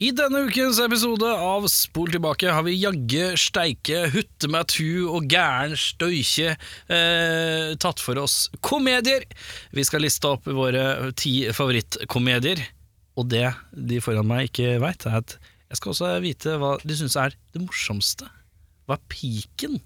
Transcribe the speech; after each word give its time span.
I 0.00 0.14
denne 0.16 0.46
ukens 0.48 0.78
episode 0.80 1.28
av 1.28 1.66
Spol 1.68 2.08
tilbake 2.08 2.48
har 2.48 2.64
vi 2.64 2.72
jagge, 2.80 3.34
steike, 3.36 4.06
hutte 4.14 4.48
meg 4.48 4.70
tu 4.72 5.04
og 5.12 5.26
gæren 5.28 5.74
støykje 5.76 6.54
eh, 6.56 7.76
tatt 7.76 8.00
for 8.00 8.16
oss 8.22 8.46
komedier. 8.64 9.26
Vi 9.76 9.84
skal 9.84 10.00
liste 10.00 10.24
opp 10.30 10.48
våre 10.56 11.12
ti 11.20 11.52
favorittkomedier. 11.52 12.62
Og 13.20 13.28
det 13.28 13.44
de 13.76 14.00
foran 14.00 14.24
meg 14.30 14.48
ikke 14.48 14.78
veit, 14.80 15.04
er 15.04 15.18
at 15.20 15.36
jeg 15.68 15.76
skal 15.82 15.92
også 15.92 16.14
vite 16.24 16.56
hva 16.62 16.72
de 16.80 16.96
syns 16.96 17.18
er 17.20 17.36
det 17.52 17.60
morsomste. 17.66 18.24
Hva 18.88 18.96
er 18.96 19.04
piken 19.12 19.76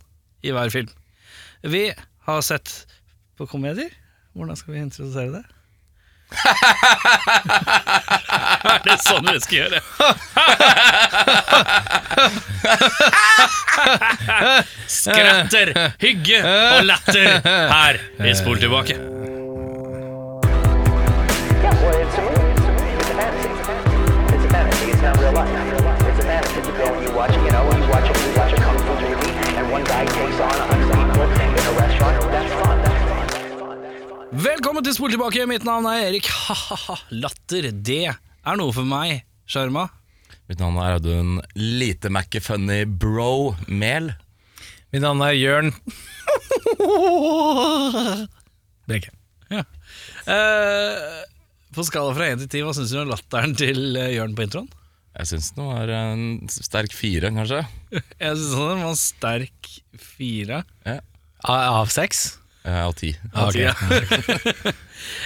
i 0.47 0.55
hver 0.55 0.71
film? 0.71 0.95
Vi 1.67 1.89
har 2.29 2.47
sett 2.47 2.71
på 3.35 3.51
komedier. 3.51 3.91
Hvordan 4.39 4.63
skal 4.63 4.79
vi 4.79 4.87
introdusere 4.87 5.41
det? 5.41 5.45
er 8.65 8.81
det 8.85 8.99
sånn 9.05 9.27
vi 9.29 9.41
skal 9.45 9.59
gjøre? 9.63 9.79
Skratter, 14.89 15.75
hygge 16.03 16.39
og 16.45 16.85
latter 16.89 17.43
her 17.45 18.01
i 18.25 18.35
Spol 18.39 18.59
tilbake. 18.63 18.97
Velkommen 34.35 34.83
til 34.83 34.95
Spol 34.97 35.13
tilbake. 35.13 35.45
Mitt 35.47 35.65
navn 35.67 35.87
er 35.87 36.09
Erik. 36.09 36.27
Ha-ha-ha. 36.27 36.97
Latter, 37.15 37.71
det 37.71 38.15
er 38.45 38.59
noe 38.61 38.73
for 38.77 38.85
meg. 38.89 39.23
Sjarma. 39.49 39.87
Mitt 40.49 40.61
navn 40.61 40.77
er 40.81 40.97
Audun 40.99 41.39
Lite 41.57 42.11
Mackefunny 42.13 42.85
Bro 42.89 43.55
Mel. 43.69 44.11
Mitt 44.93 45.03
navn 45.05 45.21
er 45.27 45.35
Jørn 45.37 45.73
Brekke. 48.89 49.11
Eh, 50.25 51.23
på 51.75 51.85
skala 51.87 52.15
fra 52.17 52.29
1 52.33 52.45
til 52.45 52.51
10, 52.61 52.65
hva 52.67 52.75
syns 52.77 52.93
du 52.95 53.01
om 53.03 53.11
latteren 53.13 53.55
til 53.59 53.97
eh, 53.99 54.15
Jørn 54.17 54.37
på 54.37 54.47
introen? 54.47 54.69
Jeg 55.15 55.29
syns 55.31 55.53
den 55.55 55.69
var 55.69 55.91
en 55.95 56.23
sterk 56.51 56.95
fire, 56.97 57.31
kanskje. 57.35 57.61
Jeg 58.23 58.39
syns 58.39 58.55
den 58.55 58.83
var 58.83 58.91
en 58.91 58.99
sterk 58.99 59.69
fire. 60.01 60.63
Ja, 60.87 60.97
Av 61.45 61.91
seks? 61.93 62.25
Eh, 62.65 62.81
Av 62.87 62.93
ti. 62.97 63.13
Av 63.35 63.53
ti, 63.53 63.61
Ja. 63.67 63.75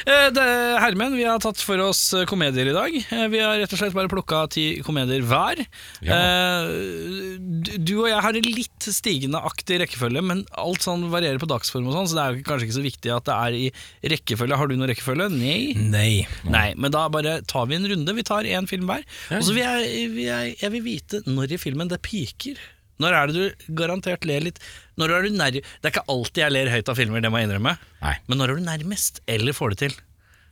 Eh, 0.09 0.29
det, 0.35 0.43
herremenn, 0.83 1.13
vi 1.15 1.23
har 1.27 1.39
tatt 1.43 1.61
for 1.63 1.79
oss 1.85 2.01
eh, 2.17 2.25
komedier 2.27 2.67
i 2.71 2.75
dag. 2.75 2.95
Vi 3.31 3.39
har 3.43 3.59
rett 3.61 3.73
og 3.75 3.79
slett 3.79 3.95
bare 3.95 4.11
plukka 4.11 4.41
ti 4.51 4.65
komedier 4.83 5.23
hver. 5.27 5.61
Ja. 6.03 6.17
Eh, 6.19 7.37
du- 7.79 8.01
og 8.01 8.09
jeg 8.11 8.19
har 8.25 8.39
en 8.41 8.49
litt 8.49 8.89
stigende 8.91 9.39
akt 9.47 9.71
i 9.71 9.79
rekkefølge, 9.83 10.23
men 10.25 10.43
alt 10.59 10.83
sånn 10.83 11.07
varierer 11.13 11.39
på 11.43 11.47
dagsform, 11.51 11.87
og 11.91 11.95
sånn, 11.95 12.09
så 12.11 12.19
det 12.19 12.25
er 12.25 12.41
kanskje 12.49 12.67
ikke 12.69 12.79
så 12.79 12.85
viktig 12.89 13.15
at 13.15 13.29
det 13.31 13.37
er 13.37 13.59
i 13.59 14.11
rekkefølge. 14.15 14.59
Har 14.59 14.67
du 14.71 14.75
noen 14.77 14.91
rekkefølge? 14.91 15.29
Nei. 15.37 15.61
Nei. 15.79 16.11
Nei, 16.51 16.67
men 16.75 16.95
da 16.95 17.05
bare 17.13 17.39
tar 17.47 17.71
vi 17.71 17.79
en 17.79 17.87
runde. 17.93 18.17
Vi 18.19 18.27
tar 18.27 18.49
én 18.51 18.67
film 18.71 18.91
hver. 18.91 19.07
Og 19.39 19.47
så 19.47 19.55
vil 19.55 19.63
jeg, 19.63 20.11
vil 20.17 20.27
jeg, 20.27 20.57
jeg 20.65 20.75
vil 20.75 20.87
vite 20.91 21.23
når 21.31 21.55
i 21.55 21.61
filmen 21.69 21.91
det 21.95 22.03
piker. 22.03 22.59
Når 23.03 23.15
er 23.15 23.31
det 23.31 23.39
du 23.39 23.73
garantert 23.79 24.27
ler 24.29 24.43
litt? 24.49 24.59
Når 24.99 25.15
er 25.15 25.27
du 25.29 25.37
nær... 25.39 25.55
Det 25.55 25.87
er 25.87 25.93
ikke 25.95 26.07
alltid 26.11 26.43
jeg 26.45 26.55
ler 26.55 26.71
høyt 26.73 26.91
av 26.91 26.99
filmer, 26.99 27.23
det 27.23 27.31
må 27.31 27.41
jeg 27.41 27.49
innrømme. 27.49 27.77
Nei. 28.03 28.15
Men 28.27 28.41
når 28.43 28.53
er 28.53 28.59
du 28.61 28.67
nærmest, 28.67 29.21
eller 29.31 29.55
får 29.57 29.75
det 29.75 29.81
til, 29.85 29.99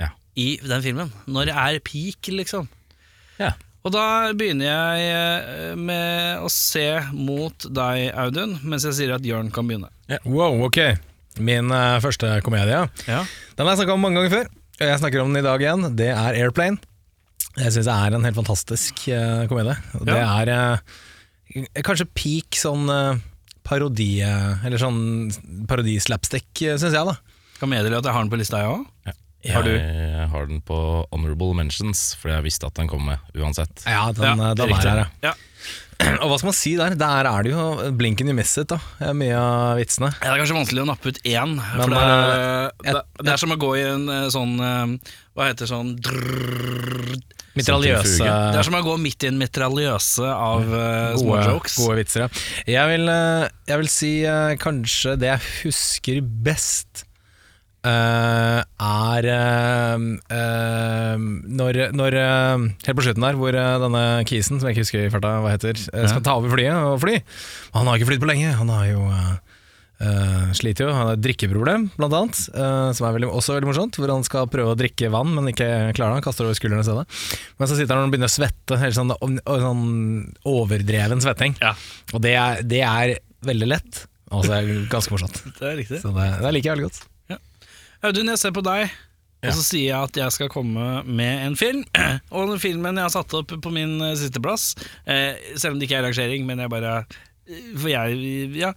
Ja. 0.03 0.11
i 0.39 0.49
den 0.63 0.85
filmen? 0.85 1.13
Når 1.27 1.51
er 1.55 1.81
peak, 1.85 2.31
liksom? 2.33 2.69
ja. 3.43 3.53
Og 3.87 3.93
da 3.95 4.33
begynner 4.35 4.67
jeg 4.67 5.11
eh, 5.15 5.75
med 5.79 6.41
å 6.43 6.49
se 6.51 6.87
mot 7.15 7.69
deg, 7.71 8.09
Audun, 8.19 8.57
mens 8.67 8.83
jeg 8.83 8.97
sier 8.99 9.13
at 9.15 9.23
Jørn 9.27 9.53
kan 9.55 9.69
begynne. 9.69 9.93
Wow, 10.27 10.59
ok. 10.67 10.81
Min 11.39 11.71
uh, 11.71 12.01
første 12.03 12.33
komedie. 12.43 12.81
Ja. 13.07 13.21
Den 13.55 13.63
har 13.69 13.77
jeg 13.77 13.85
snakka 13.85 13.95
om 13.95 14.03
mange 14.03 14.19
ganger 14.19 14.33
før. 14.33 14.51
og 14.81 14.85
Jeg 14.91 15.01
snakker 15.05 15.23
om 15.23 15.31
den 15.31 15.39
i 15.39 15.47
dag 15.47 15.63
igjen. 15.63 15.87
Det 16.01 16.09
er 16.11 16.39
Airplane. 16.41 16.81
Jeg 17.57 17.73
syns 17.77 17.87
det 17.87 17.95
er 17.95 18.17
en 18.19 18.27
helt 18.27 18.37
fantastisk 18.41 19.05
uh, 19.07 19.47
komedie. 19.49 19.77
Det 20.03 20.19
er 20.19 20.51
eh, 20.57 20.97
kanskje 21.87 22.09
peak 22.17 22.59
sånn 22.59 22.91
eh, 22.93 23.23
parodi 23.67 24.21
eh, 24.25 24.67
Eller 24.67 24.81
sånn 24.81 25.31
parodislapstick, 25.69 26.51
uh, 26.67 26.77
syns 26.79 26.95
jeg, 26.95 27.07
da. 27.07 27.17
Kan 27.61 27.73
meddele 27.73 27.99
at 27.99 28.07
jeg 28.07 28.15
har 28.15 28.25
den 28.27 28.33
på 28.33 28.41
lista, 28.41 28.63
jeg 28.63 28.75
òg. 28.75 29.17
Har? 29.47 29.67
Jeg 29.71 30.27
har 30.33 30.47
den 30.51 30.63
på 30.67 30.77
honorable 31.13 31.55
mentions, 31.55 32.09
fordi 32.19 32.35
jeg 32.35 32.47
visste 32.49 32.67
at 32.67 32.79
den 32.79 32.89
kom 32.91 33.05
med 33.07 33.23
uansett. 33.39 33.85
Ja, 33.87 34.09
den, 34.15 34.43
ja, 34.43 34.55
den 34.59 34.73
er 34.75 34.81
her, 34.83 35.03
ja. 35.05 35.31
ja. 35.31 35.35
Og 36.21 36.29
hva 36.29 36.37
skal 36.37 36.51
man 36.51 36.57
si 36.57 36.73
der? 36.77 36.97
Der 36.99 37.29
er 37.31 37.47
det 37.47 37.53
jo 37.55 37.63
blinken 37.97 38.29
you 38.29 38.37
miss 38.37 38.53
it, 38.61 38.69
da. 38.73 38.79
Eh, 39.01 39.15
Mye 39.17 39.37
av 39.39 39.79
vitsene. 39.81 40.11
Ja, 40.19 40.27
Det 40.27 40.35
er 40.35 40.43
kanskje 40.43 40.59
vanskelig 40.59 40.83
å 40.83 40.89
nappe 40.91 41.13
ut 41.13 41.21
én. 41.25 41.55
For 41.63 41.87
Men, 41.87 41.95
det, 41.95 42.03
er, 42.03 42.35
eh, 42.35 42.93
det, 42.93 43.05
det 43.23 43.33
er 43.33 43.41
som 43.41 43.55
å 43.55 43.61
gå 43.61 43.71
i 43.79 43.87
en 43.87 44.05
eh, 44.13 44.27
sånn 44.35 44.53
eh, 44.61 45.15
Hva 45.37 45.49
heter 45.49 45.71
sånn 45.71 45.95
drrrr, 46.05 47.17
Mitraljøse 47.57 48.21
Det 48.21 48.61
er 48.61 48.67
som 48.67 48.77
å 48.77 48.85
gå 48.85 48.97
midt 49.01 49.25
i 49.25 49.31
en 49.31 49.41
mitraljøse 49.41 50.29
av 50.29 50.63
uh, 50.69 50.79
gode, 51.17 51.23
småjokes. 51.23 51.81
gode 51.81 51.99
vitser, 52.03 52.27
ja. 52.27 52.47
Jeg 52.77 52.93
vil, 52.93 53.11
eh, 53.13 53.49
jeg 53.71 53.83
vil 53.83 53.91
si 53.93 54.13
uh, 54.29 54.55
kanskje 54.61 55.17
det 55.21 55.33
jeg 55.33 55.45
husker 55.65 56.25
best 56.47 57.05
Uh, 57.87 58.65
er 58.83 59.27
uh, 59.31 59.95
uh, 60.35 61.15
når, 61.47 61.77
når 61.95 62.17
Helt 62.19 62.97
på 62.99 63.05
slutten 63.05 63.23
der, 63.23 63.37
hvor 63.39 63.55
denne 63.55 64.03
kisen, 64.27 64.59
som 64.59 64.67
jeg 64.67 64.75
ikke 64.75 64.83
husker 64.83 65.05
i 65.05 65.13
farta 65.13 65.37
hva 65.45 65.53
heter, 65.53 65.79
skal 65.79 66.25
ta 66.27 66.35
over 66.41 66.51
flyet 66.57 66.75
og 66.75 66.99
fly. 67.05 67.21
Han 67.77 67.87
har 67.87 68.01
ikke 68.01 68.09
flydd 68.11 68.25
på 68.25 68.31
lenge. 68.33 68.57
Han 68.59 68.73
har 68.75 68.89
jo 68.91 69.05
eh, 70.01 70.51
sliter 70.57 70.87
jo, 70.87 70.93
han 70.95 71.09
har 71.11 71.17
et 71.17 71.23
drikkeproblem, 71.25 71.89
blant 71.97 72.17
annet, 72.19 72.41
Uh, 72.57 72.91
som 72.97 73.07
er 73.09 73.17
veldig, 73.17 73.31
også 73.33 73.55
veldig 73.57 73.69
morsomt. 73.71 73.97
Hvor 74.01 74.13
han 74.13 74.25
skal 74.27 74.49
prøve 74.53 74.75
å 74.75 74.79
drikke 74.79 75.11
vann, 75.13 75.33
men 75.37 75.49
ikke 75.53 75.69
klarer 75.97 76.15
det. 76.17 76.21
Han 76.21 76.27
kaster 76.27 76.47
over 76.47 76.57
skuldrene 76.59 76.85
stedet. 76.87 77.07
Men 77.61 77.69
så 77.71 77.79
sitter 77.79 77.97
han 77.99 78.09
og 78.09 78.15
begynner 78.15 78.31
å 78.31 78.37
svette, 78.37 78.79
helt 78.81 78.97
sånn, 78.97 79.13
sånn 79.45 79.83
overdreven 80.49 81.21
svetting. 81.25 81.57
Ja, 81.63 81.75
Og 82.15 82.23
det 82.25 82.35
er, 82.39 82.63
det 82.67 82.83
er 82.87 83.17
veldig 83.47 83.69
lett, 83.71 84.05
og 84.35 84.47
så 84.47 84.57
er 84.59 84.67
det 84.69 84.79
ganske 84.93 85.13
morsomt. 85.15 85.43
det 85.61 85.69
er 85.73 85.77
riktig. 85.83 86.01
Så 86.03 86.13
det, 86.17 86.31
det 86.43 86.55
liker 86.57 86.73
jeg 86.73 86.79
veldig 86.79 86.89
godt. 86.91 87.03
Audun, 88.07 88.29
jeg 88.29 88.39
ser 88.39 88.53
på 88.55 88.61
deg, 88.63 88.91
Ja. 89.43 89.49
og 89.51 89.55
så 89.57 89.63
sier 89.65 89.87
jeg 89.89 89.97
at 90.11 90.19
jeg 90.21 90.33
skal 90.35 90.51
komme 90.53 91.01
med 91.09 91.47
en 91.47 91.55
film. 91.59 91.81
Og 92.37 92.51
den 92.53 92.61
filmen 92.63 92.99
jeg 93.01 93.07
har 93.07 93.13
satt 93.15 93.33
opp 93.39 93.55
på 93.65 93.73
min 93.73 93.97
eh, 94.05 94.13
sisteplass, 94.21 94.75
eh, 95.09 95.41
selv 95.57 95.75
om 95.75 95.81
det 95.81 95.89
ikke 95.89 95.99
er 96.03 96.05
rangering, 96.07 96.45
men 96.49 96.61
jeg 96.63 96.71
bare 96.73 96.93
For 97.81 97.89
jeg 97.91 98.53
Ja. 98.61 98.73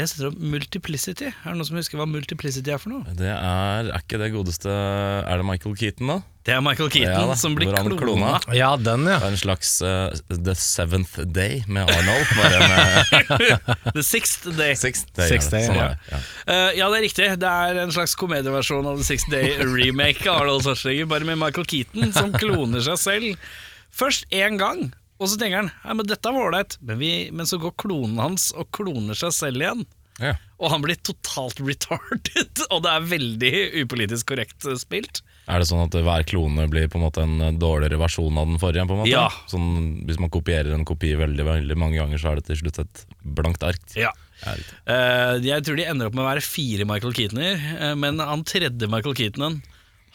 Jeg 0.00 0.10
setter 0.10 0.30
opp 0.30 0.40
Multiplicity. 0.40 1.28
Er 1.30 1.52
det 1.52 1.58
noen 1.60 1.68
som 1.68 1.76
husker 1.78 2.00
hva 2.00 2.06
Multiplicity 2.08 2.72
er 2.72 2.80
for 2.80 2.92
noe? 2.94 3.14
Det 3.18 3.28
er, 3.28 3.90
er 3.92 4.00
ikke 4.00 4.18
det 4.22 4.30
godeste 4.34 4.72
Er 4.72 5.40
det 5.42 5.46
Michael 5.46 5.76
Keaton, 5.76 6.10
da? 6.14 6.18
Det 6.48 6.54
er 6.56 6.62
Michael 6.64 6.88
Keaton 6.88 7.12
Ja 7.12 7.24
da, 7.28 7.34
som 7.36 7.52
blir 7.54 7.68
klona. 7.68 7.98
klona. 8.00 8.30
Ja, 8.56 8.70
den, 8.80 9.04
ja. 9.04 9.18
Det 9.20 9.28
er 9.28 9.34
en 9.34 9.40
slags 9.42 9.74
uh, 9.84 10.08
The 10.32 10.54
Seventh 10.56 11.20
Day 11.36 11.60
med 11.68 11.90
Arnold. 11.92 12.32
Bare 12.38 12.60
med 12.72 13.34
The 13.98 14.04
Sixth 14.06 14.48
Day. 14.56 14.72
Sixth 14.80 15.12
Day. 15.18 15.28
Sixth 15.34 15.52
det. 15.52 15.60
Day, 15.60 15.66
Sånn 15.68 15.76
ja. 15.78 15.90
er 15.90 15.98
det, 15.98 16.14
ja. 16.14 16.20
Eh, 16.54 16.70
ja, 16.80 16.88
det 16.88 17.00
er 17.02 17.04
riktig. 17.04 17.28
Det 17.44 17.50
er 17.68 17.82
en 17.84 17.92
slags 17.94 18.16
komedieversjon 18.18 18.88
av 18.88 18.96
The 19.02 19.06
Sixth 19.10 19.28
Day 19.32 19.52
Remake 19.60 20.24
av 20.32 20.46
Arnold 20.46 20.64
Schwarzenegger, 20.64 21.10
bare 21.12 21.28
med 21.28 21.38
Michael 21.44 21.68
Keaton 21.68 22.16
som 22.16 22.32
kloner 22.40 22.82
seg 22.88 22.98
selv. 23.04 23.52
Først 24.00 24.24
én 24.32 24.56
gang, 24.60 24.88
og 25.20 25.28
så 25.28 25.38
tenker 25.40 25.62
han 25.62 25.70
ja, 25.70 25.94
men 25.96 26.08
dette 26.08 26.32
var 26.32 26.48
ålreit, 26.48 26.78
men, 26.80 27.02
men 27.36 27.48
så 27.48 27.60
går 27.60 27.76
klonen 27.80 28.20
hans 28.22 28.50
og 28.56 28.70
kloner 28.74 29.18
seg 29.18 29.34
selv 29.36 29.64
igjen. 29.64 29.84
Ja. 30.20 30.34
Og 30.60 30.72
han 30.72 30.82
blir 30.84 30.98
totalt 31.00 31.60
retarded, 31.68 32.64
og 32.68 32.84
det 32.84 32.92
er 32.92 33.10
veldig 33.14 33.52
upolitisk 33.82 34.32
korrekt 34.32 34.66
eh, 34.68 34.78
spilt. 34.80 35.22
Er 35.50 35.62
det 35.62 35.68
sånn 35.70 35.82
at 35.82 35.96
hver 35.96 36.24
klone 36.28 36.66
blir 36.70 36.90
på 36.92 37.00
en 37.00 37.06
måte 37.06 37.24
en 37.24 37.58
dårligere 37.58 37.98
versjon 38.00 38.36
av 38.38 38.50
den 38.50 38.60
forrige? 38.62 38.86
på 38.86 38.96
en 38.96 39.02
måte? 39.02 39.12
Ja. 39.12 39.28
Sånn, 39.50 39.70
hvis 40.06 40.20
man 40.22 40.32
kopierer 40.32 40.74
en 40.76 40.86
kopi 40.88 41.14
veldig 41.18 41.46
veldig 41.48 41.78
mange 41.80 41.98
ganger, 41.98 42.20
så 42.20 42.30
er 42.30 42.40
det 42.40 42.50
til 42.50 42.60
slutt 42.62 42.82
et 42.84 43.04
blankt 43.24 43.64
ark? 43.66 43.82
Ja. 43.98 44.12
Uh. 44.44 44.60
Eh, 44.88 45.34
jeg 45.44 45.66
tror 45.66 45.76
de 45.80 45.88
ender 45.88 46.08
opp 46.08 46.16
med 46.16 46.24
å 46.24 46.30
være 46.30 46.44
fire 46.44 46.86
Michael 46.88 47.16
Keatoner, 47.16 47.64
uh, 47.80 47.96
men 47.98 48.22
han 48.24 48.44
tredje 48.48 48.88
Michael 48.92 49.16
Keatonen, 49.18 49.58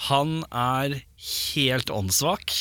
han 0.09 0.39
er 0.51 1.01
helt 1.55 1.91
åndssvak. 1.93 2.55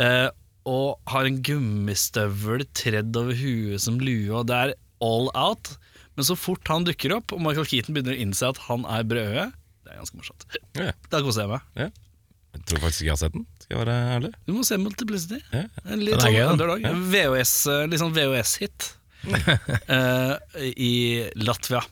eh, 0.00 0.28
og 0.68 1.00
har 1.10 1.26
en 1.26 1.40
gummistøvel 1.44 2.64
tredd 2.76 3.16
over 3.18 3.34
huet 3.38 3.82
som 3.82 3.98
lue, 4.02 4.30
og 4.30 4.46
det 4.50 4.58
er 4.58 4.74
all 5.02 5.28
out. 5.34 5.74
Men 6.16 6.28
så 6.28 6.36
fort 6.38 6.68
han 6.70 6.84
dukker 6.86 7.16
opp, 7.16 7.32
og 7.34 7.40
Michael 7.42 7.66
Keaton 7.66 7.96
begynner 7.96 8.14
å 8.14 8.22
innse 8.22 8.46
at 8.52 8.60
han 8.68 8.86
er 8.86 9.06
brødøye 9.08 9.50
det 9.82 9.90
er 9.92 10.00
ganske 10.00 10.16
morsomt. 10.16 10.44
Ja, 10.78 10.92
Da 11.12 11.20
koser 11.20 11.44
jeg 11.44 11.52
meg. 11.52 11.68
ja. 11.76 11.90
Jeg 12.52 12.64
tror 12.68 12.80
faktisk 12.82 13.00
ikke 13.00 13.06
jeg 13.08 13.12
har 13.14 13.20
sett 13.22 13.32
den, 13.32 13.44
skal 13.62 13.72
jeg 13.74 13.80
være 13.80 13.94
ærlig. 14.12 14.30
Du 14.44 14.52
må 14.52 14.62
se 14.68 14.76
Multiplicity. 14.76 15.38
Ja. 15.54 15.62
En 15.88 16.02
litt 16.04 16.20
sånn. 16.20 16.34
VHS, 17.12 17.52
eh, 17.72 17.84
litt 17.88 18.02
sånn 18.02 18.12
VHS-hit. 18.12 18.88
eh, 19.96 20.34
i 20.76 20.92
Latvia. 21.38 21.82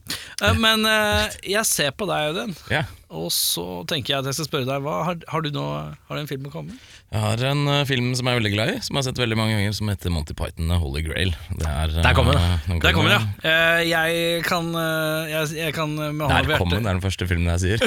Eh, 0.42 0.54
men 0.58 0.86
eh, 0.88 1.28
jeg 1.56 1.66
ser 1.68 1.92
på 1.96 2.08
deg, 2.10 2.30
Audun, 2.30 2.54
Ja. 2.72 2.84
og 3.10 3.28
så 3.34 3.64
tenker 3.90 4.14
jeg 4.14 4.22
at 4.22 4.28
jeg 4.30 4.38
skal 4.38 4.48
spørre 4.48 4.68
deg 4.68 4.82
hva, 4.84 4.96
har, 5.08 5.18
har, 5.32 5.42
du 5.44 5.50
noe, 5.54 5.82
har 6.08 6.18
du 6.18 6.22
en 6.22 6.30
film 6.30 6.46
å 6.48 6.52
komme 6.54 6.72
med? 6.74 6.88
Jeg 7.10 7.22
har 7.24 7.44
en 7.50 7.62
eh, 7.72 7.84
film 7.88 8.10
som 8.18 8.28
jeg 8.28 8.36
er 8.36 8.40
veldig 8.40 8.52
glad 8.54 8.72
i, 8.74 8.80
som 8.86 8.94
jeg 8.94 9.00
har 9.02 9.06
sett 9.10 9.22
veldig 9.22 9.38
mange 9.40 9.56
ganger, 9.58 9.76
som 9.78 9.90
heter 9.90 10.14
Monty 10.14 10.36
Python 10.38 10.70
The 10.70 10.78
Holy 10.82 11.02
Grail. 11.06 11.32
Det 11.58 11.66
er, 11.70 11.94
eh, 11.96 12.02
Der 12.06 12.14
kommer 12.18 12.38
den. 12.38 12.58
den 12.68 12.82
Der 12.84 12.94
kommer 12.96 13.14
den, 13.16 13.30
ja. 13.42 13.54
Eh, 13.54 13.80
jeg 13.90 14.44
kan, 14.46 14.70
eh, 14.78 15.32
jeg, 15.34 15.50
jeg 15.58 15.74
kan 15.78 15.94
med 15.98 16.26
hånda 16.26 16.42
Der 16.42 16.52
på 16.52 16.60
kommer 16.64 16.78
den, 16.78 16.84
hjertet 16.84 16.84
det 16.84 16.90
er 16.90 17.00
den 17.00 17.06
første 17.06 17.30
filmen 17.30 17.54
jeg 17.54 17.64
sier. 17.66 17.80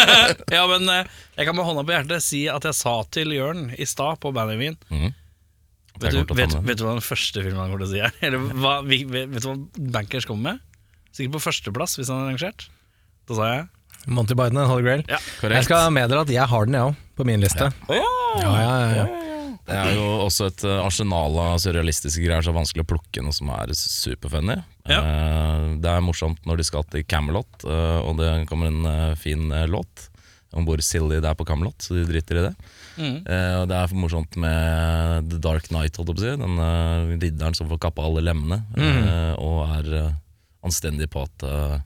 Ja, 0.56 0.66
men 0.70 0.86
eh, 0.90 1.04
jeg 1.38 1.46
kan 1.48 1.56
med 1.58 1.66
hånda 1.66 1.82
på 1.86 1.94
hjertet 1.96 2.24
si 2.26 2.44
at 2.50 2.66
jeg 2.66 2.76
sa 2.78 2.94
til 3.14 3.34
Jørn 3.34 3.68
i 3.78 3.86
stad 3.88 4.20
på 4.22 4.32
Bandywien 4.34 4.78
Mhm. 4.90 5.14
Vet, 6.00 6.16
du, 6.16 6.34
vet, 6.38 6.54
vet 6.66 6.80
du 6.80 6.84
hva 6.86 6.94
den 6.96 7.04
første 7.04 7.42
filmen 7.44 7.60
han 7.62 7.70
kommer 7.72 7.84
til 7.84 7.88
å 7.88 7.92
si 7.94 8.02
er? 8.06 8.14
Eller 8.26 8.44
hva, 8.62 8.74
vi, 8.86 9.02
vet, 9.08 9.36
du 9.36 9.48
hva 9.50 9.56
Bankers 9.98 10.26
kommer 10.28 10.54
med? 10.54 10.64
Sikkert 11.16 11.36
på 11.38 11.42
førsteplass, 11.48 11.98
hvis 12.00 12.10
han 12.12 12.22
er 12.24 12.30
rangert. 12.32 12.68
Da 13.30 13.36
sa 13.38 13.48
jeg 13.54 13.68
Monty 14.08 14.32
Biden 14.38 14.56
and 14.56 14.70
Holy 14.70 14.84
Grail. 14.86 15.02
Ja, 15.10 15.18
Jeg 15.44 15.66
skal 15.66 15.90
meddele 15.92 16.22
at 16.24 16.30
jeg 16.32 16.46
har 16.48 16.64
den, 16.68 16.76
jeg 16.78 16.88
òg, 16.92 17.00
på 17.20 17.26
min 17.28 17.42
liste. 17.42 17.66
Ja, 17.92 18.06
ja, 18.40 18.52
ja, 18.62 18.76
ja. 19.02 19.08
Det 19.70 19.76
er 19.76 19.90
jo 19.94 20.06
også 20.24 20.48
et 20.48 20.62
eh, 20.66 20.78
arsenal 20.82 21.36
av 21.38 21.58
surrealistiske 21.62 22.22
greier, 22.24 22.42
som 22.42 22.56
er 22.56 22.62
vanskelig 22.62 22.82
å 22.82 22.88
plukke 22.90 23.22
noe 23.22 23.34
som 23.36 23.52
er 23.54 23.70
superfunny. 23.76 24.56
Ja. 24.88 24.98
Eh, 25.04 25.66
Det 25.84 25.92
er 25.92 26.02
morsomt 26.02 26.40
når 26.48 26.58
de 26.62 26.66
skal 26.66 26.86
til 26.90 27.04
Camelot, 27.06 27.66
eh, 27.68 27.98
og 28.00 28.16
det 28.18 28.30
kommer 28.50 28.72
en 28.72 29.14
fin 29.20 29.52
låt 29.70 30.08
om 30.56 30.64
hvor 30.66 30.80
silly 30.82 31.20
det 31.22 31.28
er 31.30 31.36
på 31.38 31.44
Camelot, 31.46 31.76
så 31.84 31.94
de 31.94 32.02
driter 32.08 32.40
i 32.40 32.44
det. 32.48 32.54
Mm. 32.96 33.18
Eh, 33.22 33.54
Og 33.60 33.68
det 33.70 33.76
er 33.78 33.92
morsomt 33.94 34.34
med 34.40 35.28
The 35.30 35.38
Dark 35.42 35.68
Knight, 35.70 35.94
holdt 36.00 36.10
jeg 36.10 36.16
på 36.16 36.22
å 36.22 36.24
si. 36.24 36.32
Den 36.42 36.56
eh, 36.64 37.12
ridderen 37.22 37.54
som 37.54 37.68
får 37.70 37.78
kappa 37.86 38.02
alle 38.08 38.24
lemmene, 38.26 38.58
eh, 38.74 39.34
og 39.38 39.60
er 39.78 39.92
uh, 40.08 40.10
anstendig 40.66 41.06
på 41.12 41.22
at 41.22 41.46
uh, 41.46 41.76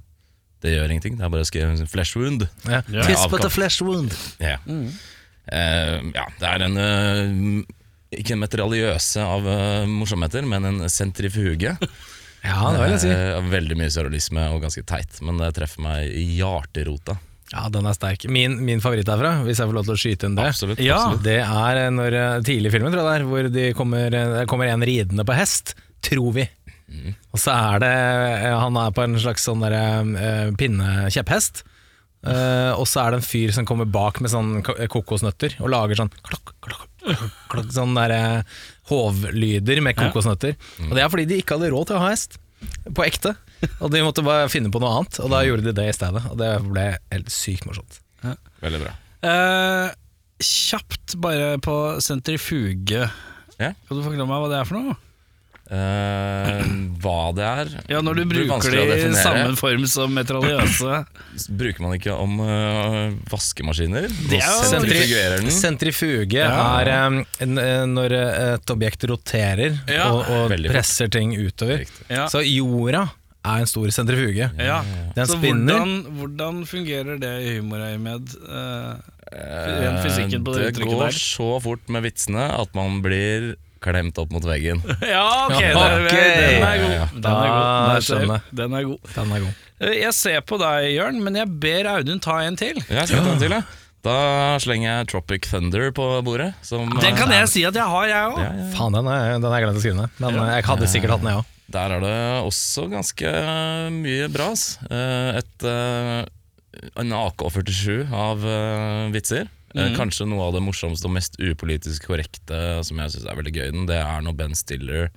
det 0.65 0.73
gjør 0.73 0.95
ingenting. 0.95 1.19
Det 1.19 1.27
er 1.27 1.35
bare 1.35 1.45
å 1.45 1.49
skrive 1.51 1.75
en 1.75 1.91
flesh 1.91 2.17
wound. 2.17 2.47
Ja. 2.65 2.81
Yeah. 2.89 3.05
Tiss 3.05 3.21
but 3.29 3.43
Avkamp. 3.43 3.51
a 3.51 3.53
flesh 3.53 3.85
wound. 3.85 4.17
Ja. 4.41 4.57
Eh, 4.65 5.99
ja, 6.17 6.25
det 6.41 6.49
er 6.55 6.65
en 6.65 6.81
uh, 6.81 7.63
Ikke 8.17 8.33
en 8.33 8.41
materialiøse 8.47 9.21
av 9.29 9.45
morsomheter, 9.91 10.47
men 10.49 10.65
en 10.71 10.83
sentrifuge. 10.89 11.77
Ja, 12.45 12.59
det 12.73 12.81
vil 12.81 12.93
jeg 12.95 13.01
si. 13.05 13.13
Veldig 13.53 13.77
mye 13.81 13.93
surrealisme 13.93 14.49
og 14.55 14.65
ganske 14.65 14.85
teit, 14.89 15.21
men 15.25 15.41
det 15.41 15.53
treffer 15.57 15.85
meg 15.85 16.11
i 16.17 16.25
hjerterota. 16.39 17.17
Ja, 17.53 17.67
den 17.69 17.87
er 17.87 17.95
sterk. 17.97 18.25
Min, 18.33 18.57
min 18.65 18.81
favoritt 18.81 19.07
derfra, 19.07 19.35
hvis 19.45 19.61
jeg 19.61 19.69
får 19.69 19.77
lov 19.77 19.85
til 19.87 19.95
å 19.95 20.01
skyte 20.01 20.29
inn 20.31 20.37
det, 20.39 20.47
Absolutt. 20.55 20.81
Ja. 20.83 20.97
absolutt. 20.97 21.25
det 21.27 21.39
er 21.45 21.91
når 21.93 22.17
eh, 22.21 22.39
tidlig 22.47 22.71
i 22.71 22.75
filmen, 22.75 22.95
tror 22.95 23.05
jeg 23.05 23.11
det 23.11 23.17
er, 23.21 23.27
hvor 23.31 23.49
de 23.59 23.67
kommer, 23.77 24.17
eh, 24.17 24.33
det 24.39 24.47
kommer 24.51 24.71
en 24.73 24.87
ridende 24.89 25.27
på 25.29 25.37
hest, 25.37 25.75
tror 26.05 26.33
vi. 26.39 26.49
Og 27.35 27.41
så 27.41 27.51
er 27.51 27.81
det 27.83 27.91
eh, 27.91 28.53
Han 28.61 28.77
er 28.79 28.93
på 28.95 29.03
en 29.03 29.17
slags 29.19 29.45
sånn 29.49 29.63
der, 29.65 29.75
eh, 29.75 30.51
pinne-kjepphest. 30.61 31.65
Eh, 32.25 32.73
og 32.73 32.87
så 32.89 33.03
er 33.03 33.13
det 33.13 33.21
en 33.21 33.27
fyr 33.27 33.53
som 33.53 33.67
kommer 33.69 33.85
bak 33.85 34.23
med 34.25 34.33
sånn 34.33 34.63
kokosnøtter 34.65 35.59
og 35.61 35.69
lager 35.75 35.99
sånn 36.01 36.13
klokk, 36.25 36.55
klokk, 36.65 36.87
klokk, 37.05 37.35
klokk, 37.53 37.73
sånn 37.75 37.93
der, 37.99 38.15
eh, 38.17 38.63
hovlyder 38.89 39.83
med 39.85 39.99
kokosnøtter. 39.99 40.57
Og 40.87 40.95
det 40.97 41.05
er 41.05 41.13
fordi 41.13 41.29
de 41.29 41.43
ikke 41.43 41.59
hadde 41.59 41.73
råd 41.75 41.91
til 41.91 41.99
å 41.99 42.05
ha 42.07 42.15
hest. 42.15 42.39
På 42.95 43.05
ekte. 43.07 43.35
Og 43.81 43.91
de 43.93 44.03
måtte 44.05 44.25
bare 44.27 44.51
finne 44.53 44.71
på 44.73 44.81
noe 44.83 44.99
annet, 44.99 45.19
og 45.25 45.31
da 45.33 45.43
gjorde 45.47 45.65
de 45.67 45.75
det 45.77 45.87
i 45.91 45.97
stedet. 45.97 46.25
Og 46.31 46.37
det 46.41 46.51
ble 46.67 46.87
helt 47.13 47.33
sykt 47.33 47.69
morsomt. 47.69 48.01
Veldig 48.65 48.81
bra. 48.83 48.93
Eh, 49.25 49.89
kjapt 50.45 51.17
bare 51.23 51.55
på 51.65 51.77
sentrifuge. 52.05 53.07
Ja. 53.61 53.73
Kan 53.73 53.99
du 53.99 54.03
forklare 54.05 54.29
meg 54.29 54.43
hva 54.43 54.51
det 54.53 54.61
er 54.61 54.69
for 54.69 54.81
noe? 54.81 54.97
Eh, 55.75 56.61
hva 57.03 57.19
det 57.35 57.45
er 57.45 57.71
Ja, 57.91 58.01
Når 58.05 58.21
du 58.21 58.25
bruker 58.31 58.71
det 58.75 58.99
i 59.01 59.09
samme 59.19 59.57
form 59.59 59.87
som 59.91 60.13
metraliøse. 60.15 61.01
Bruker 61.61 61.83
man 61.85 61.97
ikke 61.99 62.15
om 62.15 62.37
eh, 62.45 63.17
vaskemaskiner? 63.33 64.07
Det 64.31 64.39
er 64.39 64.47
jo- 64.47 64.69
Sentrifugerer 64.71 65.37
den. 65.43 65.51
Sentrifuge 65.51 66.39
Ja. 66.39 66.53
er 66.81 66.93
um, 67.09 67.19
eh, 67.41 67.85
når 67.91 68.15
et 68.21 68.71
objekt 68.75 69.05
roterer 69.11 69.79
Ja. 69.91 70.11
og, 70.13 70.31
og 70.31 70.55
presser 70.71 71.11
ting 71.11 71.35
utover. 71.37 71.85
Ja. 72.09 72.29
Så 72.31 72.45
jorda 72.47 73.09
er 73.45 73.61
en 73.61 73.69
stor 73.69 73.91
sentrifuge. 73.93 74.47
Ja. 74.57 74.79
Den 75.17 75.27
Så 75.29 75.37
spinner. 75.37 75.75
hvordan, 75.83 76.17
hvordan 76.21 76.63
fungerer 76.71 77.19
det 77.21 77.35
i 77.45 77.59
humorøyemed? 77.59 78.31
Uh, 78.49 78.95
fysikken 80.05 80.45
på 80.47 80.55
det 80.55 80.75
det 80.77 80.85
går 80.87 81.07
der. 81.09 81.17
så 81.19 81.61
fort 81.65 81.89
med 81.91 82.05
vitsene 82.07 82.45
at 82.55 82.71
man 82.77 83.01
blir 83.03 83.55
klemt 83.85 84.19
opp 84.23 84.33
mot 84.35 84.45
veggen. 84.49 84.81
ja, 85.15 85.25
ok, 85.47 85.61
Ja, 85.61 85.85
den, 86.01 86.09
den 86.09 86.67
er 86.67 86.83
god. 86.83 87.15
Den 87.15 87.31
er 87.31 87.49
god. 87.53 87.63
Den, 87.63 87.95
ser- 87.95 88.09
skjønner. 88.09 88.45
Den 88.63 88.77
er 88.81 88.89
god. 88.91 89.13
Den 89.15 89.33
er 89.39 89.47
god. 89.47 89.63
Eh, 89.85 89.95
Jeg 90.01 90.13
ser 90.17 90.41
på 90.49 90.59
deg, 90.63 90.91
Jørn, 90.97 91.23
men 91.25 91.39
jeg 91.41 91.51
ber 91.63 91.89
Audun 91.97 92.21
ta 92.25 92.41
en 92.49 92.57
til. 92.61 92.79
Jeg 92.89 93.09
skal 93.11 93.25
ta 93.27 93.33
en 93.37 93.43
til, 93.47 93.57
ja. 93.59 93.63
Da 94.05 94.15
slenger 94.61 94.85
jeg 94.91 95.07
Tropic 95.15 95.47
Thunder 95.49 95.87
på 95.97 96.05
bordet. 96.27 96.51
Som, 96.67 96.91
Den 97.01 97.17
kan 97.17 97.31
eh, 97.33 97.39
jeg 97.41 97.49
si 97.55 97.63
at 97.65 97.77
jeg 97.79 97.89
har, 97.89 98.05
jeg 98.11 98.33
òg. 98.35 98.39
ja, 98.43 98.51
ja. 98.61 98.67
Faen, 98.77 98.93
den 98.99 99.09
er, 99.09 99.31
er 99.39 99.55
jeg 99.57 99.65
glemt 99.65 99.81
å 99.81 99.85
skrive 99.87 99.99
ned. 100.03 100.19
Men 100.21 100.41
eh, 100.43 100.51
jeg 100.59 100.67
hadde 100.69 100.91
sikkert 100.93 101.15
hatt 101.17 101.25
den, 101.25 101.31
jeg 101.33 101.41
òg. 101.41 101.51
Der 101.75 101.95
er 101.97 102.03
det 102.05 102.17
også 102.45 102.85
ganske 102.93 103.31
mye 103.97 104.27
bra. 104.35 104.51
Eh, 104.93 105.39
Et, 105.41 105.65
eh, 105.71 106.91
en 107.01 107.15
AK-47 107.17 108.13
av 108.13 108.45
eh, 108.45 109.09
vitser. 109.15 109.49
Eh, 109.75 109.93
Kanskje 109.99 110.27
noe 110.31 110.49
av 110.49 110.55
det 110.55 110.63
morsomste 110.63 111.09
og 111.09 111.17
mest 111.17 111.39
upolitisk 111.43 112.07
korrekte 112.07 112.59
som 112.87 112.99
jeg 113.03 113.15
syns 113.15 113.25
er 113.27 113.39
veldig 113.39 113.55
gøy, 113.57 113.71
det 113.91 113.97
er 113.99 114.21
når 114.23 114.37
Ben 114.39 114.55
Stiller 114.55 115.09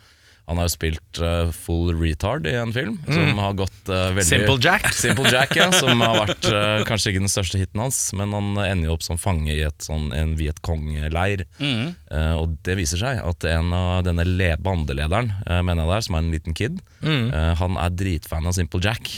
Han 0.48 0.57
har 0.62 0.69
jo 0.69 0.71
spilt 0.71 1.19
uh, 1.19 1.50
full 1.51 1.89
retard 2.00 2.45
i 2.48 2.54
en 2.56 2.71
film, 2.71 2.94
som 3.04 3.36
har 3.44 3.57
gått 3.59 3.89
uh, 3.92 4.13
veldig 4.15 4.24
Simple 4.24 4.56
Jack. 4.63 4.86
Simple 5.04 5.27
Jack, 5.27 5.51
ja, 5.59 5.65
som 5.75 6.00
har 6.00 6.21
vært 6.21 6.48
uh, 6.48 6.86
kanskje 6.88 7.12
ikke 7.12 7.24
den 7.25 7.33
største 7.33 7.59
hiten 7.59 7.81
hans, 7.83 7.98
men 8.15 8.31
han 8.31 8.54
ender 8.63 8.88
jo 8.88 8.94
opp 8.95 9.04
som 9.04 9.19
fange 9.19 9.51
i 9.51 9.59
et 9.68 9.83
sånn, 9.83 10.07
en 10.15 10.38
Vietcong-leir. 10.39 11.44
Eh, 11.59 12.33
og 12.39 12.56
det 12.63 12.77
viser 12.80 13.01
seg 13.01 13.19
at 13.27 13.44
en 13.51 13.75
av 13.75 14.06
denne 14.07 14.24
le 14.24 14.54
bandelederen, 14.63 15.33
mener 15.68 15.83
jeg 15.83 15.92
det 15.92 15.98
er, 15.98 16.06
som 16.07 16.15
er 16.15 16.24
en 16.24 16.31
liten 16.38 16.56
kid, 16.56 16.80
eh, 17.04 17.51
han 17.59 17.75
er 17.83 17.98
dritfan 18.00 18.48
av 18.48 18.56
Simple 18.56 18.80
Jack. 18.88 19.18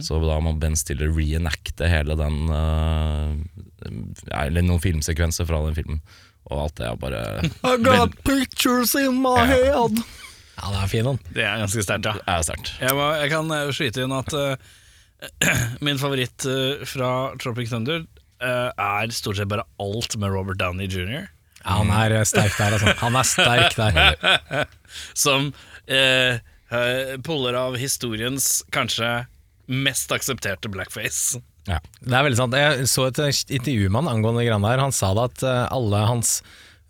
Så 0.00 0.22
da 0.24 0.36
må 0.40 0.52
Ben 0.62 0.76
Stiller 0.78 1.10
reenacte 1.12 1.88
hele 1.90 2.14
den 2.16 2.44
Eller 4.32 4.64
noen 4.64 4.82
filmsekvenser 4.82 5.48
fra 5.48 5.62
den 5.66 5.76
filmen. 5.78 6.02
Og 6.50 6.64
alt 6.66 6.78
det 6.80 6.88
er 6.88 6.98
bare 7.00 7.22
I 7.70 7.76
got 7.82 8.16
pictures 8.26 8.94
in 8.98 9.20
my 9.22 9.44
head. 9.46 10.02
Ja, 10.58 10.70
det 10.70 10.80
er 10.82 10.90
fin, 10.90 11.08
den. 11.08 11.20
Det 11.32 11.44
er 11.46 11.60
ganske 11.62 11.82
sterkt, 11.84 12.06
ja. 12.06 12.16
er 12.28 12.46
sterkt. 12.46 12.72
Jeg, 12.80 12.94
må, 12.98 13.08
jeg 13.18 13.30
kan 13.32 13.52
eh, 13.56 13.70
skyte 13.74 14.04
inn 14.04 14.14
at 14.14 14.34
uh, 14.36 14.72
min 15.86 16.00
favoritt 16.00 16.46
uh, 16.46 16.82
fra 16.88 17.12
Tropic 17.42 17.72
Thunder 17.72 18.04
uh, 18.04 18.70
er 18.70 19.14
stort 19.14 19.40
sett 19.40 19.50
bare 19.50 19.66
alt 19.82 20.18
med 20.20 20.34
Robert 20.34 20.60
Downey 20.60 20.90
jr. 20.90 21.30
Ja, 21.62 21.78
han 21.78 21.92
er 21.94 22.16
sterk 22.26 22.56
der, 22.58 22.74
altså. 22.76 22.94
Han 23.04 23.16
er 23.18 23.26
sterk 23.26 23.76
der. 23.78 24.66
Som 25.24 25.52
puller 27.22 27.56
av 27.58 27.76
historiens 27.78 28.62
kanskje 28.74 29.08
mest 29.70 30.12
aksepterte 30.14 30.70
blackface. 30.72 31.38
Ja. 31.68 31.78
Det 32.00 32.14
er 32.16 32.26
veldig 32.26 32.38
sant. 32.38 32.56
Jeg 32.58 32.88
så 32.90 33.06
et 33.08 33.20
eh, 33.22 33.40
intervju 33.58 33.88
med 33.88 34.02
han 34.02 34.16
angående 34.16 34.44
greiene 34.46 34.72
der. 34.72 34.82
Han 34.82 34.94
sa 34.94 35.12
da 35.16 35.28
at 35.30 35.44
eh, 35.46 35.62
alle 35.74 36.02
hans 36.08 36.40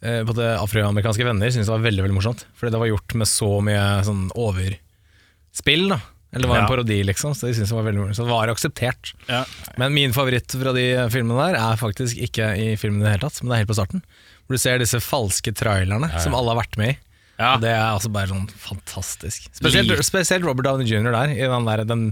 eh, 0.00 0.22
både 0.28 0.54
afroamerikanske 0.62 1.26
venner 1.28 1.52
syntes 1.52 1.68
det 1.68 1.74
var 1.74 1.84
veldig 1.84 2.06
veldig 2.06 2.16
morsomt. 2.16 2.46
Fordi 2.58 2.72
det 2.74 2.80
var 2.80 2.90
gjort 2.92 3.18
med 3.20 3.30
så 3.30 3.50
mye 3.64 3.84
sånn 4.08 4.24
overspill. 4.32 5.86
da 5.92 6.00
Eller 6.32 6.46
det 6.46 6.52
var 6.54 6.62
en 6.62 6.72
parodi, 6.72 6.98
liksom. 7.04 7.36
Så 7.36 7.48
de 7.50 7.54
syntes 7.58 7.74
det 7.74 7.78
var 7.78 7.88
veldig 7.90 8.04
morsomt 8.04 8.20
Så 8.22 8.28
det 8.28 8.32
var 8.32 8.54
akseptert. 8.54 9.14
Ja. 9.28 9.44
Men 9.80 9.96
min 9.98 10.16
favoritt 10.16 10.56
fra 10.56 10.74
de 10.76 10.88
filmene 11.12 11.52
der 11.52 11.60
er 11.60 11.80
faktisk 11.80 12.20
ikke 12.30 12.54
i 12.56 12.72
filmen 12.80 13.02
i 13.02 13.08
det 13.08 13.16
hele 13.18 13.26
tatt, 13.28 13.42
men 13.42 13.52
det 13.52 13.58
er 13.58 13.64
helt 13.66 13.74
på 13.74 13.80
starten. 13.80 14.04
Hvor 14.42 14.56
du 14.56 14.62
ser 14.64 14.80
disse 14.82 15.00
falske 15.04 15.52
trailerne 15.54 16.08
som 16.20 16.34
alle 16.36 16.54
har 16.54 16.64
vært 16.64 16.80
med 16.80 16.96
i. 16.96 17.00
Ja. 17.40 17.54
Og 17.56 17.62
det 17.64 17.70
er 17.72 17.80
altså 17.88 18.10
bare 18.12 18.30
sånn 18.30 18.44
fantastisk. 18.60 19.48
Spesielt, 19.56 19.92
spesielt 20.06 20.44
Robert 20.46 20.66
Downey 20.68 20.86
jr. 20.86 21.10
der, 21.14 21.32
i 21.32 21.48
den, 21.48 21.68
der, 21.68 21.82
den 21.88 22.04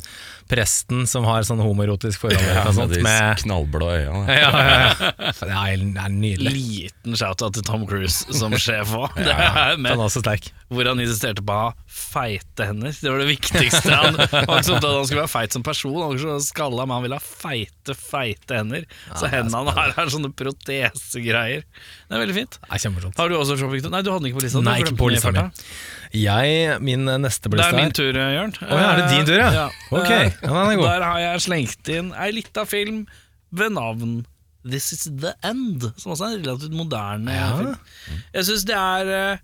presten 0.50 1.06
som 1.10 1.26
har 1.28 1.44
sånn 1.46 1.62
homoerotisk 1.62 2.24
forhold. 2.24 2.44
Ja, 2.44 2.64
og 2.66 2.76
sånt, 2.76 2.90
med 2.90 3.00
de 3.00 3.04
med, 3.06 3.42
knallblå 3.44 3.90
øynene. 3.94 4.38
ja, 4.40 4.50
ja, 4.50 4.78
ja. 4.82 5.10
Det 5.40 5.50
er, 5.50 5.84
det 5.96 6.04
er 6.04 6.14
nydelig. 6.14 6.54
Liten 6.56 7.18
shout-out 7.18 7.56
til 7.56 7.66
Tom 7.66 7.86
Cruise 7.88 8.26
som 8.36 8.54
sjef 8.58 8.94
òg. 8.98 9.16
han 9.30 9.86
er 9.86 10.02
også 10.02 10.24
sterk. 10.24 10.50
Hvor 10.70 10.86
han 10.86 11.02
insisterte 11.02 11.42
på 11.46 11.54
å 11.54 11.68
ha 11.68 11.90
feite 11.90 12.66
hender. 12.68 12.94
Det 12.94 13.10
var 13.10 13.22
det 13.22 13.30
viktigste. 13.30 13.94
Han 13.94 14.18
han 14.20 14.46
var 14.46 14.60
ikke 14.60 14.68
sånn 14.68 14.78
at 14.78 14.86
han 14.86 15.06
skulle 15.08 15.24
være 15.24 15.32
feit 15.32 15.56
som 15.56 15.64
person, 15.66 15.96
han 15.98 16.12
var 16.12 16.18
ikke 16.18 16.36
så 16.38 16.50
skalla, 16.50 16.86
men 16.86 16.96
han 16.96 17.06
ville 17.06 17.18
ha 17.18 17.24
feite, 17.24 17.96
feite 17.98 18.58
hender. 18.60 18.86
Så 19.14 19.30
hendene 19.30 19.62
han 19.62 19.72
har 19.76 19.94
er 20.00 20.12
sånne 20.12 20.32
protesegreier. 20.36 21.64
Det 21.64 22.16
er 22.16 22.22
veldig 22.24 22.36
fint. 22.36 22.60
Er. 22.66 23.10
Har 23.18 23.30
du 23.30 23.36
også 23.38 23.58
Thunder? 23.60 23.90
Nei, 23.92 24.02
du 24.02 24.12
hadde 24.12 24.24
den 24.24 24.30
ikke 24.30 24.40
på 24.40 24.46
lista. 24.46 24.62
Nei, 24.64 24.78
ikke 24.84 24.96
på 24.98 25.10
lista 25.12 25.32
mi. 25.34 25.44
Jeg, 26.16 26.80
min 26.82 27.04
neste 27.22 27.46
på 27.50 27.58
Det 27.60 27.64
er 27.68 27.76
min 27.78 27.92
tur, 27.94 28.16
Jørn. 28.16 28.52
Oh, 28.66 28.74
ja, 28.74 28.88
er 28.90 28.98
det 28.98 29.08
din 29.12 29.26
tur, 29.28 29.38
ja? 29.38 29.66
Ok, 29.94 30.10
Eh, 30.10 30.32
ja, 30.42 30.48
den 30.48 30.56
er 30.56 30.76
god. 30.80 30.88
Der 30.88 31.04
har 31.06 31.20
jeg 31.22 31.44
slengt 31.46 31.90
inn 31.94 32.10
ei 32.18 32.30
lita 32.34 32.64
film 32.66 33.04
ved 33.54 33.70
navn 33.76 34.16
This 34.66 34.90
Is 34.92 35.06
The 35.08 35.32
End, 35.46 35.86
som 35.96 36.12
også 36.12 36.26
er 36.26 36.34
en 36.36 36.42
relativt 36.44 36.74
moderne 36.76 37.32
Ja. 37.32 37.46
film. 37.56 37.76
Jeg 38.34 38.44
syns 38.50 38.66
det 38.68 38.76
er 38.76 39.12
eh, 39.14 39.38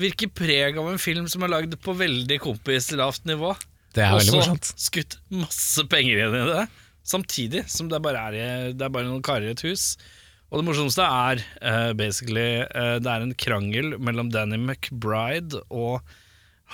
virker 0.00 0.32
preg 0.34 0.78
av 0.80 0.88
en 0.90 0.98
film 0.98 1.28
som 1.28 1.42
er 1.44 1.52
lagd 1.52 1.76
på 1.84 1.94
veldig 1.98 2.40
kompislavt 2.40 3.24
nivå. 3.28 3.52
Det 3.94 4.04
er 4.04 4.14
og 4.14 4.22
så 4.22 4.42
skutt 4.78 5.18
masse 5.30 5.84
penger 5.90 6.24
inn 6.26 6.34
i 6.40 6.44
det, 6.52 6.66
samtidig 7.04 7.64
som 7.70 7.88
det 7.90 8.00
bare 8.04 8.26
er, 8.40 8.72
det 8.72 8.84
er 8.84 8.92
bare 8.94 9.08
noen 9.08 9.22
karer 9.24 9.48
i 9.48 9.54
et 9.54 9.62
hus. 9.66 9.96
Og 10.48 10.60
det 10.60 10.64
morsomste 10.64 11.04
er 11.04 11.42
uh, 11.60 11.90
basically 11.96 12.62
uh, 12.64 12.96
Det 13.02 13.10
er 13.12 13.24
en 13.24 13.34
krangel 13.36 13.98
mellom 14.00 14.30
Danny 14.32 14.56
McBride 14.56 15.60
og 15.68 16.00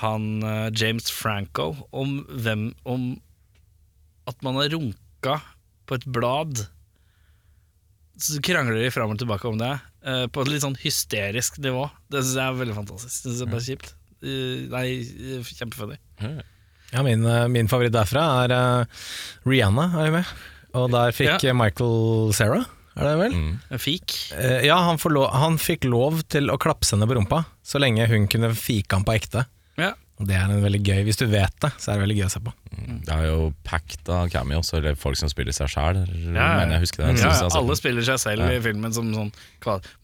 han 0.02 0.44
uh, 0.46 0.68
James 0.74 1.10
Franco 1.10 1.72
om 1.94 2.20
hvem 2.30 2.68
Om 2.86 3.08
at 4.30 4.40
man 4.46 4.56
har 4.56 4.70
runka 4.72 5.34
på 5.84 5.98
et 5.98 6.06
blad. 6.08 6.62
Så 8.16 8.38
krangler 8.40 8.78
de 8.80 8.92
fram 8.94 9.10
og 9.12 9.18
tilbake 9.20 9.44
om 9.50 9.58
det, 9.60 9.74
på 10.32 10.40
et 10.40 10.48
litt 10.48 10.62
sånn 10.64 10.78
hysterisk 10.80 11.58
nivå. 11.60 11.82
Det 12.08 12.22
syns 12.22 12.38
jeg 12.38 12.46
er 12.46 12.56
veldig 12.56 12.76
fantastisk. 12.78 13.18
Det 13.20 13.34
synes 13.34 13.42
jeg 13.42 13.44
er 13.44 13.52
bare 13.52 13.66
kjipt. 13.66 13.90
Eh, 14.24 14.62
nei, 14.72 14.86
kjempefunny. 15.50 15.98
Ja, 16.94 17.04
min, 17.04 17.28
min 17.52 17.68
favoritt 17.68 17.92
derfra 17.92 18.24
er 18.46 18.56
Rihanna 19.44 19.90
er 20.00 20.08
jo 20.08 20.16
med. 20.16 20.32
Og 20.80 20.88
der 20.96 21.12
fikk 21.20 21.44
Ja. 21.44 21.52
Michael 21.60 22.32
Cera, 22.40 22.62
er 22.96 23.08
det 23.08 23.16
vel? 23.18 23.34
En 23.74 23.82
fik. 23.82 24.14
Eh, 24.38 24.64
ja, 24.68 24.76
han, 24.86 25.00
får 25.02 25.14
lov, 25.16 25.28
han 25.34 25.58
fikk 25.58 25.88
lov 25.90 26.22
til 26.30 26.50
å 26.52 26.58
klapse 26.60 26.94
henne 26.94 27.08
på 27.10 27.18
rumpa, 27.18 27.44
så 27.66 27.82
lenge 27.82 28.06
hun 28.10 28.28
kunne 28.30 28.52
fike 28.58 28.94
han 28.94 29.06
på 29.06 29.16
ekte. 29.16 29.46
Ja. 29.80 29.92
Og 30.22 30.28
det 30.28 30.36
er 30.38 30.46
en 30.46 30.62
veldig 30.62 30.78
gøy, 30.86 31.00
Hvis 31.08 31.18
du 31.18 31.24
vet 31.26 31.54
det, 31.58 31.72
så 31.82 31.90
er 31.90 31.96
det 31.96 32.04
veldig 32.04 32.16
gøy 32.20 32.26
å 32.28 32.30
se 32.30 32.40
på. 32.44 32.52
Det 33.04 33.10
er 33.10 33.24
jo 33.26 33.48
packed 33.66 34.10
av 34.14 34.28
cameos, 34.30 34.70
eller 34.76 34.94
folk 34.98 35.18
som 35.18 35.30
spiller 35.30 35.54
seg 35.56 35.72
sjæl. 35.72 36.04
Ja, 36.36 36.44
ja. 36.62 36.76
Ja, 36.78 36.78
synes 36.84 37.40
sett 37.40 37.56
alle 37.58 37.74
spiller 37.78 38.06
seg 38.06 38.20
selv 38.22 38.44
Ja. 38.46 38.52
i 38.54 38.62
filmen 38.62 38.94
som 38.94 39.10
sånn 39.10 39.32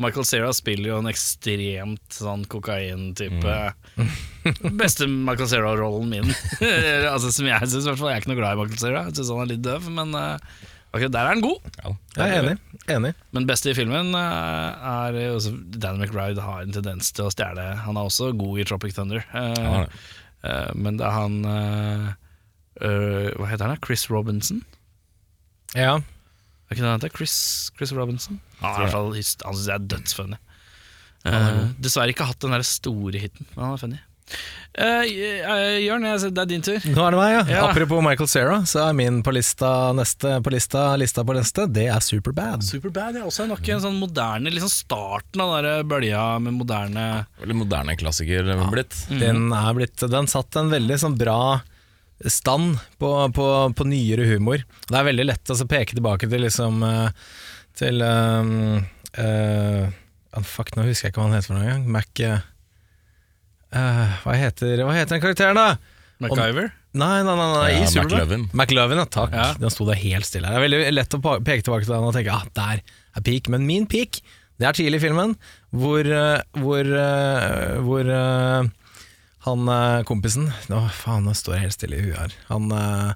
Michael 0.03 0.27
Cera 0.27 0.51
spiller 0.57 0.91
jo 0.91 0.99
en 0.99 1.11
ekstremt 1.13 2.19
sånn 2.19 2.43
kokain-type 2.51 3.59
Mm. 4.01 4.11
Beste 4.81 5.07
Michael 5.07 5.49
Cera-rollen 5.51 6.09
min. 6.09 6.31
altså 7.13 7.31
Som 7.35 7.47
jeg 7.47 7.69
syns, 7.69 7.85
i 7.85 7.91
hvert 7.91 7.99
fall. 8.01 8.11
Jeg 8.11 8.17
er 8.17 8.23
ikke 8.25 8.33
noe 8.33 8.41
glad 8.41 8.57
i 8.57 8.61
Michael 8.63 8.83
Cera. 8.83 9.03
Jeg 9.11 9.19
syns 9.19 9.31
han 9.35 9.43
er 9.45 9.51
litt 9.53 9.65
døv, 9.67 9.89
men 9.93 10.15
uh, 10.17 10.39
akkurat 10.93 11.13
der 11.15 11.21
er 11.27 11.33
han 11.35 11.41
god. 11.45 11.69
Ja. 11.81 11.93
Jeg 12.17 12.31
er 12.31 12.43
enig. 12.43 12.55
enig. 12.91 13.13
Men 13.37 13.47
beste 13.49 13.71
i 13.71 13.77
filmen 13.79 14.15
eh, 14.19 14.89
er 14.95 15.19
også 15.37 15.53
Dan 15.79 16.01
McBride 16.03 16.43
har 16.43 16.63
en 16.65 16.73
tendens 16.75 17.13
til 17.17 17.29
å 17.29 17.33
stjele. 17.35 17.65
Han 17.85 17.97
er 18.01 18.09
også 18.11 18.33
god 18.39 18.59
i 18.59 18.67
Tropic 18.69 18.95
Thunder, 18.97 19.23
eh, 19.31 19.61
Han 19.61 19.87
eh, 20.43 20.71
men 20.75 20.99
det 21.01 21.07
er 21.07 21.15
han 21.17 21.39
eh, 21.45 22.07
eh, 22.83 23.31
Hva 23.39 23.49
heter 23.53 23.71
han? 23.71 23.81
Chris 23.85 24.09
Robinson? 24.11 24.63
Ja, 25.77 25.97
Er 26.01 26.75
ikke 26.75 26.83
det 26.83 26.91
han 26.91 27.01
heter? 27.01 27.15
Chris, 27.17 27.35
Chris 27.79 27.93
Robinson? 27.95 28.41
Han, 28.61 28.71
er 28.71 28.77
i 28.77 28.85
hvert 28.87 28.95
fall 28.99 29.13
hyst- 29.15 29.43
han 29.47 29.55
syns 29.59 29.69
jeg 29.71 29.79
er 29.79 29.89
dødsfunny. 29.97 30.39
Han 31.25 31.35
er 31.35 31.59
Eh, 31.61 31.73
dessverre 31.85 32.09
ikke 32.15 32.25
hatt 32.25 32.41
den 32.41 32.55
der 32.55 32.63
store 32.65 33.19
hiten, 33.21 33.45
men 33.55 33.65
han 33.67 33.75
er 33.75 33.81
funny. 33.83 33.99
Eh, 34.71 35.03
eh, 35.03 35.79
Jørn, 35.83 36.05
det 36.07 36.39
er 36.39 36.47
din 36.47 36.63
tur. 36.63 36.79
nå 36.95 37.03
er 37.03 37.15
det 37.15 37.19
meg, 37.19 37.33
ja. 37.35 37.41
Ja. 37.51 37.63
Apropos 37.69 38.03
Michael 38.07 38.29
Cera, 38.31 38.61
så 38.71 38.85
er 38.85 38.95
min 38.95 39.19
på 39.27 39.33
lista 39.35 39.91
neste 39.97 40.37
på 40.45 40.53
lista, 40.55 40.85
lista 41.01 41.25
på 41.27 41.35
neste, 41.35 41.67
det 41.67 41.89
er 41.91 42.05
Superbad. 42.05 42.63
Superbad 42.65 43.19
er 43.19 43.27
også 43.27 43.49
nok 43.51 43.67
en 43.67 43.83
sånn 43.83 43.99
moderne 43.99 44.53
Liksom 44.55 44.71
starten 44.71 45.43
av 45.43 45.57
den 45.67 45.91
bølja 45.91 46.23
med 46.43 46.55
moderne 46.61 47.07
Veldig 47.43 47.59
moderne 47.65 47.97
klassiker 47.99 48.47
blitt. 48.71 48.95
Den, 49.11 49.51
er 49.57 49.75
blitt, 49.75 50.07
den 50.13 50.31
satt 50.31 50.57
en 50.61 50.71
veldig 50.73 51.01
sånn 51.03 51.19
bra 51.19 51.41
stand 52.31 52.79
på, 53.01 53.11
på, 53.35 53.47
på 53.75 53.89
nyere 53.89 54.27
humor. 54.29 54.63
Det 54.87 54.97
er 54.97 55.07
veldig 55.09 55.27
lett 55.33 55.45
å 55.49 55.55
altså, 55.55 55.67
peke 55.71 55.97
tilbake 55.97 56.29
til 56.31 56.45
liksom 56.45 56.83
eh, 56.85 57.29
Til 57.81 58.03
um, 58.05 58.83
eh, 59.17 59.87
ah, 60.37 60.45
Fuck, 60.45 60.75
nå 60.77 60.85
husker 60.85 61.09
jeg 61.09 61.15
ikke 61.15 61.23
hva 61.23 61.31
han 61.31 61.39
heter 61.39 61.51
for 61.51 61.59
noe 61.59 61.67
engang. 61.67 61.87
Mac 61.97 62.25
eh, 63.73 64.19
hva, 64.25 64.35
heter, 64.37 64.85
hva 64.87 64.95
heter 64.97 65.17
den 65.17 65.23
karakteren, 65.25 65.59
da? 65.59 65.77
MacGyver. 66.21 66.71
Nei, 67.01 67.23
nei, 67.23 67.35
nei, 67.39 67.47
nei 67.55 67.69
i 67.79 67.85
Ja. 67.87 68.03
McLovin. 68.03 68.49
McLovin, 68.53 68.99
ja, 68.99 69.07
takk. 69.07 69.33
Ja. 69.33 69.53
Den 69.61 69.71
sto 69.73 69.87
der 69.89 69.95
helt 70.01 70.27
stille. 70.27 70.47
her. 70.51 70.59
Det 70.59 70.61
er 70.61 70.67
veldig 70.69 70.93
lett 70.97 71.15
å 71.17 71.21
pa- 71.23 71.39
peke 71.41 71.63
tilbake 71.65 71.87
til 71.87 71.95
den 71.95 72.05
og 72.09 72.13
tenke 72.17 72.35
ah, 72.35 72.45
der 72.59 72.83
er 73.17 73.23
peak. 73.25 73.49
Men 73.49 73.65
min 73.67 73.87
peak, 73.87 74.21
det 74.59 74.67
er 74.69 74.73
tidlig 74.77 74.99
i 75.01 75.05
filmen, 75.07 75.37
hvor, 75.73 76.01
eh, 76.05 76.43
hvor, 76.59 76.83
eh, 76.85 77.79
hvor 77.87 78.11
eh, 78.11 78.69
han 79.47 79.69
eh, 79.73 80.03
kompisen 80.05 80.51
Å, 80.69 80.83
faen, 80.93 81.25
nå 81.25 81.33
står 81.39 81.55
jeg 81.57 81.63
helt 81.69 81.79
stille 81.79 81.97
i 81.97 82.03
huet 82.11 82.19
her. 82.19 82.35
Han 82.51 82.69
eh, 82.75 83.15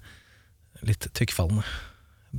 litt 0.89 1.11
tykkfallende 1.13 1.67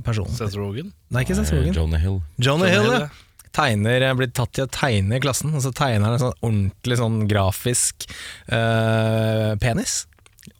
personen. 0.04 0.34
Seth 0.34 0.56
Rogen. 0.58 0.90
Nei, 1.12 1.22
ikke 1.22 1.36
Seth 1.38 1.52
Rogen. 1.54 1.76
Jonah 1.76 2.00
Hill. 2.02 2.18
Johnny 2.42 2.72
Hill, 2.72 2.82
Hill, 2.90 3.06
ja. 3.06 3.08
Tegner, 3.52 4.14
blir 4.18 4.32
tatt 4.34 4.52
til 4.56 4.66
å 4.66 4.70
tegne 4.72 5.16
i 5.16 5.22
klassen, 5.22 5.54
og 5.56 5.62
så 5.64 5.70
tegner 5.76 6.04
han 6.08 6.16
en 6.18 6.22
sånn 6.26 6.40
ordentlig 6.44 6.98
sånn 7.00 7.20
grafisk 7.30 8.06
øh, 8.52 9.54
penis. 9.62 10.06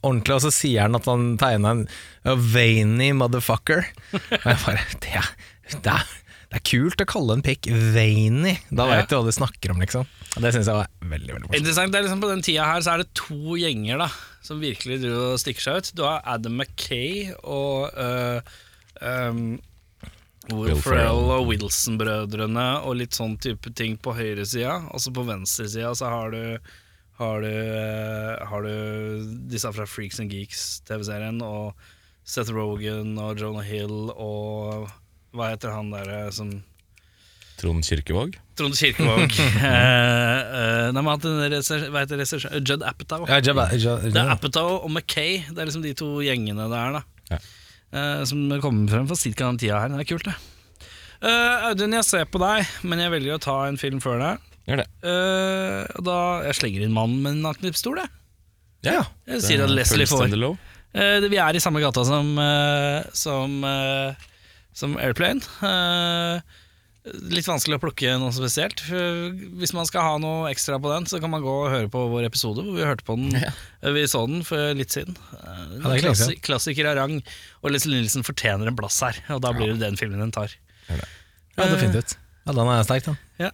Ordentlig, 0.03 0.35
og 0.37 0.43
så 0.47 0.51
sier 0.53 0.85
han 0.87 0.97
at 0.97 1.05
han 1.09 1.35
tegner 1.39 1.83
en 1.83 2.41
veiny 2.53 3.11
motherfucker. 3.17 3.85
Og 4.13 4.47
jeg 4.47 4.63
bare, 4.65 4.85
det 5.03 5.21
det, 5.83 5.91
er, 5.93 6.03
det 6.51 6.59
er 6.61 6.65
kult 6.69 7.01
å 7.03 7.07
kalle 7.09 7.37
en 7.37 7.43
pikk 7.45 7.67
veiny. 7.95 8.57
Da 8.71 8.85
Ja. 8.87 9.01
vet 9.01 9.09
du 9.11 9.17
hva 9.17 9.25
du 9.27 9.33
snakker 9.35 9.73
om, 9.73 9.81
liksom. 9.83 10.07
Og 10.37 10.43
det 10.43 10.53
syns 10.55 10.67
jeg 10.69 10.77
var 10.77 10.87
veldig 11.01 11.33
veldig 11.33 11.47
morsomt. 11.47 11.57
Interessant, 11.59 11.91
det 11.93 11.99
er 11.99 12.05
liksom 12.07 12.21
På 12.23 12.29
den 12.31 12.43
tida 12.45 12.67
her 12.69 12.83
så 12.85 12.93
er 12.93 13.03
det 13.03 13.09
to 13.17 13.57
gjenger 13.59 14.03
da 14.03 14.09
som 14.47 14.61
virkelig 14.63 15.01
driver 15.01 15.33
og 15.33 15.39
stikker 15.41 15.65
seg 15.65 15.79
ut. 15.81 15.89
Du 15.97 16.03
har 16.07 16.21
Adam 16.23 16.53
Mackay 16.55 17.33
og 17.43 17.89
øh, 17.99 18.39
um, 19.01 19.57
Will 20.51 20.71
Will 20.71 20.81
Ferrell 20.81 21.31
og 21.33 21.49
Wilson-brødrene 21.49 22.67
og 22.87 22.99
litt 23.01 23.17
sånn 23.17 23.35
type 23.43 23.71
ting 23.75 23.97
på 23.99 24.13
høyresida. 24.15 24.79
Og 24.93 25.03
så 25.03 25.11
på 25.13 25.25
venstresida 25.27 25.93
så 25.97 26.11
har 26.11 26.31
du 26.35 26.43
har 27.17 27.41
du, 27.41 27.49
øh, 27.49 28.47
har 28.47 28.61
du 28.61 28.73
disse 29.49 29.71
fra 29.73 29.87
Freaks 29.89 30.19
and 30.21 30.29
Geeks, 30.29 30.81
TV-serien, 30.85 31.41
og 31.41 31.73
Seth 32.27 32.53
Rogan 32.53 33.15
og 33.17 33.39
Jonah 33.41 33.65
Hill 33.65 34.11
og 34.13 34.91
Hva 35.33 35.49
heter 35.51 35.73
han 35.73 35.89
derre 35.91 36.27
som 36.33 36.51
Trond 37.57 37.81
Kirkevåg. 37.83 38.35
Trond 38.57 38.77
Kirkevåg. 38.77 39.33
eh, 39.65 40.41
eh, 40.61 40.87
nei, 40.93 41.01
men 41.01 41.09
at 41.15 41.23
den 41.25 41.39
regissør- 41.41 41.87
hva 41.89 42.03
heter 42.03 42.21
regissøren? 42.21 42.61
Judd 42.61 42.85
Apatow. 42.85 43.25
Ja, 43.25 43.39
Judd, 43.41 43.57
Judd, 43.57 43.81
Judd. 43.81 44.13
Det 44.13 44.21
er 44.21 44.33
Apatow 44.35 44.75
og 44.77 44.91
Mackay. 44.93 45.39
Det 45.49 45.57
er 45.57 45.69
liksom 45.71 45.85
de 45.85 45.95
to 45.97 46.11
gjengene 46.21 46.69
der, 46.69 46.99
da. 46.99 47.16
Ja. 47.93 47.97
Eh, 48.19 48.23
som 48.27 48.45
kommer 48.61 48.89
frem 48.91 49.07
for 49.07 49.15
ca. 49.15 49.45
den 49.47 49.57
tida 49.57 49.79
her. 49.79 49.89
Det 49.89 50.03
er 50.03 50.09
kult, 50.11 50.25
det. 50.27 50.35
Eh, 51.21 51.67
Audun, 51.71 51.93
jeg 51.97 52.05
ser 52.05 52.25
på 52.29 52.37
deg, 52.39 52.67
men 52.83 52.99
jeg 52.99 53.11
velger 53.11 53.37
å 53.37 53.41
ta 53.41 53.55
en 53.67 53.77
film 53.77 53.99
før 54.03 54.19
deg. 54.21 54.43
Gjør 54.67 54.81
det. 54.83 54.87
Eh, 55.07 55.83
og 55.97 56.03
da 56.03 56.17
Jeg 56.49 56.57
slenger 56.59 56.83
inn 56.83 56.93
mannen 56.93 57.21
med 57.23 57.31
en 57.37 57.41
nakenpistol, 57.47 57.97
jeg. 58.03 58.09
Ja, 58.83 59.03
Jeg 59.25 59.41
sier 59.41 59.63
at 59.63 59.71
Leslie 59.71 60.05
får. 60.05 60.27
Eh, 60.93 61.19
det- 61.21 61.29
vi 61.31 61.37
er 61.37 61.55
i 61.55 61.59
samme 61.59 61.79
gata 61.81 62.03
som 62.05 62.37
eh, 62.37 63.03
Som, 63.13 63.63
eh, 63.63 64.13
som 64.73 64.95
Airplane. 64.97 65.41
Eh, 65.63 66.41
litt 67.31 67.47
vanskelig 67.47 67.77
å 67.77 67.81
plukke 67.83 68.13
noe 68.21 68.33
spesielt. 68.35 68.81
Hvis 69.59 69.73
man 69.75 69.87
skal 69.89 70.05
ha 70.05 70.17
noe 70.21 70.49
ekstra 70.51 70.79
på 70.81 70.91
den, 70.93 71.07
så 71.09 71.19
kan 71.23 71.31
man 71.33 71.43
gå 71.45 71.53
og 71.63 71.71
høre 71.73 71.89
på 71.93 72.03
vår 72.11 72.27
episode, 72.27 72.63
hvor 72.65 72.77
vi 72.77 72.85
hørte 72.87 73.05
på 73.07 73.15
den. 73.19 73.37
ja. 73.47 73.51
Vi 73.95 74.03
så 74.09 74.23
den 74.29 74.43
for 74.47 74.73
litt 74.77 74.93
siden. 74.95 75.17
Ja, 75.37 75.55
det 75.93 76.01
klassi 76.03 76.37
klassiker 76.43 76.89
av 76.91 76.97
rang. 76.99 77.17
Og 77.63 77.73
Leslie 77.73 78.01
Nielsen 78.01 78.25
fortjener 78.27 78.69
en 78.69 78.77
plass 78.79 78.99
her, 79.05 79.19
og 79.35 79.41
da 79.45 79.53
blir 79.55 79.73
det 79.73 79.81
den 79.83 79.99
filmen 79.99 80.21
den 80.23 80.33
tar. 80.35 80.53
Ja, 80.89 80.99
definitivt. 81.57 82.17
Ja, 82.47 82.53
den 82.55 82.69
er 82.71 82.85
sterk, 82.87 83.07
den. 83.09 83.17
Ja. 83.41 83.51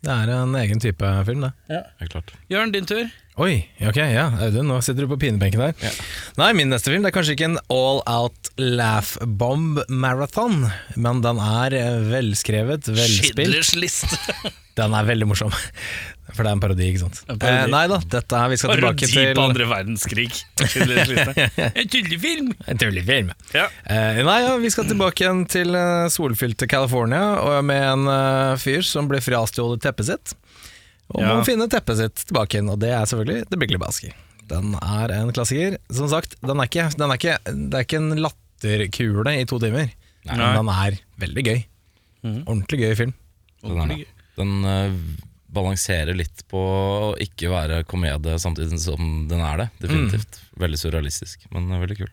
Det 0.00 0.12
er 0.14 0.30
en 0.32 0.54
egen 0.56 0.80
type 0.80 1.08
film, 1.28 1.44
det. 1.44 1.80
Klart. 2.12 2.32
Jørn, 2.52 2.72
din 2.72 2.86
tur. 2.88 3.04
Oi, 3.40 3.54
ok, 3.88 3.96
ja, 4.12 4.26
Audun, 4.44 4.66
nå 4.68 4.82
sitter 4.84 5.06
du 5.06 5.14
på 5.14 5.16
pinebenken 5.22 5.62
der. 5.62 5.98
Nei, 6.36 6.50
min 6.58 6.68
neste 6.68 6.92
film 6.92 7.06
det 7.06 7.08
er 7.08 7.14
kanskje 7.14 7.38
ikke 7.38 7.46
en 7.48 7.60
all 7.72 8.02
out 8.04 8.50
laugh 8.60 9.14
bomb 9.24 9.80
marathon, 9.88 10.66
men 11.00 11.22
den 11.24 11.40
er 11.40 11.76
eh, 11.78 12.02
velskrevet, 12.10 12.90
velspilt. 12.92 13.40
Schindlers 13.40 13.72
liste. 13.78 14.18
Den 14.78 14.94
er 14.96 15.04
veldig 15.04 15.26
morsom. 15.28 15.50
For 16.30 16.46
det 16.46 16.50
er 16.50 16.54
en 16.54 16.60
parodi, 16.62 16.86
ikke 16.92 17.00
sant. 17.02 17.18
Parodi. 17.26 17.48
Eh, 17.48 17.66
nei 17.72 17.82
da, 17.90 17.98
dette 18.14 18.38
er, 18.38 18.52
vi 18.52 18.58
skal 18.60 18.78
tilbake 18.78 19.02
Parodi 19.02 19.16
til 19.16 19.32
på 19.36 19.46
andre 19.48 19.66
verdenskrig. 19.68 20.28
En 21.80 21.90
tullefilm. 21.90 22.52
en 22.70 22.80
tullefilm. 22.80 23.32
Ja. 23.56 23.66
Eh, 23.84 24.20
nei, 24.24 24.38
ja, 24.46 24.54
vi 24.62 24.70
skal 24.72 24.88
tilbake 24.88 25.24
igjen 25.24 25.42
til 25.50 25.74
eh, 25.76 26.06
solfylte 26.12 26.68
California, 26.70 27.24
og 27.42 27.66
med 27.66 27.82
en 27.88 28.06
uh, 28.08 28.60
fyr 28.62 28.86
som 28.86 29.10
ble 29.10 29.20
frastjålet 29.24 29.82
teppet 29.84 30.12
sitt. 30.12 30.36
Og 31.10 31.22
Ja. 31.22 31.34
må 31.36 31.44
finne 31.46 31.66
teppet 31.70 31.98
sitt 31.98 32.26
tilbake 32.28 32.58
igjen, 32.58 32.70
og 32.70 32.78
det 32.82 32.90
er 32.94 33.06
selvfølgelig 33.08 33.48
The 33.50 33.58
Big 33.58 33.72
Lebowski. 33.74 34.12
Den 34.50 34.74
er 34.82 35.12
en 35.14 35.32
klassiker. 35.34 35.76
Som 35.94 36.08
sagt, 36.10 36.36
den 36.42 36.58
er 36.58 36.68
ikke, 36.70 36.88
den 36.98 37.10
er 37.10 37.18
ikke, 37.18 37.38
det 37.46 37.74
er 37.78 37.86
ikke 37.86 38.00
en 38.00 38.22
latterkule 38.22 39.34
i 39.40 39.44
to 39.50 39.58
timer, 39.62 39.90
Nei. 40.26 40.36
men 40.36 40.56
den 40.58 40.70
er 40.74 40.98
veldig 41.22 41.44
gøy. 41.46 41.60
Ordentlig 42.46 42.80
gøy 42.84 42.94
film. 42.98 43.14
Den, 43.62 43.90
er, 43.90 44.04
den 44.38 44.54
uh, 44.64 44.94
balanserer 45.52 46.14
litt 46.16 46.42
på 46.50 46.60
å 46.60 47.12
ikke 47.20 47.50
være 47.52 47.82
komedie 47.90 48.38
samtidig 48.42 48.78
som 48.82 49.26
den 49.30 49.42
er 49.44 49.64
det. 49.64 49.68
Definitivt. 49.84 50.40
Veldig 50.60 50.78
surrealistisk, 50.80 51.46
men 51.54 51.70
eh, 51.72 51.80
veldig 51.82 51.98
kul. 52.02 52.10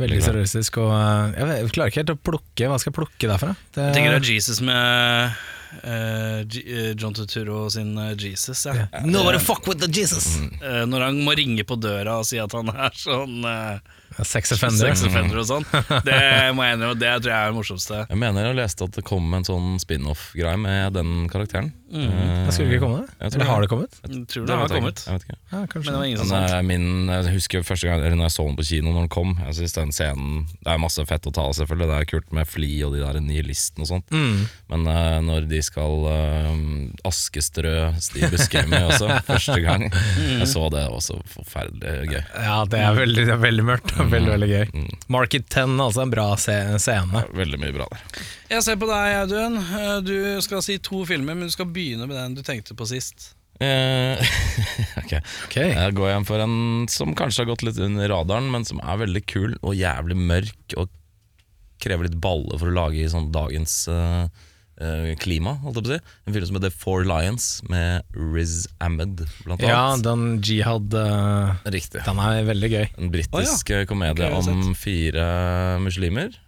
Veldig 0.00 0.20
seriøstisk. 0.26 0.78
Og, 0.82 0.90
eh, 0.92 1.36
jeg, 1.38 1.60
jeg 1.62 1.74
klarer 1.76 1.92
ikke 1.92 2.02
helt 2.02 2.12
å 2.12 2.22
plukke 2.28 2.68
Hva 2.68 2.76
skal 2.82 2.90
jeg 2.90 2.96
plukke 2.98 3.30
derfra? 3.30 3.54
Det, 3.72 3.84
Jeg 3.86 3.94
tenker 3.96 4.16
det 4.16 4.20
er 4.20 4.32
Jesus 4.34 4.60
med 4.64 5.38
eh, 5.82 6.40
eh, 6.40 6.92
John 6.96 7.14
Turturro 7.14 7.70
sin 7.70 7.98
eh, 7.98 8.14
Jesus. 8.18 8.66
Ja. 8.66 8.86
Nobody 9.04 9.38
fuck 9.38 9.66
with 9.66 9.80
the 9.80 9.90
Jesus! 10.00 10.38
Eh, 10.62 10.84
når 10.86 11.08
han 11.08 11.20
må 11.24 11.34
ringe 11.38 11.64
på 11.64 11.76
døra 11.80 12.18
og 12.22 12.28
si 12.28 12.38
at 12.40 12.54
han 12.56 12.70
er 12.72 12.94
sånn 12.98 13.44
uh, 13.44 13.78
Sex 14.22 14.54
offender. 14.54 14.92
sex 14.92 15.02
offender 15.08 15.40
og 15.42 15.48
sånn. 15.48 15.64
Det 16.06 16.20
må 16.54 16.66
jeg 16.66 16.76
innrømme, 16.78 16.98
det 17.00 17.12
tror 17.18 17.32
jeg 17.32 17.38
er 17.38 17.50
det 17.50 17.56
morsomste. 17.56 18.02
Jeg 18.06 18.20
mener 18.20 18.46
jeg 18.46 18.58
leste 18.60 18.86
at 18.86 18.98
det 18.98 19.02
kom 19.06 19.32
en 19.34 19.46
sånn 19.46 19.74
spin-off-greie 19.82 20.60
med 20.60 20.94
den 20.94 21.26
karakteren. 21.32 21.72
Mm. 21.94 22.46
Det 22.46 22.52
skulle 22.52 22.74
ikke 22.74 22.82
komme 22.82 23.02
det? 23.04 23.12
Eller 23.22 23.46
har 23.46 23.60
det. 23.60 23.66
det 23.66 23.70
kommet? 23.70 23.98
Jeg 24.02 24.22
tror 24.32 24.46
det 24.46 24.50
det 24.50 24.58
har 24.58 24.72
kommet. 24.72 25.02
Jeg 25.06 25.14
vet 25.14 25.26
ikke. 25.28 25.36
Ja, 25.52 25.60
men 25.74 25.84
det 25.86 25.94
var 25.94 26.04
ingen 26.08 26.18
som 26.18 26.32
Men 26.34 26.46
eh, 26.50 26.62
min, 26.66 26.86
jeg 27.12 27.34
husker 27.36 27.66
første 27.66 27.86
gang 27.86 28.02
Eller 28.02 28.18
når 28.18 28.26
jeg 28.26 28.34
så 28.34 28.46
den 28.48 28.58
på 28.58 28.66
kino 28.66 28.90
når 28.90 29.04
den 29.04 29.12
kom. 29.14 29.34
Jeg 29.44 29.56
synes 29.60 29.76
den 29.76 29.94
scenen 29.94 30.40
Det 30.58 30.72
er 30.72 30.82
masse 30.82 31.06
fett 31.06 31.28
å 31.30 31.34
ta 31.34 31.46
av, 31.46 31.54
selvfølgelig. 31.60 31.90
Det 31.92 32.00
er 32.00 32.10
kult 32.10 32.34
med 32.34 32.50
Fli 32.50 32.72
og 32.86 32.96
de 32.96 33.04
der 33.04 33.20
nihilistene 33.22 33.86
og 33.86 33.90
sånt. 33.92 34.10
Mm. 34.10 34.44
Men 34.74 34.90
uh, 34.90 35.18
når 35.24 35.48
de 35.50 35.62
skal 35.64 36.08
uh, 36.10 36.52
askestrø 37.06 37.74
Steve 38.02 38.32
Buscemi 38.34 38.82
også, 38.88 39.10
første 39.30 39.58
gang 39.62 39.86
jeg 39.86 40.50
så 40.50 40.66
det, 40.74 40.86
var 40.90 41.04
så 41.04 41.20
forferdelig 41.30 42.10
gøy. 42.10 42.22
Ja, 42.34 42.58
det 42.70 42.80
er 42.82 42.98
veldig, 42.98 43.28
det 43.28 43.36
er 43.36 43.42
veldig 43.44 43.66
mørkt 43.70 43.94
og 43.94 44.10
veldig 44.16 44.34
veldig 44.34 44.50
gøy. 44.50 44.88
Market 45.14 45.46
10, 45.46 45.78
altså 45.78 46.02
en 46.04 46.14
bra 46.14 46.30
scene. 46.40 46.80
scene. 46.82 47.26
Veldig 47.34 47.62
mye 47.62 47.76
bra 47.76 47.86
der. 47.94 48.24
Jeg 48.54 48.62
ser 48.62 48.76
på 48.78 48.86
deg, 48.86 49.14
Audun. 49.24 49.56
Eh, 49.58 49.96
Du 50.06 50.16
skal 50.44 50.62
si 50.62 50.78
to 50.78 51.02
filmer, 51.08 51.34
men 51.34 51.50
du 51.50 51.54
skal 51.54 51.66
begynne 51.66 52.06
med 52.06 52.14
den 52.14 52.36
du 52.38 52.42
tenkte 52.46 52.76
på 52.78 52.86
sist. 52.86 53.32
Uh, 53.62 54.18
ok. 55.02 55.12
Ok. 55.46 55.56
Jeg 55.58 55.94
går 55.94 56.10
hjem 56.10 56.26
for 56.26 56.42
en 56.42 56.56
som 56.90 57.14
kanskje 57.18 57.44
har 57.44 57.50
gått 57.52 57.64
litt 57.66 57.78
under 57.82 58.10
radaren, 58.10 58.50
men 58.54 58.66
som 58.66 58.82
er 58.82 59.02
veldig 59.02 59.22
kul 59.30 59.54
og 59.60 59.74
jævlig 59.78 60.18
mørk 60.18 60.78
og 60.78 60.90
krever 61.82 62.08
litt 62.08 62.18
balle 62.22 62.58
for 62.58 62.70
å 62.70 62.74
lage 62.74 63.02
i 63.02 63.10
sånn 63.10 63.30
dagens 63.34 63.76
uh, 63.90 64.26
eh, 64.80 65.12
klima, 65.20 65.56
holdt 65.62 65.80
jeg 65.80 65.84
på 65.84 65.90
å 65.90 65.94
si. 65.94 66.14
En 66.24 66.36
film 66.36 66.48
som 66.48 66.58
heter 66.58 66.74
Four 66.74 67.06
Lions, 67.08 67.48
med 67.70 68.16
Riz 68.34 68.64
Ahmed, 68.82 69.24
blant 69.44 69.66
Ja, 69.66 69.82
den 70.02 70.38
jihad 70.44 70.94
uh, 70.94 71.54
Riktig. 71.66 72.02
Den 72.06 72.22
er 72.22 72.46
veldig 72.48 72.72
gøy. 72.72 72.86
En 72.98 73.12
britisk 73.14 73.74
eh, 73.74 73.84
komedie 73.90 74.30
Ikke 74.30 74.54
om 74.54 74.74
fire 74.78 75.26
muslimer 75.82 76.38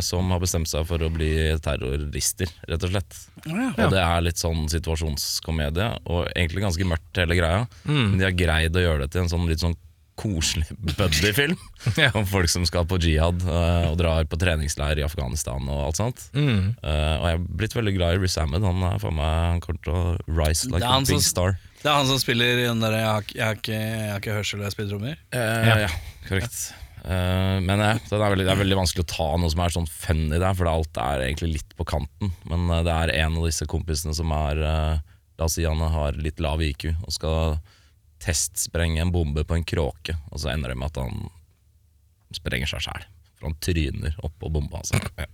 som 0.00 0.30
har 0.32 0.40
bestemt 0.40 0.68
seg 0.70 0.86
for 0.88 1.02
å 1.02 1.10
bli 1.12 1.30
terrorister, 1.60 2.48
rett 2.68 2.84
og 2.86 2.90
slett. 2.94 3.18
ja. 3.46 3.70
Og 3.76 3.90
det 3.92 4.00
er 4.00 4.20
litt 4.24 4.40
sånn 4.40 4.66
situasjonskomedie, 4.72 5.90
og 6.06 6.28
egentlig 6.34 6.62
ganske 6.64 6.86
mørkt 6.88 7.20
hele 7.20 7.36
greia. 7.38 7.66
Men 7.84 8.18
de 8.18 8.24
har 8.28 8.36
greid 8.36 8.76
å 8.76 8.84
gjøre 8.86 9.04
det 9.06 9.12
til 9.14 9.22
en 9.24 9.32
sånn 9.32 9.48
litt 9.50 9.60
sånn 9.64 9.76
koselig 10.20 10.66
buddy-film. 10.98 11.56
Ja. 11.96 12.10
Om 12.12 12.26
folk 12.28 12.50
som 12.52 12.66
skal 12.68 12.84
på 12.84 12.98
jihad 13.00 13.40
eh, 13.40 13.86
og 13.88 13.94
drar 13.96 14.26
på 14.28 14.36
treningsleir 14.36 14.98
i 15.00 15.04
Afghanistan 15.06 15.64
og 15.72 15.78
alt 15.86 15.96
sånt. 15.96 16.26
Mm. 16.36 16.74
Eh, 16.76 17.14
og 17.16 17.24
jeg 17.24 17.38
er 17.38 17.46
blitt 17.62 17.76
veldig 17.78 17.94
glad 17.96 18.18
i 18.18 18.20
Riz 18.20 18.36
Ahmed. 18.36 18.60
Han 18.68 18.82
er 18.84 18.98
for 19.00 19.16
meg 19.16 19.30
Han 19.54 19.62
kommer 19.64 19.80
til 19.86 19.96
å 19.96 20.02
rise 20.42 20.68
like 20.68 20.84
a 20.84 20.98
big 21.08 21.24
star. 21.24 21.56
Det 21.80 21.88
er 21.88 21.96
han 21.96 22.10
som 22.10 22.20
spiller 22.20 22.60
i 22.60 22.66
den 22.68 22.82
der 22.84 22.98
jeg 22.98 23.06
har, 23.08 23.24
ikke- 23.24 23.38
jeg 23.40 23.64
jeg 23.72 24.10
har 24.12 24.20
ikke 24.20 24.36
hørsel 24.36 24.60
jeg 24.66 24.74
spiller 24.76 24.92
trommer. 24.92 25.16
Eh, 25.32 25.72
ja. 25.86 25.88
korrekt. 26.28 26.60
Eh, 27.04 27.56
men 27.64 27.80
ja, 27.80 27.94
det, 27.96 28.16
er 28.16 28.32
veldig, 28.34 28.46
det 28.46 28.52
er 28.52 28.60
veldig 28.60 28.78
vanskelig 28.82 29.06
å 29.06 29.10
ta 29.12 29.28
noe 29.40 29.52
som 29.52 29.62
er 29.64 29.74
sånn 29.74 29.88
funny 29.90 30.36
der, 30.36 30.56
for 30.56 30.70
alt 30.70 31.00
er 31.00 31.24
egentlig 31.26 31.54
litt 31.58 31.76
på 31.78 31.86
kanten. 31.88 32.32
Men 32.50 32.68
eh, 32.68 32.82
det 32.86 32.96
er 32.96 33.14
en 33.22 33.38
av 33.40 33.46
disse 33.48 33.68
kompisene 33.70 34.16
som 34.16 34.32
er 34.36 34.64
eh, 34.64 35.06
La 35.40 35.46
oss 35.48 35.54
si 35.56 35.62
han 35.64 35.80
har 35.80 36.18
litt 36.20 36.36
lav 36.44 36.60
IQ 36.60 36.90
og 36.90 37.14
skal 37.14 37.54
testsprenge 38.20 39.00
en 39.00 39.12
bombe 39.14 39.40
på 39.48 39.56
en 39.56 39.64
kråke, 39.64 40.12
og 40.28 40.42
så 40.42 40.50
ender 40.52 40.74
det 40.74 40.76
med 40.76 40.90
at 40.90 40.98
han 41.00 41.30
sprenger 42.36 42.68
seg 42.68 42.84
sjæl. 42.84 43.06
For 43.38 43.48
han 43.48 43.56
tryner 43.64 44.18
oppå 44.20 44.50
bomba. 44.52 44.82
Altså. 44.82 45.00
Ja. 45.16 45.30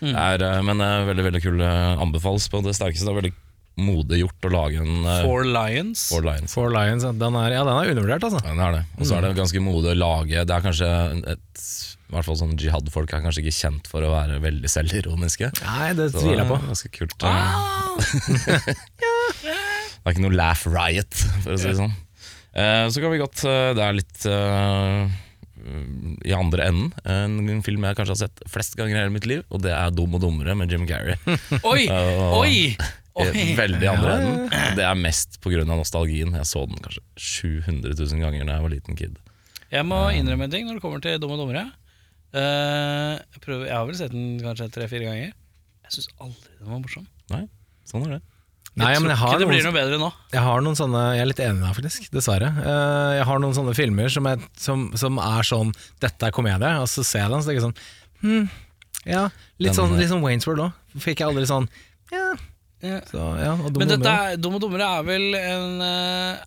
Det 0.00 0.46
er, 0.48 0.64
men 0.64 0.80
veldig 0.80 1.26
veldig 1.26 1.42
kul. 1.44 1.60
Anbefales 1.60 2.48
på 2.48 2.62
det 2.64 2.72
sterkeste. 2.78 3.04
Det 3.04 3.12
er 3.12 3.18
veldig 3.20 3.34
modig 3.80 4.18
gjort 4.20 4.48
å 4.48 4.50
lage 4.52 4.82
en 4.82 5.06
uh, 5.06 5.22
Four 5.24 5.46
Lions. 5.48 6.02
Four 6.12 6.26
Lions. 6.26 6.52
Four 6.52 6.74
Lions, 6.74 7.06
den 7.06 7.38
er, 7.40 7.54
ja, 7.56 7.62
den 7.64 7.72
er 7.72 7.92
undervurdert, 7.94 8.26
altså. 8.28 8.42
Ja, 8.44 8.52
det 8.58 8.66
er 8.66 8.76
det. 8.76 8.82
Og 8.98 9.08
så 9.08 9.16
er 9.16 9.24
det 9.24 9.32
ganske 9.38 9.62
modig 9.64 9.94
å 9.94 9.98
lage 9.98 10.44
Det 10.48 10.54
er 10.56 10.66
kanskje 10.66 10.90
et 11.32 11.64
I 12.12 12.14
hvert 12.16 12.28
fall 12.28 12.38
sånn 12.42 12.54
jihad-folk 12.60 13.14
er 13.16 13.24
kanskje 13.24 13.46
ikke 13.46 13.56
kjent 13.56 13.88
for 13.88 14.04
å 14.04 14.12
være 14.12 14.36
veldig 14.44 14.68
selvironiske. 14.68 15.52
Nei, 15.64 15.90
det 15.96 16.10
Så 16.12 16.20
tviler 16.20 16.42
jeg 16.44 16.50
på. 16.52 16.60
Ganske 16.68 16.92
kult. 16.98 17.16
eh. 17.24 17.32
det 19.42 20.04
er 20.04 20.14
ikke 20.16 20.24
noe 20.26 20.36
laugh 20.36 20.64
riot, 20.68 21.22
for 21.44 21.54
å 21.54 21.60
si 21.60 21.70
det 21.70 21.78
sånn. 21.80 21.94
Uh, 22.52 22.84
så 22.92 23.00
kan 23.00 23.14
vi 23.14 23.16
godt 23.22 23.40
uh, 23.48 23.70
Det 23.72 23.80
er 23.80 23.94
litt 23.96 24.26
uh, 24.28 25.06
i 26.26 26.34
andre 26.36 26.66
enden. 26.68 26.90
En 27.08 27.62
film 27.64 27.84
jeg 27.86 27.96
kanskje 27.96 28.12
har 28.16 28.20
sett 28.26 28.42
flest 28.50 28.76
ganger 28.76 28.96
i 28.96 29.00
hele 29.00 29.14
mitt 29.14 29.28
liv, 29.30 29.44
og 29.48 29.62
det 29.64 29.72
er 29.72 29.94
Dum 29.94 30.18
og 30.18 30.24
dummere 30.24 30.56
med 30.58 30.72
Jim 30.72 30.84
Carrey. 30.88 31.16
Oi! 31.62 31.86
Oi! 32.42 32.56
I 33.12 33.26
Oi! 33.28 33.44
Veldig 33.58 33.88
andre 33.90 34.12
enden. 34.16 34.46
Det 34.78 34.84
er 34.88 34.96
mest 34.96 35.36
pga. 35.44 35.64
nostalgien. 35.68 36.32
Jeg 36.38 36.48
så 36.48 36.62
den 36.68 36.80
kanskje 36.80 37.02
700 37.20 37.92
000 37.98 38.22
ganger 38.24 38.46
da 38.48 38.56
jeg 38.56 38.64
var 38.64 38.72
liten 38.72 38.96
kid. 38.96 39.18
Jeg 39.72 39.84
må 39.88 39.98
innrømme 40.16 40.46
en 40.48 40.52
ting 40.52 40.66
når 40.68 40.78
det 40.78 40.84
kommer 40.84 41.00
til 41.04 41.18
Dum 41.20 41.32
og 41.34 41.42
dummere. 41.42 41.66
Eh, 42.32 43.14
jeg, 43.20 43.40
prøver, 43.44 43.66
jeg 43.68 43.76
har 43.76 43.88
vel 43.88 43.98
sett 43.98 44.12
den 44.14 44.38
kanskje 44.40 44.70
tre-fire 44.72 45.08
ganger. 45.10 45.32
Jeg 45.84 45.96
syns 45.98 46.08
aldri 46.24 46.54
den 46.58 46.70
var 46.72 46.80
morsom. 46.80 47.06
Nei, 47.32 47.42
sånn 47.88 48.06
er 48.06 48.14
det. 48.16 48.22
Nei, 48.80 48.88
jeg 48.94 49.02
tror 49.04 49.12
ikke 49.12 49.40
det 49.42 49.48
blir 49.50 49.66
noe 49.66 49.74
bedre 49.76 49.96
nå. 50.00 50.06
jeg 50.32 50.40
har 50.46 50.62
noen 50.64 50.76
sånne 50.78 51.00
Jeg 51.12 51.20
er 51.20 51.28
litt 51.28 51.40
enig 51.44 51.58
med 51.58 51.66
deg, 51.66 51.74
faktisk. 51.76 52.06
Dessverre. 52.14 52.48
Eh, 52.62 53.08
jeg 53.18 53.26
har 53.28 53.42
noen 53.44 53.56
sånne 53.58 53.74
filmer 53.76 54.08
som, 54.14 54.28
er, 54.30 54.46
som, 54.56 54.86
som 54.96 55.18
er 55.20 55.44
sånn 55.44 55.74
Dette 56.00 56.30
er 56.30 56.32
komedie, 56.32 56.70
og 56.80 56.88
så 56.88 57.04
ser 57.04 57.26
jeg 57.26 57.34
den, 57.34 57.42
så 57.44 57.50
tenker 57.50 57.60
jeg 57.60 57.66
sånn 57.66 57.76
hm, 58.22 58.46
Ja, 59.12 59.26
litt 59.60 59.74
Den- 59.74 59.76
sånn, 59.76 59.92
litt 60.00 60.08
sånn 60.08 60.24
Waynesworld 60.24 60.64
òg. 60.64 60.80
Fikk 61.04 61.20
jeg 61.20 61.28
aldri 61.28 61.44
sånn 61.50 61.68
Ja. 62.14 62.30
Ja. 62.82 63.00
Så, 63.06 63.24
ja 63.38 63.52
og 63.54 63.68
dum 63.70 63.82
Men 63.84 63.92
dette 63.92 64.12
er, 64.12 64.38
Dum 64.42 64.56
og 64.58 64.62
dummere 64.64 64.88
er 64.98 65.04
vel 65.06 65.36
en 65.38 65.82
uh, 65.82 66.40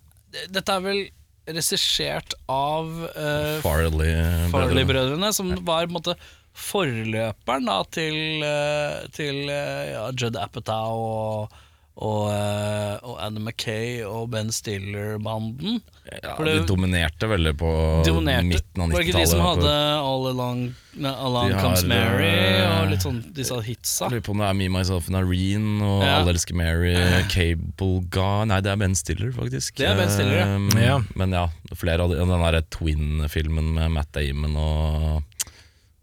Dette 0.52 0.74
er 0.74 0.82
vel 0.84 1.06
regissert 1.46 2.34
av 2.50 2.88
uh, 2.90 3.62
Farley-brødrene. 3.62 4.50
Farley-brødrene, 4.50 5.28
som 5.32 5.52
var 5.62 5.86
på 5.86 5.92
en 5.92 5.94
måte 5.94 6.16
forløperen 6.56 7.68
da, 7.70 7.76
til, 7.94 8.16
uh, 8.42 9.04
til 9.14 9.44
uh, 9.46 9.84
ja, 9.92 10.02
Judd 10.10 10.36
Apatow 10.40 11.04
og, 11.04 11.56
og, 11.96 12.26
eh, 12.28 12.96
og 13.08 13.16
Anna 13.24 13.40
Mackay 13.40 14.02
og 14.04 14.28
Ben 14.34 14.50
Stiller-banden. 14.52 15.78
Ja, 16.22 16.34
de 16.38 16.58
dominerte 16.68 17.26
veldig 17.30 17.54
på 17.58 17.70
Dominerte. 18.06 18.44
midten 18.46 18.82
av 18.84 18.90
90-tallet. 18.90 18.92
Var 18.92 19.00
det 19.00 19.06
ikke 19.08 19.22
de 19.22 19.30
som 19.30 19.40
hadde 19.42 19.70
All 20.04 20.26
Along, 20.30 20.60
ne, 21.02 21.08
Along 21.08 21.54
har, 21.56 21.62
Comes 21.64 21.84
Mary 21.88 22.28
eh, 22.28 22.74
og 22.82 22.90
litt 22.92 23.02
sånn 23.06 23.22
disse 23.34 23.56
hitsa? 23.64 24.06
Jeg 24.10 24.18
lurer 24.18 24.26
på 24.28 24.34
om 24.36 24.42
det 24.44 24.50
er 24.50 24.58
Me, 24.60 24.68
Myself 24.76 25.08
and 25.10 25.18
Irene 25.22 25.80
og 25.88 26.04
Ja. 26.04 26.12
Alle 26.20 26.34
elsker 26.36 26.54
Mary, 26.60 26.92
Cable 27.32 28.02
Guy 28.12 28.44
Nei, 28.52 28.60
det 28.60 28.70
er 28.74 28.76
Ben 28.84 28.94
Stiller, 28.94 29.32
faktisk. 29.34 29.74
Det 29.80 29.88
er 29.88 29.96
Ben 29.98 30.12
Stiller, 30.12 30.36
ja. 30.42 30.50
Um, 30.54 30.68
Ja. 30.76 30.98
Men 31.16 31.32
ja, 31.32 31.46
flere 31.74 32.04
av 32.04 32.12
de, 32.12 32.20
den 32.20 32.28
der 32.28 32.60
Twin-filmen 32.76 33.72
med 33.80 33.90
Matt 33.96 34.12
Damon 34.14 34.54
og 34.60 35.24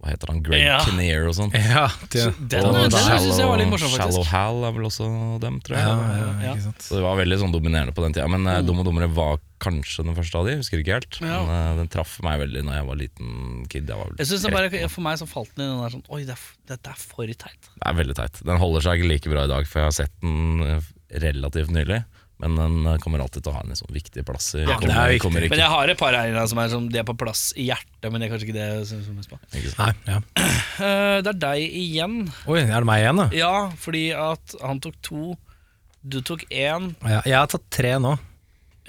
Hva 0.03 0.11
heter 0.11 0.27
han? 0.33 0.39
Greg 0.43 0.59
Ja. 0.59 0.79
Kinnear 0.83 1.29
og 1.29 1.35
sånn. 1.37 1.51
Ja, 1.73 1.85
det, 2.11 2.25
Den, 2.51 2.65
Og 2.67 2.75
den 2.75 2.91
Shallow- 2.91 3.23
syns 3.23 3.37
jeg 3.39 3.47
var 3.47 3.57
litt 3.61 3.69
morsom, 3.71 3.87
faktisk. 3.93 4.19
Shallow. 4.19 4.25
Hal 4.27 4.65
er 4.67 4.73
vel 4.75 4.87
også 4.89 5.07
dem, 5.39 5.61
tror 5.63 5.77
jeg. 5.79 5.85
ja, 5.87 6.17
ja, 6.19 6.25
Ja. 6.43 6.51
ikke 6.57 6.65
sant. 6.65 6.83
Så 6.83 6.97
det 6.99 7.03
var 7.05 7.15
veldig 7.21 7.37
sånn 7.39 7.53
dominerende 7.55 7.95
på 7.95 8.03
den 8.03 8.11
tida. 8.17 8.27
Men 8.27 8.43
Mm. 8.43 8.51
eh, 8.57 8.61
Dum 8.67 8.79
og 8.83 8.85
dummere 8.89 9.07
var 9.15 9.39
kanskje 9.63 10.03
den 10.03 10.15
første 10.17 10.35
av 10.35 10.45
de, 10.49 10.57
husker 10.59 10.81
ikke 10.83 10.97
helt. 10.99 11.21
Ja. 11.23 11.39
Men 11.47 11.47
uh, 11.55 11.75
den 11.79 11.87
traff 11.87 12.17
meg 12.21 12.41
veldig 12.43 12.65
når 12.67 12.73
jeg 12.75 12.85
var 12.89 12.97
liten 12.99 13.29
kid. 13.71 13.87
Jeg 13.87 13.95
var 13.95 14.09
vel 14.11 14.19
Jeg 14.19 14.27
synes 14.27 14.43
det 14.43 14.51
bare, 14.51 14.89
For 14.91 15.01
meg 15.07 15.17
så 15.23 15.27
falt 15.31 15.55
den 15.55 15.63
i 15.63 15.69
den 15.71 15.79
der 15.85 15.93
sånn 15.95 16.03
Oi, 16.11 16.19
det 16.27 16.35
er, 16.35 16.43
dette 16.67 16.91
er 16.91 16.99
for 16.99 17.25
teit. 17.25 17.69
Det 17.79 17.87
er 17.87 17.95
veldig 17.95 18.15
teit. 18.19 18.43
Den 18.43 18.59
holder 18.59 18.81
seg 18.83 18.99
ikke 18.99 19.07
like 19.13 19.31
bra 19.31 19.45
i 19.47 19.51
dag, 19.55 19.65
for 19.71 19.79
jeg 19.79 19.87
har 19.87 19.95
sett 20.03 20.11
den 20.19 20.61
eh, 20.67 20.91
relativt 21.23 21.71
nylig. 21.71 22.03
Men 22.41 22.55
den 22.57 22.87
eh, 22.87 22.97
kommer 23.03 23.21
alltid 23.23 23.45
til 23.45 23.53
å 23.53 23.55
ha 23.55 23.61
en 23.63 23.71
liksom 23.71 24.25
plass. 24.25 24.49
I 24.55 24.63
Ja, 24.63 24.65
det 24.65 24.73
er 24.73 24.81
kommer, 24.81 25.09
viktig. 25.13 25.21
kommer 25.23 25.47
Men 25.53 25.61
jeg 25.61 25.71
har 25.73 25.93
et 25.93 25.99
par 25.99 26.17
her 26.17 26.39
som 26.49 26.59
er 26.59 26.71
sånn, 26.73 26.89
de 26.91 26.99
er 26.99 27.07
på 27.07 27.15
plass 27.19 27.43
i 27.55 27.67
hjertet, 27.69 28.09
men 28.09 28.19
det 28.19 28.27
er 28.27 28.33
kanskje 28.33 28.49
ikke 28.49 28.57
det 28.57 28.67
jeg 28.67 28.85
synes 28.89 29.09
mest 29.15 29.31
på. 29.31 29.39
Nei, 29.53 29.91
ja. 30.09 30.19
uh, 30.19 31.17
det 31.23 31.33
er 31.35 31.39
deg 31.45 31.77
igjen. 31.83 32.19
Oi, 32.49 32.59
er 32.63 32.75
det 32.75 32.89
meg 32.89 33.03
igjen, 33.03 33.21
da? 33.23 33.27
Ja, 33.37 33.55
fordi 33.79 34.05
at 34.17 34.57
han 34.63 34.81
tok 34.83 34.97
to, 35.05 35.33
du 36.03 36.19
tok 36.25 36.43
én. 36.49 36.93
Ja, 37.05 37.21
jeg 37.21 37.37
har 37.37 37.51
tatt 37.53 37.69
tre 37.73 37.95
nå. 38.01 38.17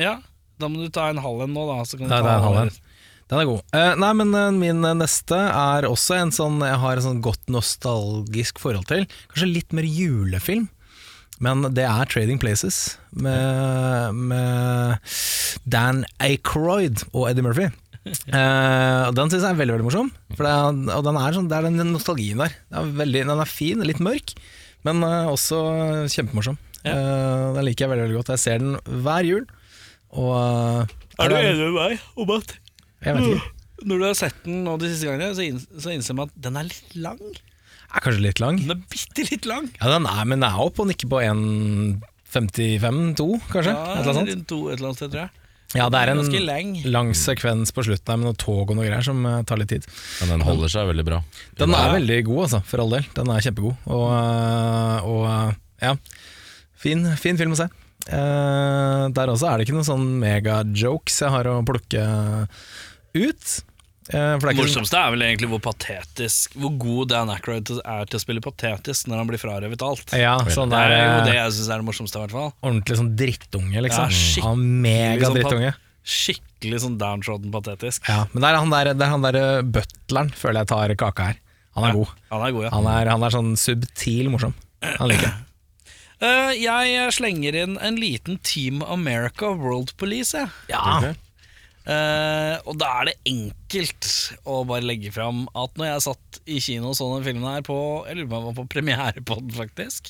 Ja, 0.01 0.19
da 0.59 0.71
må 0.71 0.83
du 0.83 0.91
ta 0.91 1.11
en 1.13 1.23
halv 1.23 1.45
en 1.45 1.55
nå, 1.55 1.69
da. 1.71 1.83
Så 1.87 2.01
kan 2.01 2.09
du 2.09 2.15
Nei, 2.15 2.19
ta 2.19 2.27
det 2.27 2.33
er 2.33 2.41
en 2.43 2.49
halv 2.49 2.63
en. 2.65 2.75
Den 3.25 3.41
er 3.41 3.49
god. 3.49 3.63
Uh, 3.73 3.93
nei, 4.03 4.13
men 4.19 4.35
uh, 4.37 4.49
min 4.53 4.85
neste 4.99 5.39
er 5.49 5.87
også 5.89 6.19
en 6.19 6.33
sånn 6.35 6.59
jeg 6.65 6.81
har 6.83 6.99
en 6.99 7.07
sånn 7.07 7.23
godt 7.25 7.47
nostalgisk 7.53 8.59
forhold 8.61 8.89
til. 8.91 9.07
Kanskje 9.31 9.49
litt 9.53 9.77
mer 9.77 9.87
julefilm. 9.89 10.67
Men 11.45 11.69
det 11.77 11.85
er 11.87 12.11
Trading 12.11 12.41
Places 12.41 12.99
med, 13.13 14.21
med 14.33 15.15
Dan 15.69 16.05
Aykroyd 16.23 17.05
og 17.13 17.29
Eddie 17.31 17.45
Murphy. 17.45 17.71
Uh, 18.05 19.09
den 19.17 19.31
syns 19.33 19.41
jeg 19.41 19.49
er 19.49 19.59
veldig 19.59 19.79
veldig 19.79 19.89
morsom. 19.89 20.13
For 20.35 20.45
det 20.45 20.53
er, 20.53 20.83
og 20.97 21.07
den 21.07 21.19
er 21.21 21.37
sånn, 21.37 21.49
det 21.51 21.59
er 21.59 21.69
den 21.69 21.95
nostalgien 21.95 22.41
der. 22.43 22.55
Den 22.69 22.81
er, 22.81 22.95
veldig, 23.01 23.25
den 23.33 23.43
er 23.45 23.51
fin, 23.51 23.85
litt 23.89 24.03
mørk, 24.05 24.37
men 24.85 25.05
uh, 25.05 25.33
også 25.33 25.61
kjempemorsom. 26.13 26.61
Eh, 26.85 27.47
den 27.57 27.65
liker 27.65 27.87
jeg 27.87 27.93
veldig 27.95 28.05
veldig 28.07 28.19
godt. 28.19 28.35
Jeg 28.35 28.43
ser 28.43 28.61
den 28.61 29.01
hver 29.05 29.25
jul. 29.29 29.47
Og 30.15 30.35
Er 31.19 31.33
du 31.33 31.37
enig 31.39 31.57
med 31.63 31.79
meg 31.79 32.05
om 32.21 32.35
at 32.37 32.55
når 33.85 33.99
du 33.99 34.05
har 34.07 34.15
sett 34.17 34.37
den 34.45 34.63
nå 34.65 34.77
de 34.81 34.89
siste 34.93 35.09
gangene, 35.09 35.35
så, 35.37 35.45
inn, 35.45 35.59
så 35.61 35.93
innser 35.93 36.17
man 36.17 36.31
at 36.31 36.37
den 36.45 36.59
er 36.61 36.69
litt 36.69 36.95
lang? 36.97 37.21
Er 37.95 38.01
kanskje 38.05 38.25
litt 38.25 38.41
lang. 38.43 38.57
Den 38.61 38.75
er 38.75 38.81
bitte 38.91 39.23
litt 39.31 39.47
lang. 39.49 39.65
Ja, 39.79 39.87
den 39.95 40.07
er, 40.11 40.23
men 40.27 40.37
den 40.41 40.49
er 40.51 40.57
oppe 40.65 40.79
og 40.85 40.89
nikker 40.91 41.09
på 41.11 41.19
1,55-2, 41.23 43.27
kanskje? 43.53 43.73
Ja, 43.73 43.79
et 43.79 43.83
eller 44.03 44.03
annet 44.03 44.19
sånt. 44.19 44.31
rundt 44.35 44.49
to 44.51 44.59
et 44.69 44.73
eller 44.79 44.89
annet 44.91 45.01
sted, 45.01 45.11
tror 45.15 45.23
jeg. 45.27 45.33
Ja, 45.75 45.89
det 45.91 45.99
er 45.99 46.09
en 46.13 46.21
lang. 46.47 46.69
lang 46.87 47.09
sekvens 47.19 47.73
på 47.75 47.83
slutten 47.83 48.11
her 48.13 48.19
med 48.21 48.27
noe 48.29 48.39
tog 48.39 48.71
og 48.71 48.77
noe 48.79 48.87
greier 48.87 49.03
som 49.03 49.19
eh, 49.27 49.41
tar 49.49 49.59
litt 49.59 49.73
tid. 49.73 49.83
Men 50.23 50.29
den 50.37 50.45
holder 50.47 50.69
seg 50.71 50.87
veldig 50.93 51.05
bra. 51.09 51.19
Den 51.59 51.75
er 51.75 51.89
veldig 51.97 52.19
god, 52.29 52.41
altså, 52.47 52.61
for 52.69 52.79
all 52.85 52.93
del. 52.95 53.05
Den 53.17 53.29
er 53.35 53.43
kjempegod. 53.43 53.75
Og, 53.91 54.05
øh, 54.15 54.99
og 55.11 55.23
øh, 55.33 55.51
ja, 55.83 55.93
fin, 56.79 57.03
fin 57.19 57.39
film 57.41 57.53
å 57.57 57.59
se. 57.59 57.67
Eh, 58.05 59.03
der 59.17 59.33
også 59.33 59.49
er 59.51 59.55
det 59.59 59.65
ikke 59.67 59.79
noen 59.79 59.89
sånn 59.89 60.07
mega-jokes 60.23 61.17
jeg 61.25 61.31
har 61.35 61.45
å 61.51 61.57
plukke 61.67 62.03
ut. 63.19 63.45
Eh, 64.13 64.35
for 64.37 64.45
det 64.45 64.53
er 64.53 64.59
morsomste 64.59 64.99
er 65.01 65.13
vel 65.15 65.23
egentlig 65.25 65.49
hvor 65.49 65.61
patetisk 65.65 66.53
Hvor 66.61 66.75
god 66.77 67.09
Dan 67.09 67.31
Aykroyd 67.33 67.71
er 67.81 68.05
til 68.05 68.19
å 68.19 68.21
spille 68.21 68.43
patetisk 68.45 69.07
når 69.09 69.23
han 69.23 69.31
blir 69.31 69.41
frarøvet 69.41 69.85
alt. 69.87 70.13
ja, 70.21 70.35
sånn 70.53 70.69
det 70.75 70.81
er 70.83 70.93
jo 70.93 70.99
eh, 71.15 71.23
det 71.31 71.37
jeg 71.39 71.55
syns 71.57 71.71
er 71.73 71.81
det 71.81 71.87
morsomste, 71.89 72.21
i 72.21 72.25
hvert 72.27 72.35
fall. 72.37 72.51
ordentlig 72.61 72.99
sånn 73.01 73.15
drittunge, 73.17 73.85
liksom. 73.87 74.05
Ja, 74.05 74.19
skikkelig 74.19 74.45
Han 74.51 74.67
er 74.67 74.85
mega 74.85 75.31
sånn 75.31 75.39
drittunge. 75.39 75.73
Skikkelig 76.05 76.83
sånn 76.85 76.99
downtrodden 77.01 77.55
patetisk. 77.55 78.05
Ja, 78.13 78.27
men 78.35 78.45
det 78.45 78.51
er 78.51 78.61
han 78.61 78.77
der, 78.77 78.93
det 78.93 79.07
er 79.09 79.15
han 79.15 79.25
der 79.25 79.41
eh, 79.41 79.63
butleren, 79.79 80.35
føler 80.37 80.61
jeg 80.61 80.73
tar 80.75 80.95
kaka 81.01 81.31
her. 81.31 81.41
Han 81.79 81.89
er 81.89 81.95
Ja, 81.95 81.97
god. 82.03 82.13
Han 82.31 82.45
er 82.45 82.55
god, 82.59 82.65
ja. 82.69 82.75
Han 82.77 82.87
er, 82.93 83.13
han 83.17 83.25
er 83.25 83.35
sånn 83.35 83.53
subtil 83.59 84.29
morsom. 84.37 84.53
Han 84.85 85.09
liker 85.09 85.31
jeg. 85.31 85.41
Eh, 86.25 86.55
jeg 86.57 87.11
slenger 87.13 87.57
inn 87.59 87.75
en 87.85 87.97
liten 88.01 88.39
Team 88.47 88.79
America 88.87 89.51
World 89.51 89.91
Police, 90.01 90.39
jeg. 90.39 90.49
Ja. 90.71 90.81
Ok. 91.03 91.19
Eh, 91.85 92.55
og 92.65 92.79
da 92.81 92.91
er 93.01 93.11
det 93.11 93.19
enkelt 93.29 94.09
å 94.49 94.63
bare 94.65 94.87
legge 94.89 95.11
fram 95.13 95.43
at 95.53 95.75
når 95.77 95.91
jeg 95.91 96.05
satt 96.07 96.39
i 96.49 96.61
kino 96.65 96.95
og 96.95 96.97
så 96.97 97.11
den 97.13 97.27
filmen 97.27 97.45
her 97.45 97.61
på 97.67 97.77
Jeg 98.09 98.17
lurer 98.17 98.31
på 98.31 98.39
om 98.39 98.41
jeg 98.41 98.47
var 98.47 98.57
på 98.57 98.71
premiere 98.73 99.25
på 99.25 99.37
den, 99.43 99.53
faktisk. 99.59 100.09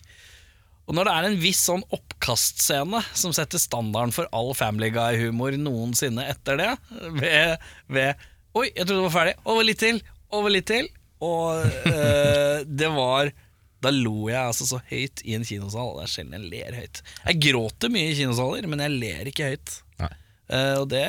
Og 0.84 0.94
når 0.94 1.08
det 1.08 1.14
er 1.14 1.26
en 1.30 1.38
viss 1.40 1.62
sånn 1.64 1.84
oppkastscene 1.96 3.00
som 3.16 3.32
setter 3.34 3.62
standarden 3.62 4.12
for 4.14 4.28
all 4.36 4.52
Family 4.56 4.90
Guy-humor 4.94 5.56
noensinne 5.56 6.26
etter 6.28 6.60
det, 6.60 6.70
ved, 7.16 7.64
ved 7.88 8.30
Oi, 8.54 8.68
jeg 8.68 8.84
trodde 8.86 9.00
det 9.00 9.06
var 9.08 9.14
ferdig. 9.16 9.32
Over 9.50 9.66
litt 9.66 9.80
til. 9.82 9.96
Over 10.30 10.52
litt 10.54 10.68
til. 10.70 10.86
Og 11.24 11.64
uh, 11.88 12.60
det 12.80 12.90
var 12.94 13.32
Da 13.82 13.90
lo 13.94 14.28
jeg 14.30 14.38
altså 14.38 14.68
så 14.68 14.78
høyt 14.92 15.24
i 15.26 15.34
en 15.34 15.46
kinosal. 15.48 15.96
Det 15.96 16.04
er 16.04 16.12
sjelden 16.12 16.36
jeg 16.38 16.52
ler 16.52 16.76
høyt. 16.78 17.00
Jeg 17.24 17.40
gråter 17.48 17.90
mye 17.92 18.12
i 18.12 18.18
kinosaler, 18.20 18.68
men 18.70 18.84
jeg 18.84 18.94
ler 18.94 19.32
ikke 19.32 19.50
høyt. 19.50 19.74
Nei. 20.04 20.12
Eh, 20.52 20.74
og 20.80 20.88
det, 20.92 21.04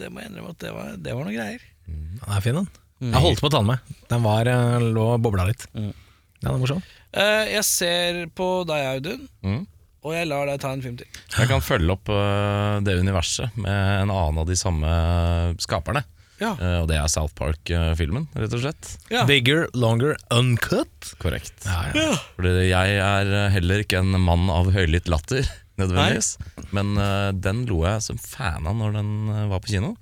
det 0.00 0.08
må 0.12 0.22
jeg 0.22 0.30
innrømme 0.32 0.54
at 0.54 0.62
det 0.64 0.72
var, 0.72 0.92
det 0.96 1.14
var 1.16 1.26
noe 1.28 1.36
greier. 1.36 1.64
Han 1.86 2.36
er 2.38 2.42
fin, 2.44 2.56
han. 2.62 2.68
Jeg 3.04 3.20
holdt 3.26 3.42
på 3.44 3.50
å 3.50 3.52
ta 3.52 3.60
den 3.60 3.68
med. 3.74 3.94
Den 4.08 4.22
var, 4.24 4.48
eh, 4.48 4.86
lå 4.96 5.06
og 5.14 5.22
bobla 5.26 5.44
litt. 5.50 5.66
Mm. 5.76 5.90
Ja, 5.92 6.48
den 6.48 6.54
er 6.54 6.60
morsom. 6.62 6.82
Eh, 7.16 7.44
jeg 7.52 7.64
ser 7.68 8.22
på 8.36 8.50
deg, 8.68 8.86
Audun, 8.96 9.26
Mm. 9.44 9.62
og 10.06 10.14
jeg 10.14 10.28
lar 10.30 10.46
deg 10.48 10.60
ta 10.62 10.72
en 10.72 10.82
film 10.84 10.96
til. 11.00 11.06
Jeg 11.36 11.48
kan 11.50 11.60
følge 11.64 11.92
opp 11.96 12.08
øh, 12.12 12.80
det 12.86 12.96
universet 13.00 13.56
med 13.60 13.72
en 14.02 14.10
annen 14.14 14.38
av 14.40 14.46
de 14.48 14.56
samme 14.56 14.90
skaperne. 15.62 16.04
Ja. 16.40 16.50
Eh, 16.60 16.78
og 16.82 16.88
det 16.90 16.98
er 17.00 17.08
South 17.08 17.32
Park-filmen, 17.36 18.26
rett 18.36 18.52
og 18.52 18.60
slett. 18.60 18.90
Ja. 19.12 19.22
Bigger, 19.28 19.66
longer, 19.72 20.16
uncut. 20.30 21.12
Korrekt. 21.22 21.64
Ja, 21.64 21.86
ja. 21.96 22.10
Fordi 22.36 22.52
jeg 22.68 22.98
er 23.00 23.30
eh, 23.44 23.50
heller 23.56 23.84
ikke 23.84 24.02
en 24.02 24.12
mann 24.20 24.48
av 24.52 24.68
høylytt 24.74 25.08
latter, 25.08 25.48
nødvendigvis. 25.80 26.34
Men 26.76 26.92
uh, 26.98 27.30
den 27.32 27.64
lo 27.68 27.82
jeg 27.86 28.04
som 28.04 28.20
fan 28.20 28.66
av 28.68 28.76
når 28.78 28.96
den 28.98 29.10
eh, 29.32 29.48
var 29.50 29.62
på 29.62 29.72
kino. 29.74 29.94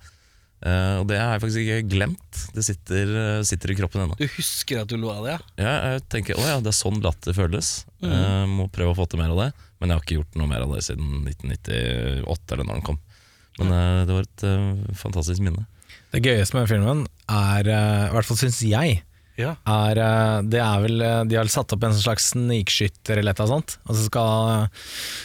Uh, 0.65 1.03
og 1.03 1.09
det 1.11 1.19
har 1.21 1.35
jeg 1.35 1.43
faktisk 1.43 1.63
ikke 1.65 1.91
glemt. 1.93 2.41
Det 2.57 2.65
sitter, 2.65 3.11
sitter 3.45 3.75
i 3.75 3.77
kroppen 3.79 4.05
ennå. 4.05 4.19
Du 4.21 4.25
husker 4.37 4.81
at 4.81 4.91
du 4.91 4.97
lo 5.01 5.13
av 5.13 5.27
det, 5.27 5.35
ja? 5.35 5.41
Ja, 5.61 5.75
jeg 5.95 6.05
tenker 6.15 6.41
å 6.41 6.47
ja, 6.47 6.61
det 6.65 6.73
er 6.73 6.79
sånn 6.79 7.03
latter 7.05 7.37
føles. 7.37 7.75
Eh, 8.05 8.45
må 8.49 8.71
prøve 8.73 8.95
å 8.95 8.99
få 8.99 9.09
til 9.11 9.21
mer 9.21 9.35
av 9.35 9.43
det. 9.43 9.51
Men 9.81 9.91
jeg 9.91 9.99
har 9.99 10.07
ikke 10.07 10.19
gjort 10.21 10.39
noe 10.41 10.49
mer 10.49 10.65
av 10.65 10.73
det 10.73 10.85
siden 10.87 11.27
1998, 11.29 12.55
eller 12.55 12.69
når 12.69 12.79
den 12.79 12.87
kom. 12.87 13.01
Men 13.61 13.75
det 14.09 14.15
var 14.17 14.25
et 14.25 14.45
fantastisk 14.99 15.45
minne. 15.45 15.67
Det 16.15 16.23
gøyeste 16.25 16.57
med 16.57 16.71
filmen 16.71 17.05
er, 17.31 17.69
i 17.69 18.15
hvert 18.15 18.27
fall 18.27 18.39
syns 18.41 18.63
jeg, 18.65 19.03
Ja. 19.41 19.55
er 19.67 19.99
eh, 19.99 20.43
Det 20.47 20.61
er 20.63 20.83
vel 20.85 21.01
eh, 21.03 21.23
De 21.27 21.39
har 21.39 21.49
satt 21.51 21.73
opp 21.75 21.87
en 21.87 21.97
slags 21.99 22.29
snikskytter 22.35 23.19
eller 23.19 23.35
noe 23.35 23.51
sånt. 23.51 23.77
Og 23.89 23.97
så 23.99 24.07
skal 24.07 24.69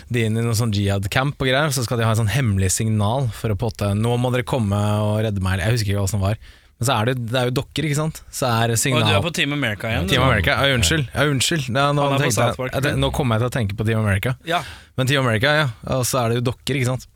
de 0.09 0.23
inn 0.25 0.39
i 0.39 0.45
noen 0.45 0.57
sånn 0.57 0.73
jihad-camp 0.75 1.37
og 1.37 1.49
greier. 1.51 1.73
Så 1.75 1.85
skal 1.85 2.01
de 2.01 2.07
ha 2.07 2.15
en 2.15 2.23
sånn 2.23 2.33
hemmelig 2.33 2.71
signal 2.79 3.29
for 3.35 3.53
å 3.53 3.59
potte 3.59 3.93
Nå 3.97 4.15
må 4.21 4.33
dere 4.33 4.47
komme 4.47 4.79
og 5.03 5.19
redde 5.25 5.43
meg. 5.45 5.61
Jeg 5.61 5.77
husker 5.77 5.93
ikke 5.93 6.07
hva 6.07 6.13
som 6.15 6.25
var. 6.25 6.41
Men 6.79 6.87
så 6.87 6.95
er 6.95 7.09
det, 7.09 7.15
det 7.27 7.35
er 7.35 7.49
jo 7.49 7.55
dokker, 7.57 7.85
ikke 7.89 7.97
sant? 7.97 8.21
Så 8.31 8.47
er 8.47 8.71
Og 8.71 9.01
du 9.03 9.11
er 9.11 9.23
på 9.25 9.33
Team 9.35 9.51
America 9.51 9.89
igjen? 9.91 10.07
Team 10.07 10.23
America. 10.23 10.55
Ja, 10.55 10.77
unnskyld. 10.77 11.09
Ja, 11.11 11.25
unnskyld. 11.27 11.65
Ja, 11.75 11.89
nå, 11.91 12.05
tenkte 12.21 12.45
jeg, 12.55 12.71
jeg, 12.71 12.99
nå 13.03 13.09
kommer 13.11 13.35
jeg 13.35 13.43
til 13.43 13.51
å 13.51 13.55
tenke 13.57 13.75
på 13.75 13.87
Team 13.89 13.99
America. 13.99 14.37
Ja. 14.47 14.61
Men 14.95 15.09
Team 15.11 15.25
America, 15.25 15.51
ja. 15.57 15.67
Og 15.97 16.05
så 16.07 16.21
er 16.23 16.31
det 16.31 16.39
jo 16.39 16.45
dokker, 16.53 16.79
ikke 16.79 16.93
sant. 16.93 17.09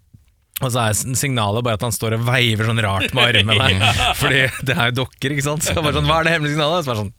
Og 0.62 0.70
så 0.72 0.84
er 0.86 0.94
signalet 1.18 1.64
bare 1.66 1.76
at 1.80 1.84
han 1.84 1.92
står 1.96 2.14
og 2.20 2.28
veiver 2.28 2.68
sånn 2.70 2.80
rart 2.86 3.14
med 3.18 3.40
armene. 3.42 3.88
Fordi 4.22 4.44
det 4.70 4.76
er 4.78 4.92
jo 4.92 4.96
dokker, 5.02 5.34
ikke 5.34 5.44
sant. 5.48 5.66
Så 5.66 5.74
bare 5.82 5.96
sånn, 5.98 6.06
Hva 6.08 6.20
er 6.22 6.28
det 6.30 6.34
hemmelige 6.36 6.54
signalet? 6.54 6.78
Og 6.78 6.84
Så 6.86 6.92
bare 6.92 7.02
sånn, 7.02 7.14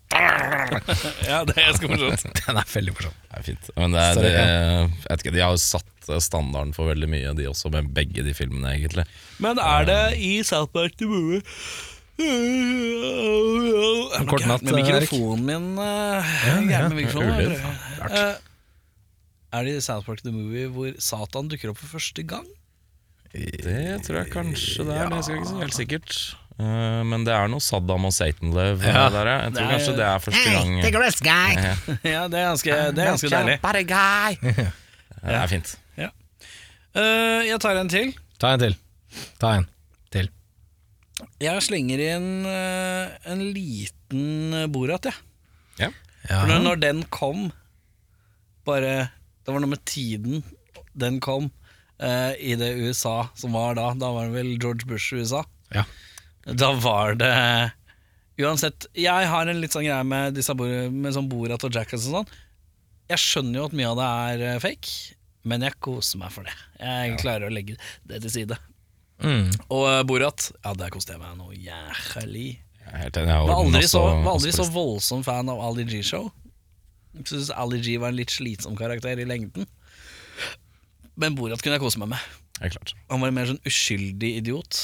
ja, 1.33 1.41
det 1.49 1.57
er 1.59 1.67
ganske 1.73 1.91
morsomt. 1.91 2.25
Den 2.47 2.61
er 2.63 2.69
veldig 2.71 2.95
morsom. 2.95 3.17
Det 3.27 3.41
er 3.41 3.47
fint. 3.51 3.71
Men 3.77 3.97
det 3.97 4.05
er, 4.05 4.15
Sorry, 4.21 4.31
det, 4.31 4.45
jeg 4.47 5.11
vet 5.11 5.25
ikke, 5.27 5.35
de 5.35 5.43
har 5.45 5.57
jo 5.57 5.61
satt 5.65 6.09
eh, 6.15 6.23
standarden 6.29 6.73
for 6.79 6.89
veldig 6.93 7.11
mye, 7.11 7.35
de 7.41 7.49
også, 7.51 7.73
med 7.75 7.91
begge 7.99 8.25
de 8.25 8.37
filmene, 8.39 8.71
egentlig. 8.79 9.05
Men 9.43 9.61
er 9.61 9.91
det 9.91 10.01
i 10.23 10.33
South 10.47 10.71
Park 10.73 10.95
the 11.03 11.11
Movie 11.11 11.43
kort 14.31 14.45
natt, 14.47 14.63
med 14.63 14.77
Erik. 14.79 15.11
mikrofonen 15.11 15.45
min. 15.49 15.79
eh, 15.83 16.35
Ja, 16.47 16.59
ja. 16.71 16.83
med 16.89 17.01
mikrofonen. 17.03 17.35
Ulyd. 17.35 18.11
Eh, 18.11 18.35
Er 19.55 19.65
det 19.67 19.77
i 19.79 19.81
South 19.83 20.07
Park 20.07 20.23
the 20.23 20.31
Movie 20.35 20.69
hvor 20.71 20.95
Satan 21.03 21.51
dukker 21.51 21.71
opp 21.75 21.79
for 21.83 21.99
første 21.99 22.23
gang? 22.27 22.47
Det 23.35 23.99
tror 24.07 24.21
jeg 24.21 24.31
kanskje 24.33 24.85
det 24.87 24.97
er, 24.97 25.09
det 25.11 25.21
skal 25.25 25.35
jeg 25.35 25.43
ikke 25.43 25.51
si 25.51 25.61
helt 25.65 25.77
sikkert. 25.79 26.17
Uh, 26.55 27.01
men 27.03 27.25
det 27.27 27.33
er 27.35 27.49
noe 27.51 27.63
Saddam 27.65 28.05
og 28.07 28.13
Satan-love 28.15 28.79
Ja. 28.87 29.09
der, 29.11 29.27
ja. 29.27 29.39
Jeg 29.49 29.55
tror 29.55 29.59
Det 29.59 29.65
er- 29.65 29.73
kanskje 29.75 29.95
det 29.97 30.05
er 30.07 30.19
første 30.23 31.25
gang. 31.25 31.57
ja, 32.15 32.21
det 32.31 32.39
er 32.39 32.47
ganske, 32.53 32.77
det 32.95 33.03
er 33.03 33.11
ganske 33.11 33.31
deilig. 33.35 34.71
Det 35.25 35.33
er 35.41 35.47
fint. 35.49 35.79
Eh, 36.95 37.41
jeg 37.49 37.59
tar 37.59 37.75
en 37.81 37.89
til. 37.91 38.13
Ta 38.39 38.53
en 38.55 38.61
til. 38.63 38.75
Ta 39.43 39.55
en 39.59 39.65
til. 40.15 40.29
Jeg 41.43 41.63
slenger 41.67 41.99
inn 42.05 42.29
uh, 42.47 43.11
en 43.33 43.43
liten 43.55 44.55
eh, 44.55 44.69
Borat, 44.71 45.09
jeg. 45.11 45.17
Ja. 45.81 45.89
For 46.29 46.47
når, 46.53 46.63
når 46.63 46.79
den 46.81 47.03
kom 47.13 47.49
Bare 48.65 49.11
Det 49.45 49.53
var 49.53 49.61
noe 49.61 49.73
med 49.75 49.83
tiden 49.85 50.45
den 50.95 51.19
kom 51.21 51.51
eh, 52.05 52.35
i 52.53 52.55
det 52.61 52.71
USA 52.85 53.17
som 53.39 53.57
var 53.57 53.75
da. 53.79 53.89
Da 53.99 54.11
var 54.15 54.29
det 54.29 54.37
vel 54.37 54.53
George 54.61 54.87
Bush 54.91 55.15
i 55.17 55.23
USA. 55.25 55.45
Ja. 55.75 55.85
Da 56.45 56.73
var 56.77 57.15
det 57.17 57.33
Uansett, 58.37 58.89
jeg 58.99 59.29
har 59.31 59.47
en 59.47 59.61
litt 59.63 59.71
sånn 59.77 59.85
greie 59.87 60.03
med, 60.05 60.35
disse, 60.35 60.55
Bor- 60.59 60.91
med 60.91 61.15
sånn 61.15 61.29
Borat 61.31 61.63
og 61.69 61.77
Jackass 61.77 62.09
og 62.11 62.17
sånn. 62.17 62.33
Jeg 63.13 63.21
skjønner 63.23 63.61
jo 63.61 63.67
at 63.69 63.77
mye 63.79 63.91
av 63.93 63.99
det 64.01 64.07
er 64.11 64.43
eh, 64.49 64.57
fake, 64.65 64.95
men 65.47 65.63
jeg 65.63 65.77
koser 65.85 66.19
meg 66.19 66.33
for 66.35 66.49
det. 66.49 66.55
Jeg 66.81 67.19
klarer 67.21 67.47
å 67.47 67.53
legge 67.55 67.77
det 68.11 68.19
til 68.25 68.33
side. 68.35 68.59
Mm. 69.23 69.53
Og 69.69 69.85
eh, 69.93 70.01
Borat, 70.11 70.49
ja, 70.65 70.73
der 70.81 70.91
koste 70.91 71.15
jeg 71.15 71.23
meg 71.23 71.37
noe 71.39 71.55
jævlig. 71.55 72.49
Jeg 72.81 72.91
er 72.91 73.05
helt 73.05 73.21
enig. 73.23 73.31
Jeg 73.31 73.39
har 73.39 73.47
Var 73.53 73.61
aldri, 73.63 73.85
også- 73.85 73.93
så, 73.95 74.03
var 74.25 74.33
aldri 74.35 74.55
så 74.59 74.67
voldsom 74.75 75.23
fan 75.31 75.53
av 75.55 75.63
Ali 75.69 75.87
G-show. 75.95 76.27
Jeg 77.15 77.29
synes 77.31 77.53
Ali 77.55 77.79
G 77.87 77.95
var 78.03 78.11
en 78.11 78.19
litt 78.19 78.35
slitsom 78.35 78.75
karakter 78.77 79.23
i 79.23 79.29
lengden. 79.31 79.71
Men 81.21 81.37
Borat 81.39 81.63
kunne 81.63 81.77
jeg 81.79 81.85
kose 81.85 82.01
meg 82.03 82.13
med. 82.15 82.31
Ja, 82.61 82.71
klart. 82.75 82.95
Han 83.11 83.23
var 83.23 83.31
en 83.31 83.37
mer 83.39 83.49
sånn 83.51 83.63
uskyldig 83.67 84.31
idiot. 84.41 84.79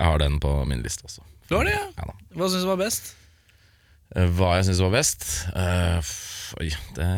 Jeg 0.00 0.06
har 0.08 0.20
den 0.22 0.38
på 0.42 0.52
min 0.68 0.82
liste 0.84 1.04
også. 1.06 1.24
Du 1.50 1.56
har 1.58 1.66
det, 1.66 1.74
ja. 1.74 1.86
Ja 1.98 2.06
da. 2.10 2.14
Hva 2.38 2.48
syns 2.50 2.64
du 2.64 2.70
var 2.70 2.78
best? 2.80 3.10
Eh, 4.14 4.30
Hva 4.38 4.52
jeg 4.58 4.68
syns 4.68 4.82
var 4.82 4.94
best? 4.94 5.26
Uh, 5.54 6.12
oi, 6.62 6.70
det, 6.96 7.08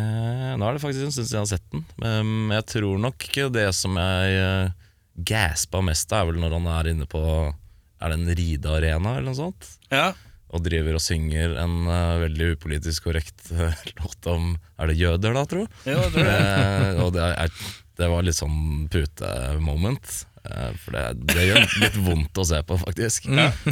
nå 0.60 0.66
er 0.68 0.76
det 0.76 0.82
faktisk 0.82 1.06
en 1.06 1.14
stund 1.14 1.28
siden 1.28 1.38
jeg 1.38 1.44
har 1.44 1.50
sett 1.52 1.68
den. 1.72 1.84
Men 2.00 2.56
jeg 2.56 2.66
tror 2.74 3.00
nok 3.00 3.28
det 3.54 3.68
som 3.76 3.96
jeg 4.00 4.42
uh, 4.42 4.90
gaspa 5.28 5.80
mest 5.84 6.12
av, 6.16 6.26
er 6.26 6.32
vel 6.32 6.42
når 6.42 6.56
han 6.58 6.68
er 6.72 6.90
inne 6.94 7.08
på 7.08 7.22
Er 7.22 8.12
det 8.12 8.18
en 8.18 8.36
ridearena 8.40 9.16
eller 9.18 9.30
noe 9.30 9.38
sånt? 9.38 9.68
Ja, 9.92 10.10
Og 10.52 10.64
driver 10.64 10.96
og 10.98 11.04
synger 11.04 11.54
en 11.62 11.78
uh, 11.88 12.20
veldig 12.24 12.54
upolitisk 12.56 13.08
korrekt 13.08 13.52
uh, 13.52 13.68
låt 14.00 14.28
om 14.32 14.54
Er 14.80 14.90
det 14.92 14.98
jøder, 15.00 15.36
da, 15.36 15.44
tro? 15.48 15.66
Ja, 15.88 16.00
det 16.02 16.12
tror 16.16 16.30
jeg. 16.32 16.98
Og 17.04 17.12
det, 17.16 17.28
er, 17.36 17.56
det 18.00 18.08
var 18.12 18.24
litt 18.26 18.38
sånn 18.38 18.86
pute-moment. 18.92 20.14
eh, 20.50 20.70
for 20.82 20.96
det, 20.96 21.34
det 21.34 21.48
gjør 21.48 21.66
litt 21.82 21.98
vondt 22.02 22.40
å 22.40 22.46
se 22.48 22.62
på, 22.66 22.78
faktisk. 22.82 23.28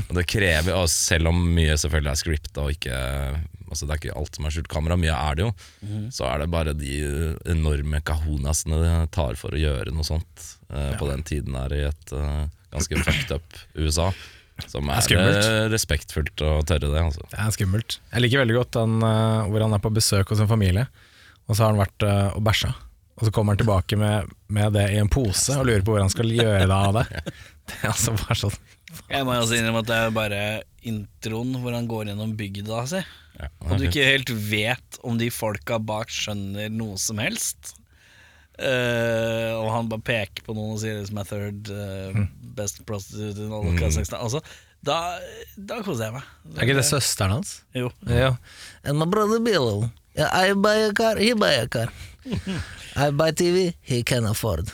Og 0.07 0.13
det 0.19 0.27
krever, 0.31 0.75
og 0.77 0.91
selv 0.93 1.33
om 1.33 1.41
mye 1.57 1.79
selvfølgelig 1.81 2.13
er 2.13 2.21
scripta 2.25 2.67
og 2.67 2.77
ikke 2.77 3.01
Altså 3.71 3.87
Det 3.87 3.93
er 3.95 4.01
ikke 4.01 4.15
alt 4.19 4.35
som 4.35 4.47
er 4.49 4.51
skjult 4.51 4.67
kamera, 4.67 4.97
mye 4.99 5.15
er 5.15 5.37
det 5.39 5.45
jo. 5.45 5.51
Så 6.11 6.25
er 6.27 6.41
det 6.43 6.49
bare 6.51 6.73
de 6.75 6.95
enorme 7.53 8.01
kahonasene 8.03 8.81
det 8.83 8.95
tar 9.15 9.39
for 9.39 9.55
å 9.55 9.61
gjøre 9.61 9.95
noe 9.95 10.07
sånt 10.09 10.47
eh, 10.75 10.97
på 10.99 11.07
den 11.07 11.23
tiden 11.23 11.55
her 11.55 11.77
i 11.77 11.85
et 11.87 12.15
uh, 12.19 12.49
ganske 12.75 12.99
fucked 13.07 13.31
up 13.37 13.61
USA. 13.79 14.09
Som 14.67 14.91
er 14.91 15.07
er, 15.15 15.71
respektfullt 15.71 16.43
å 16.43 16.51
tørre 16.67 16.91
det. 16.91 16.99
Altså. 16.99 17.23
Det 17.31 17.39
er 17.39 17.55
skummelt. 17.55 18.01
Jeg 18.11 18.25
liker 18.27 18.43
veldig 18.43 18.59
godt 18.59 18.75
den 18.81 18.99
hvor 19.07 19.69
han 19.69 19.79
er 19.79 19.87
på 19.87 19.95
besøk 19.95 20.35
hos 20.35 20.43
en 20.43 20.51
familie, 20.51 20.89
og 21.47 21.55
så 21.55 21.69
har 21.69 21.71
han 21.71 21.85
vært 21.85 22.09
uh, 22.11 22.35
og 22.35 22.43
bæsja. 22.51 22.75
Og 23.21 23.29
så 23.29 23.33
kommer 23.37 23.53
han 23.53 23.61
tilbake 23.61 23.99
med, 24.01 24.31
med 24.49 24.73
det 24.73 24.87
i 24.95 25.01
en 25.01 25.11
pose 25.13 25.53
og 25.61 25.67
lurer 25.69 25.85
på 25.85 25.93
hvor 25.93 26.01
han 26.01 26.13
skal 26.13 26.31
gjøre 26.33 26.65
det 26.65 26.77
av 26.77 27.01
det. 27.01 27.07
Det 27.71 27.77
er 27.85 27.93
altså 27.93 28.11
bare 28.19 28.35
sånn 28.35 28.55
Jeg 29.13 29.23
må 29.23 29.35
også 29.39 29.55
innrømme 29.55 29.85
at 29.85 29.87
det 29.87 29.97
er 30.03 30.15
bare 30.17 30.39
introen 30.91 31.53
hvor 31.63 31.77
han 31.77 31.85
går 31.87 32.09
gjennom 32.11 32.33
bygda 32.35 32.81
si. 32.91 33.03
Ja, 33.37 33.47
Og 33.69 33.77
du 33.79 33.85
ikke 33.87 34.09
helt 34.09 34.33
vet 34.49 34.99
om 35.07 35.21
de 35.21 35.29
folka 35.31 35.79
bak 35.79 36.11
skjønner 36.11 36.73
noe 36.75 36.99
som 36.99 37.21
helst. 37.23 37.77
Uh, 38.59 39.55
og 39.61 39.71
han 39.73 39.93
bare 39.93 40.05
peker 40.05 40.45
på 40.45 40.57
noen 40.57 40.75
og 40.75 40.83
sier 40.83 40.99
liksom, 40.99 41.17
my 41.17 41.25
third 41.29 41.71
eh, 41.73 42.19
best 42.59 42.83
prostitute 42.89 43.47
in 43.47 43.55
all 43.55 43.71
of 43.71 43.79
Kazakhstan. 43.79 44.21
Altså, 44.21 44.43
da, 44.85 44.99
da 45.57 45.79
koser 45.85 46.09
jeg 46.09 46.17
meg. 46.19 46.29
Er 46.57 46.67
ikke 46.67 46.81
det 46.81 46.89
søsteren 46.91 47.39
hans? 47.39 47.55
Jo. 47.77 47.93
Ja. 48.11 48.35
And 48.83 49.01
my 49.01 49.07
brother 49.09 49.41
Bill. 49.41 49.87
Yeah, 50.19 50.35
I 50.35 50.53
buy 50.59 50.89
a 50.89 50.93
car, 50.93 51.17
he 51.23 51.33
buy 51.39 51.55
a 51.63 51.69
car. 51.71 51.95
I 52.97 53.11
buy 53.11 53.31
TV, 53.33 53.73
he 53.83 54.03
can 54.07 54.27
afford. 54.31 54.71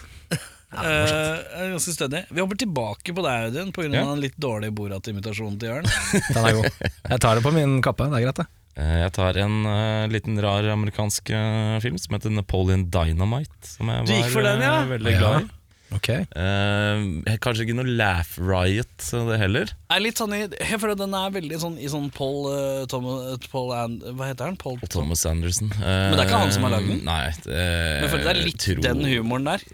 Eh, 0.76 0.82
jeg 0.82 1.62
er 1.62 1.70
ganske 1.72 1.92
stødig. 1.94 2.20
Vi 2.34 2.42
hopper 2.42 2.58
tilbake 2.60 3.14
på 3.16 3.22
deg, 3.24 3.46
Audun, 3.48 3.70
pga. 3.72 3.86
Ja. 3.94 4.02
den 4.10 4.20
litt 4.24 4.34
dårlige 4.42 4.74
Borat-imitasjonen 4.76 5.56
til 5.62 5.70
Jørn. 5.70 5.86
Den 6.34 6.48
er 6.50 6.56
god. 6.58 6.80
Jeg 7.12 7.20
tar 7.22 7.38
det 7.38 7.44
på 7.46 7.52
min 7.54 7.78
kappe, 7.86 8.08
det 8.10 8.18
er 8.18 8.26
greit 8.26 8.40
det. 8.42 8.46
Eh, 8.76 8.96
Jeg 9.06 9.12
tar 9.16 9.38
en 9.40 9.54
uh, 9.64 10.04
liten 10.12 10.36
rar 10.42 10.66
amerikansk 10.74 11.30
uh, 11.32 11.78
film 11.80 11.96
som 12.02 12.18
heter 12.18 12.34
Napoleon 12.34 12.82
Dynamite. 12.92 13.56
Som 13.76 13.88
jeg 13.94 14.04
Du 14.10 14.12
gikk 14.12 14.26
var 14.26 14.34
for 14.34 14.48
den, 14.50 14.66
ja? 14.66 14.74
eh, 14.82 14.90
veldig 14.96 15.14
glad 15.22 15.46
i. 15.46 15.48
Ok. 15.94 16.08
Eh, 16.10 17.36
kanskje 17.44 17.62
ikke 17.66 17.76
noe 17.78 17.86
Laugh 17.86 18.32
Riot, 18.42 18.96
eh, 19.14 19.26
det 19.30 19.38
heller. 19.38 19.70
Er 19.94 20.02
litt 20.02 20.18
sånn 20.18 20.34
i, 20.34 20.40
jeg 20.50 20.80
føler 20.82 20.98
den 20.98 21.14
er 21.14 21.30
veldig 21.36 21.60
sånn 21.62 21.76
i 21.78 21.86
sånn 21.92 22.08
Paul, 22.14 22.48
uh, 22.50 22.86
Thomas, 22.90 23.38
Paul 23.52 23.70
and, 23.76 24.02
Hva 24.18 24.32
heter 24.32 24.50
han? 24.50 24.56
Paul, 24.60 24.80
Thomas 24.90 25.22
Anderson. 25.28 25.70
Men 25.78 26.16
det 26.16 26.24
er 26.24 26.26
ikke 26.26 26.42
han 26.42 26.54
som 26.56 26.66
har 26.66 26.74
lagd 26.78 26.90
den? 26.90 27.04
Nei. 27.06 27.30
Det, 27.44 27.54
Men 27.54 28.02
jeg 28.06 28.12
føler 28.16 28.26
det 28.26 28.34
er 28.34 28.42
litt 28.48 28.64
tror- 28.66 28.82
den 28.88 29.04
humoren 29.12 29.50
der. 29.52 29.66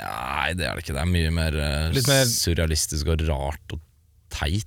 Nei, 0.00 0.48
det 0.56 0.64
er 0.66 0.74
det 0.78 0.84
ikke. 0.86 0.96
Det 0.96 1.02
er 1.04 1.12
mye 1.12 1.30
mer, 1.36 1.56
eh, 1.60 2.00
mer- 2.08 2.30
surrealistisk 2.32 3.12
og 3.12 3.26
rart 3.28 3.74
og 3.76 3.80
teit. 4.32 4.66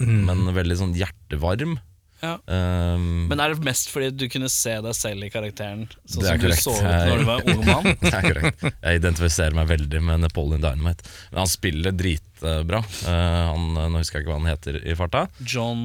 Mm. 0.00 0.24
Men 0.26 0.54
veldig 0.56 0.78
sånn 0.80 0.94
hjertevarm. 0.98 1.78
Ja. 2.22 2.36
Um, 2.46 3.26
Men 3.26 3.40
er 3.42 3.50
det 3.50 3.64
mest 3.66 3.88
fordi 3.90 4.12
du 4.14 4.28
kunne 4.30 4.46
se 4.52 4.76
deg 4.84 4.94
selv 4.94 5.26
i 5.26 5.30
karakteren? 5.32 5.88
Sånn 6.06 6.22
som 6.22 6.38
korrekt. 6.38 6.62
du 6.62 6.70
så 6.70 6.74
ut 6.78 6.86
når 6.86 7.22
du 7.22 7.26
var 7.26 7.48
ung 7.50 7.64
mann? 7.66 7.88
det 8.02 8.12
er 8.14 8.26
korrekt. 8.28 8.62
Jeg 8.70 9.00
identifiserer 9.00 9.58
meg 9.58 9.66
veldig 9.72 10.02
med 10.06 10.22
Napoleon 10.22 10.62
Dynamite. 10.62 11.08
Men 11.32 11.42
han 11.42 11.50
spiller 11.50 11.96
dritbra. 11.98 12.82
Uh, 13.02 13.10
han, 13.50 13.66
nå 13.74 13.98
husker 13.98 14.20
jeg 14.20 14.26
ikke 14.26 14.34
hva 14.34 14.38
han 14.38 14.50
heter 14.52 14.78
i 14.86 14.96
farta. 14.98 15.24
John 15.42 15.82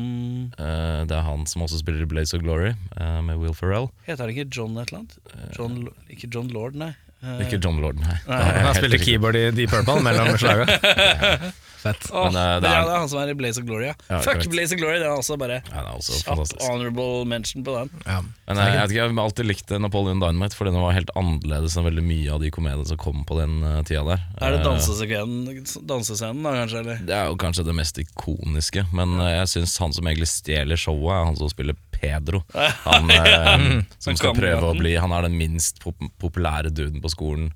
uh, 0.60 1.02
det 1.10 1.18
er 1.18 1.26
han 1.26 1.50
som 1.50 1.66
også 1.66 1.82
spiller 1.82 2.06
i 2.06 2.10
Blaze 2.14 2.38
of 2.38 2.46
Glory, 2.46 2.76
uh, 3.02 3.20
med 3.26 3.42
Will 3.42 3.58
Ferrell. 3.58 3.90
Heter 4.06 4.28
han 4.28 4.36
ikke 4.36 4.50
John 4.54 4.78
et 4.78 4.94
eller 4.94 5.04
annet? 5.04 5.20
John, 5.58 5.84
ikke 6.14 6.30
John 6.30 6.54
Lord, 6.54 6.78
nei. 6.78 6.94
Ikke 7.42 7.58
John 7.58 7.82
Lord, 7.82 7.98
nei. 7.98 8.14
Er 8.30 8.60
Han 8.62 8.76
spilte 8.78 9.02
keyboard 9.02 9.40
i 9.40 9.48
Deep 9.58 9.74
Purple 9.74 10.04
mellom 10.06 10.38
slaga. 10.38 10.70
Fett. 11.78 12.08
Åh, 12.12 12.26
Men, 12.32 12.36
eh, 12.42 12.54
det 12.58 12.62
det, 12.66 12.70
er- 12.72 12.80
er, 12.82 12.86
det 12.88 12.94
er 12.96 13.00
han 13.04 13.10
som 13.12 13.20
er 13.22 13.30
i 13.32 13.36
Blaze 13.38 13.62
of 13.62 13.66
Glory, 13.68 13.86
ja. 13.90 13.94
Ja, 14.10 14.20
Fuck 14.26 14.40
korrekt. 14.40 14.50
Blaze 14.54 14.74
of 14.76 14.80
Glory, 14.82 14.98
det 15.00 15.06
er 15.08 15.14
også 15.14 15.38
bare 15.38 15.60
Ja, 15.62 15.76
det 15.76 15.84
er 15.84 15.98
også 16.00 16.16
kjapp 16.18 16.28
fantastisk. 16.34 16.64
honorable 16.68 17.26
mention 17.30 17.64
på 17.68 17.76
den. 17.78 17.92
Ja. 18.08 18.18
Men 18.48 18.58
jeg, 18.62 18.72
jeg, 18.74 18.82
vet 18.82 18.92
ikke, 18.96 19.00
jeg 19.04 19.14
har 19.14 19.24
alltid 19.28 19.46
likt 19.52 19.74
Napoleon 19.84 20.20
Dynamite, 20.24 20.58
fordi 20.58 20.74
den 20.74 20.82
var 20.86 20.96
helt 20.98 21.12
annerledes 21.20 21.78
enn 21.78 21.86
veldig 21.88 22.06
mye 22.08 22.32
av 22.34 22.42
de 22.46 22.52
komediene 22.58 22.88
som 22.90 22.98
kom 23.02 23.22
på 23.30 23.38
den 23.40 23.58
eh, 23.64 23.78
tida 23.88 24.04
der. 24.10 24.24
Er 24.42 24.56
det 24.56 24.62
Eh, 24.62 24.66
dansescenen, 24.66 25.64
dansescenen 25.88 26.44
da, 26.44 26.56
kanskje? 26.64 26.80
Eller? 26.82 27.04
Det 27.08 27.16
er 27.18 27.30
jo 27.30 27.38
kanskje 27.46 27.66
det 27.68 27.76
mest 27.78 28.00
ikoniske, 28.02 28.86
men 28.98 29.20
eh, 29.22 29.36
jeg 29.42 29.52
syns 29.54 29.78
han 29.84 29.94
som 29.94 30.08
egentlig 30.10 30.30
stjeler 30.32 30.80
showet, 30.80 31.14
er 31.14 31.26
han 31.30 31.38
som 31.40 31.52
spiller 31.54 31.78
Pedro. 31.94 32.42
Han 32.88 33.10
eh, 33.12 33.64
som 34.04 34.18
skal 34.18 34.34
prøve 34.38 34.72
å 34.72 34.76
bli 34.78 34.96
Han 34.98 35.14
er 35.16 35.26
den 35.30 35.38
minst 35.38 35.80
pop 35.84 35.98
populære 36.22 36.70
duden 36.74 37.02
på 37.04 37.10
skolen 37.14 37.52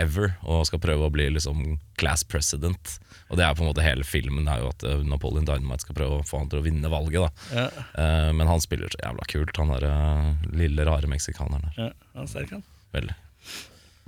ever, 0.00 0.30
og 0.48 0.62
skal 0.64 0.80
prøve 0.80 1.04
å 1.08 1.12
bli 1.12 1.26
liksom 1.34 1.74
class 2.00 2.22
president. 2.24 2.94
Og 3.30 3.38
det 3.38 3.44
er 3.46 3.54
på 3.54 3.62
en 3.62 3.70
måte 3.70 3.84
hele 3.86 4.02
filmen, 4.06 4.48
er 4.50 4.58
jo 4.64 4.70
at 4.72 4.84
eh, 4.86 5.02
Napoleon 5.06 5.46
Dynamite 5.46 5.84
skal 5.86 5.96
prøve 5.96 6.18
å 6.18 6.26
få 6.26 6.40
han 6.42 6.48
til 6.50 6.58
å 6.60 6.64
vinne 6.66 6.90
valget. 6.90 7.22
da 7.22 7.60
Ja, 7.62 7.66
Uh, 8.00 8.30
Men 8.34 8.48
han 8.50 8.62
spiller 8.62 8.90
så 8.90 8.98
jævla 9.02 9.26
kult, 9.30 9.56
han 9.60 9.70
der 9.74 9.84
uh, 9.86 10.46
lille, 10.56 10.84
rare 10.88 11.08
meksikaneren 11.10 11.68
der. 11.68 11.76
ja, 11.76 11.90
han 12.16 12.26
er 12.26 12.30
sterk, 12.30 12.54
han. 12.56 12.64
Veldig. 12.94 13.14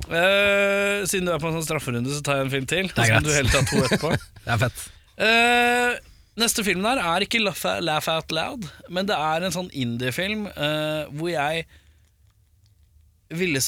Uh, 0.09 1.05
siden 1.07 1.29
du 1.29 1.33
er 1.35 1.43
på 1.43 1.51
en 1.51 1.59
sånn 1.61 1.67
strafferunde, 1.69 2.11
så 2.11 2.25
tar 2.27 2.41
jeg 2.41 2.49
en 2.49 2.55
film 2.57 2.67
til. 2.71 2.91
Det 2.91 3.05
er 3.05 3.13
greit. 3.13 3.29
du 3.29 3.35
helt 3.37 3.55
ta 3.55 3.63
to 3.69 3.83
etterpå. 3.87 4.15
Det 4.47 4.51
er 4.57 4.59
fett. 4.65 4.83
Eh, 5.23 5.93
neste 6.41 6.65
film 6.67 6.83
der 6.83 6.99
er 6.99 7.23
ikke 7.23 7.39
Laugh, 7.43 7.63
Laugh 7.85 8.09
Out 8.11 8.33
Loud, 8.35 8.67
men 8.91 9.07
det 9.07 9.15
er 9.15 9.45
en 9.47 9.55
sånn 9.55 9.69
indie-film 9.71 10.49
eh, 10.51 11.05
hvor 11.13 11.31
jeg 11.31 11.67
ville 13.33 13.61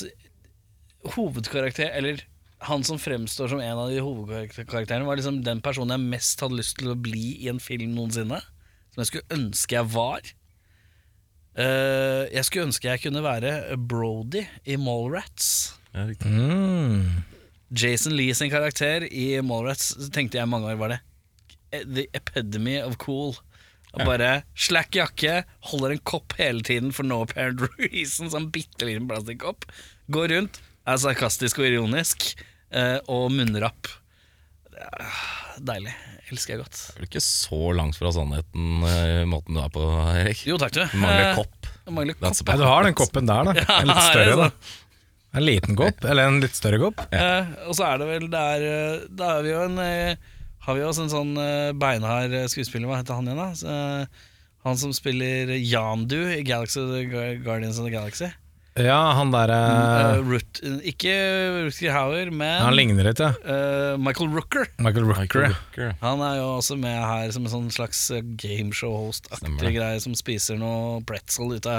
Hovedkarakter, 1.15 1.93
eller 1.95 2.25
han 2.65 2.85
som 2.87 3.01
fremstår 3.01 3.51
som 3.53 3.61
en 3.61 3.81
av 3.81 3.91
de 3.93 4.01
hovedkarakterene, 4.05 5.07
var 5.07 5.21
liksom 5.21 5.43
den 5.45 5.61
personen 5.65 5.97
jeg 5.97 6.13
mest 6.15 6.43
hadde 6.45 6.59
lyst 6.61 6.79
til 6.81 6.93
å 6.93 6.99
bli 6.99 7.35
i 7.45 7.51
en 7.53 7.61
film 7.63 7.95
noensinne. 7.97 8.41
Som 8.95 9.03
jeg 9.03 9.11
skulle 9.11 9.39
ønske 9.39 9.77
jeg 9.77 9.91
var. 9.95 10.33
Uh, 11.55 12.27
jeg 12.33 12.47
skulle 12.49 12.69
ønske 12.71 12.89
jeg 12.91 13.03
kunne 13.05 13.23
være 13.25 13.77
Brody 13.79 14.45
i 14.67 14.79
Mallrats. 14.81 15.49
Ja, 15.93 16.07
riktig. 16.09 16.31
Mm. 16.31 17.25
Jason 17.75 18.15
Lee 18.17 18.35
sin 18.35 18.53
karakter 18.53 19.07
i 19.07 19.41
Mallrats 19.43 19.93
tenkte 20.15 20.39
jeg 20.39 20.51
mange 20.51 20.71
år 20.71 20.79
var 20.79 20.95
det 20.95 21.03
The 21.75 22.07
epidemy 22.15 22.79
of 22.83 22.99
cool. 23.03 23.35
Og 23.95 24.03
Bare 24.07 24.43
slack 24.59 24.97
jakke, 24.99 25.43
holder 25.71 25.95
en 25.95 26.03
kopp 26.07 26.35
hele 26.39 26.65
tiden 26.67 26.91
for 26.95 27.07
no 27.07 27.21
apparent 27.23 27.63
reason, 27.83 28.31
sånn 28.31 28.51
bitte 28.55 28.87
liten 28.89 29.07
plastikkopp. 29.11 29.67
Går 30.15 30.33
rundt, 30.35 30.59
er 30.87 31.01
sarkastisk 31.01 31.61
og 31.63 31.69
ironisk, 31.69 32.33
og 33.09 33.29
munnrapp. 33.35 33.89
Er 34.75 35.61
Deilig. 35.65 35.93
Elsker 36.33 36.55
jeg 36.57 36.63
godt. 36.65 36.79
Det 36.79 36.95
er 36.95 36.99
vel 37.03 37.07
ikke 37.11 37.21
så 37.23 37.59
langt 37.77 37.99
fra 38.01 38.11
sannheten 38.17 38.87
eh, 38.89 39.21
i 39.23 39.27
måten 39.29 39.55
du 39.55 39.61
er 39.61 39.69
på, 39.75 39.83
Erik. 40.17 40.41
Jo, 40.49 40.57
takk, 40.59 40.73
du. 40.75 40.81
Du 40.91 40.97
mangler 41.03 41.29
Eh, 41.29 41.37
kopp. 41.37 41.69
Mangler 41.93 42.17
kopp. 42.17 42.25
Nei, 42.49 42.57
du 42.59 42.65
har 42.67 42.87
den 42.89 42.97
koppen 42.99 43.29
der, 43.29 43.51
da. 43.51 43.67
En 43.83 43.91
litt 43.93 44.07
større, 44.09 44.37
da. 44.41 44.49
En 45.35 45.45
liten 45.45 45.77
kopp, 45.79 46.05
eller 46.09 46.31
en 46.31 46.41
litt 46.43 46.57
større 46.57 46.81
kopp. 46.83 47.03
Eh, 47.15 47.53
og 47.69 47.77
så 47.77 47.87
er 47.91 48.01
det 48.03 48.09
vel 48.09 48.27
der 48.33 48.65
eh, 48.71 49.05
Da 49.19 49.35
er 49.37 49.45
vi 49.47 49.53
jo 49.53 49.63
en 49.67 49.79
eh, 49.85 50.17
Har 50.65 50.79
vi 50.79 50.85
også 50.89 51.05
en 51.05 51.13
sånn 51.13 51.33
eh, 51.43 51.73
beinhard 51.77 52.33
eh, 52.35 52.47
skuespiller, 52.51 52.89
hva 52.91 53.03
heter 53.03 53.19
han 53.21 53.29
igjen, 53.29 53.43
da? 53.45 53.49
Så, 53.59 53.69
eh, 53.69 54.31
han 54.65 54.79
som 54.81 54.95
spiller 54.97 55.51
Yandu 55.61 56.17
i 56.39 56.41
Galaxy, 56.47 56.81
Guardians 57.45 57.77
of 57.79 57.85
the 57.85 57.93
Galaxy. 57.93 58.31
Ja, 58.75 59.13
han 59.15 59.31
derre 59.31 59.57
uh, 60.19 60.25
Root, 60.27 60.59
ikke 60.83 61.13
Rutger 61.69 61.93
Hauer, 61.95 62.31
men 62.35 62.57
Han 62.59 62.75
ligner 62.75 63.07
litt, 63.07 63.21
ja. 63.23 63.31
Uh, 63.47 63.95
Michael 64.03 64.33
Rooker. 64.35 64.67
Michael 64.83 65.07
Rooker. 65.07 65.21
Michael 65.23 65.53
Rooker. 65.53 65.93
Han 66.01 66.23
er 66.27 66.41
jo 66.41 66.49
også 66.57 66.75
med 66.83 66.97
her 66.99 67.31
som 67.37 67.47
en 67.47 67.53
sånn 67.53 67.69
slags 67.75 68.01
eh, 68.11 68.25
gameshow-host-aktig 68.43 69.77
greie, 69.77 70.01
som 70.03 70.17
spiser 70.19 70.59
noe 70.59 70.99
pretzel 71.07 71.55
ute 71.55 71.77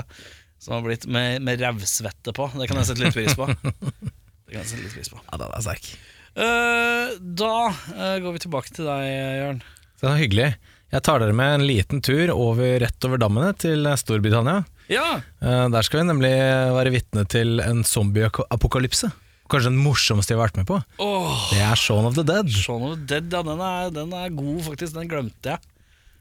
Som 0.64 0.78
har 0.78 0.86
blitt 0.86 1.04
med, 1.12 1.44
med 1.44 1.60
rævsvette 1.60 2.32
på. 2.36 2.48
Det 2.56 2.70
kan 2.72 2.80
jeg 2.80 2.88
sette 2.94 3.04
litt 3.04 3.18
pris 3.18 3.36
på. 3.36 3.50
Det 4.46 4.54
kan 4.54 4.62
jeg 4.62 4.70
sette 4.70 4.86
litt 4.86 4.96
pris 4.96 5.12
på. 5.12 5.20
Ja, 5.20 5.40
den 5.42 5.52
er 5.52 5.66
sterk. 5.66 5.90
Uh, 6.36 7.12
da 7.20 7.56
eh, 7.92 8.16
går 8.24 8.38
vi 8.38 8.44
tilbake 8.46 8.72
til 8.72 8.88
deg, 8.88 9.10
Jørn. 9.42 9.60
Det 10.00 10.08
er 10.14 10.22
hyggelig. 10.22 10.48
Jeg 10.96 11.04
tar 11.04 11.20
dere 11.20 11.36
med 11.36 11.58
en 11.58 11.68
liten 11.68 12.00
tur 12.06 12.32
over, 12.32 12.78
rett 12.86 13.08
over 13.10 13.20
dammene 13.20 13.52
til 13.60 13.84
Storbritannia. 14.00 14.64
Ja, 14.92 15.22
Eh, 15.42 15.68
Der 15.74 15.82
skal 15.86 16.02
vi 16.04 16.08
nemlig 16.12 16.32
være 16.76 16.92
vitne 16.94 17.24
til 17.28 17.60
en 17.64 17.84
zombieapokalypse. 17.84 19.12
Kanskje 19.50 19.70
den 19.70 19.78
morsomste 19.82 20.34
jeg 20.34 20.40
har 20.40 20.48
vært 20.48 20.58
med 20.58 20.66
på. 20.66 20.80
Oh. 21.00 21.30
Det 21.52 21.60
er 21.62 21.76
Shaun 21.78 22.06
of 22.10 22.16
the 22.18 22.24
Dead. 22.26 22.50
Shaun 22.50 22.82
of 22.82 22.96
the 22.98 23.06
Dead, 23.20 23.30
ja, 23.34 23.42
den 23.46 23.60
er, 23.62 23.92
den 23.94 24.14
er 24.18 24.30
god, 24.34 24.62
faktisk. 24.66 24.94
Den 24.98 25.08
glemte 25.12 25.52
jeg. 25.54 25.60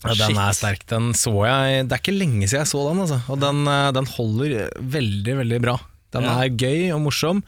Ja, 0.04 0.12
den 0.26 0.36
er 0.36 0.52
sterk. 0.52 0.82
Den 0.90 1.12
så 1.16 1.32
jeg 1.48 1.86
Det 1.88 1.96
er 1.96 2.02
ikke 2.02 2.12
lenge 2.18 2.44
siden 2.44 2.60
jeg 2.60 2.68
så 2.68 2.82
den, 2.90 3.00
altså. 3.06 3.20
Og 3.32 3.40
den, 3.40 3.62
eh, 3.66 3.90
den 3.96 4.04
holder 4.12 4.68
veldig, 4.78 5.36
veldig 5.40 5.60
bra. 5.64 5.78
Den 6.12 6.22
Ja. 6.28 6.34
er 6.44 6.48
gøy 6.52 6.92
og 6.94 7.00
morsom. 7.00 7.40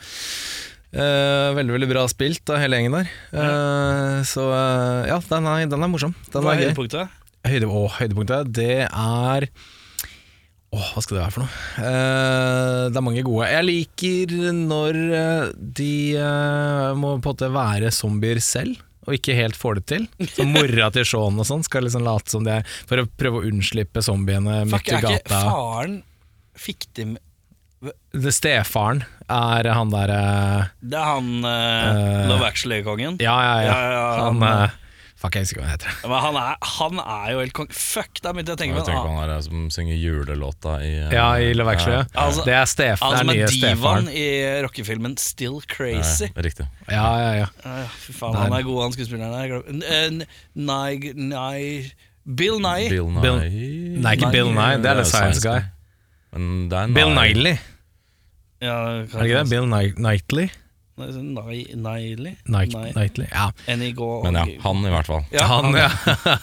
Eh, 0.96 1.52
veldig 1.52 1.74
veldig 1.76 1.88
bra 1.90 2.07
spilt 2.09 2.48
av 2.48 2.57
hele 2.62 2.76
gjengen 2.79 2.96
der. 2.96 3.09
Eh, 3.37 4.22
så 4.24 4.46
eh, 4.48 5.09
ja, 5.12 5.18
den 5.29 5.46
er, 5.46 5.66
den 5.68 5.83
er 5.85 5.88
morsom. 5.92 6.14
Den 6.33 6.42
Hva 6.42 6.55
er 6.55 6.62
er 6.62 6.70
høydepunktet? 6.70 7.09
Høyde, 7.46 7.68
å, 7.68 7.83
høydepunktet, 8.00 8.52
det 8.57 8.88
er 8.88 9.48
Åh, 10.74 10.88
hva 10.92 11.02
skal 11.05 11.16
det 11.16 11.22
være 11.22 11.35
for 11.35 11.44
noe? 11.44 11.52
Uh, 11.79 12.88
det 12.90 12.98
er 12.98 13.05
mange 13.07 13.22
gode. 13.26 13.46
Jeg 13.52 13.66
liker 13.68 14.33
når 14.57 14.98
eh, 15.16 15.44
de 15.79 15.92
uh, 16.18 16.90
må 16.98 17.14
på 17.14 17.31
en 17.31 17.31
måte 17.31 17.50
være 17.55 17.92
zombier 17.94 18.40
selv, 18.42 18.81
og 19.07 19.14
ikke 19.14 19.37
helt 19.38 19.57
får 19.57 19.79
det 19.79 19.85
til. 19.92 20.09
Så 20.35 20.46
mora 20.57 20.90
til 20.94 21.07
Shaun 21.07 21.38
og 21.38 21.46
sånn 21.48 21.62
skal 21.66 21.87
liksom 21.87 22.02
late 22.07 22.35
som 22.35 22.44
det 22.46 22.59
er 22.59 22.74
for 22.90 22.98
å 23.00 23.07
prøve 23.07 23.40
å 23.40 23.46
unnslippe 23.46 24.02
zombiene 24.02 24.64
midt 24.66 24.90
i 24.90 24.96
er 24.96 24.98
ikke 24.98 25.14
gata. 25.20 25.44
faren 25.46 26.00
Fikk 26.57 26.88
de 26.96 27.05
Det 28.16 28.33
Stefaren 28.33 29.02
er 29.29 29.68
han 29.76 29.90
derre 29.92 30.20
Det 30.81 30.96
er 30.96 31.11
han 31.12 31.29
Love 32.33 32.48
Actually-kongen? 32.48 33.18
ja, 33.20 33.37
ja, 33.44 33.57
ja. 33.61 33.68
Ja, 33.68 33.92
ja, 33.92 34.07
Han 34.24 34.42
han, 34.42 34.74
Fuck, 35.27 35.35
jeg 35.41 35.45
husker 35.47 35.59
hva 35.59 35.65
han 35.67 35.75
heter. 35.75 35.91
Men 36.07 36.21
han 36.23 36.37
er, 36.39 36.55
han 36.79 36.95
er 37.03 37.27
jo 37.33 37.39
helt 37.43 37.55
kong... 37.59 37.67
Fuck, 37.75 38.21
da 38.23 38.31
begynte 38.37 38.53
jeg 38.55 38.59
å 38.59 38.61
tenke 38.61 38.75
på 38.79 38.83
annen. 38.95 39.17
han 39.19 39.31
er 39.35 39.41
som 39.43 39.65
synger 39.75 39.97
julelåta 39.99 40.77
i 40.87 40.93
uh, 41.03 41.11
Ja, 41.11 41.25
i 41.43 41.51
Love 41.59 41.73
Actually. 41.75 41.99
ja. 41.99 42.07
Altså- 42.23 42.45
det 42.47 42.55
er 42.55 42.69
Stefan. 42.71 43.11
Han 43.17 43.27
det 43.33 43.35
er 43.35 43.51
nye 43.51 43.75
divaen 43.75 44.07
i 44.12 44.27
rockefilmen 44.62 45.17
Still 45.19 45.59
Crazy. 45.67 46.29
Ja, 46.31 46.39
riktig. 46.47 46.69
Ja, 46.87 47.11
ja, 47.19 47.33
ja. 47.43 47.49
Ja, 47.65 47.75
ja, 47.83 47.91
fy 48.07 48.15
faen, 48.15 48.39
han 48.39 48.55
er 48.55 48.62
god, 48.69 48.79
han 48.85 48.95
skuespilleren 48.95 49.35
der. 49.35 49.67
Eh, 49.91 50.23
Bill 52.27 52.59
Nye. 52.62 52.89
Bill 52.91 53.07
Nye 53.11 53.23
Bill- 53.23 53.41
Nei, 54.03 54.12
ikke 54.17 54.31
Bill 54.35 54.49
Nye, 54.55 54.79
det 54.83 54.91
er 54.93 54.97
The 55.03 55.07
Science 55.11 55.43
Guy. 55.43 55.61
Men 56.37 56.69
det 56.71 56.79
er 56.85 56.95
Bill 56.95 57.11
Nye. 57.11 57.19
Knightley, 57.19 57.57
Ja, 58.62 58.77
er 58.77 59.03
det 59.03 59.27
ikke 59.27 59.43
det? 59.43 59.51
Bill 59.51 59.67
Knight- 59.69 59.97
Knightley? 59.99 60.47
Niley? 60.97 62.37
Knightley, 62.47 63.27
ja. 63.31 63.51
Men 64.25 64.35
ja, 64.39 64.45
han 64.65 64.79
i 64.81 64.91
hvert 64.95 65.07
fall. 65.11 65.25
Ja, 65.35 65.45
Han, 65.51 65.75
ja. 65.77 65.91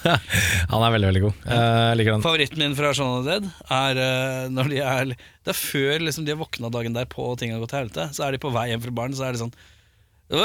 han 0.72 0.84
er 0.86 0.92
veldig, 0.94 1.08
veldig 1.10 1.22
god. 1.24 1.34
Eh, 1.48 1.58
Jeg 1.90 1.98
liker 2.00 2.12
den. 2.14 2.22
Favoritten 2.26 2.62
min 2.62 2.76
fra 2.78 2.92
Shaun 2.94 3.16
of 3.20 3.26
the 3.26 3.32
Dead 3.40 3.46
er 3.74 4.02
eh, 4.04 4.44
når 4.54 4.70
de 4.70 4.78
er 4.86 5.06
Det 5.16 5.52
er 5.56 5.58
før 5.58 6.06
liksom, 6.06 6.26
de 6.28 6.36
har 6.36 6.42
våkna 6.44 6.70
dagen 6.74 6.94
derpå 6.94 7.32
og 7.32 7.40
ting 7.42 7.50
har 7.56 7.60
gått 7.64 7.74
til 7.74 7.82
helvete. 7.82 8.06
Så 8.14 8.28
er 8.28 8.32
de 8.38 8.42
på 8.46 8.54
vei 8.54 8.68
hjem 8.70 8.84
fra 8.86 8.94
baren, 9.02 9.18
så 9.18 9.26
er 9.26 9.34
det 9.34 9.42
sånn 9.42 9.54
Og 10.30 10.38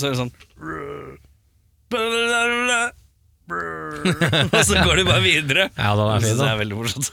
så 0.00 0.04
er 0.08 0.16
det 0.16 0.20
sånn 0.24 0.32
Og 3.48 4.64
så 4.64 4.74
går 4.84 4.96
de 5.00 5.04
bare 5.08 5.22
videre. 5.24 5.68
Ja, 5.76 5.92
det, 5.96 6.02
er 6.04 6.18
Det 6.18 6.24
fin, 6.24 6.28
synes 6.28 6.40
jeg 6.40 6.40
da. 6.40 6.50
er 6.52 6.60
veldig 6.64 6.76
morsomt. 6.80 7.12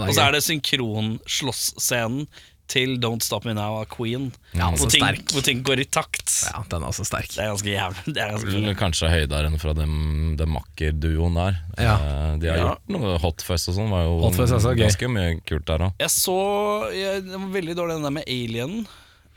Og 0.00 0.12
så 0.16 0.22
er 0.24 0.32
det 0.36 0.44
synkronslåssscenen 0.46 2.22
til 2.70 2.96
Don't 3.02 3.24
Stop 3.26 3.44
Me 3.48 3.52
Now 3.58 3.80
av 3.80 3.88
Queen. 3.90 4.28
Ja, 4.54 4.68
hvor, 4.70 4.86
ting, 4.90 5.02
sterk. 5.02 5.24
hvor 5.34 5.42
ting 5.46 5.62
går 5.66 5.82
i 5.82 5.86
takt. 5.90 6.30
Ja, 6.46 6.62
den 6.70 6.84
er 6.84 6.92
også 6.92 7.04
sterk. 7.08 7.28
Det 7.34 7.42
er 7.42 7.50
ganske 7.50 7.72
jævlig. 7.74 8.04
Det 8.14 8.22
er 8.22 8.30
ganske 8.36 8.54
Vel, 8.54 8.70
Kanskje 8.78 9.10
høyderen 9.10 9.58
fra 9.60 9.74
dem, 9.74 9.94
den 10.38 10.52
makkerduoen 10.54 11.34
der. 11.40 11.58
Ja. 11.82 11.96
Eh, 11.98 12.38
De 12.40 12.48
har 12.52 12.56
Ja. 12.60 12.68
gjort 12.70 12.94
noe 12.94 13.18
Hot 13.26 13.42
Fuzz 13.42 13.68
og 13.68 13.74
sånn. 13.76 13.90
Var 13.90 14.04
jo 14.06 14.16
Hot 14.22 14.38
Fuzz 14.38 14.50
er 14.54 14.60
også 14.62 14.74
gøy. 14.76 14.84
ganske 14.86 15.10
mye 15.10 15.40
kult 15.50 15.66
der 15.66 15.78
òg. 15.88 15.92
Jeg 15.98 16.10
så 16.14 16.38
jeg, 16.94 17.24
Det 17.26 17.38
var 17.42 17.50
veldig 17.60 17.76
dårlig 17.76 17.96
den 17.98 18.02
der 18.08 18.16
med 18.20 18.24
Alien. 18.30 18.86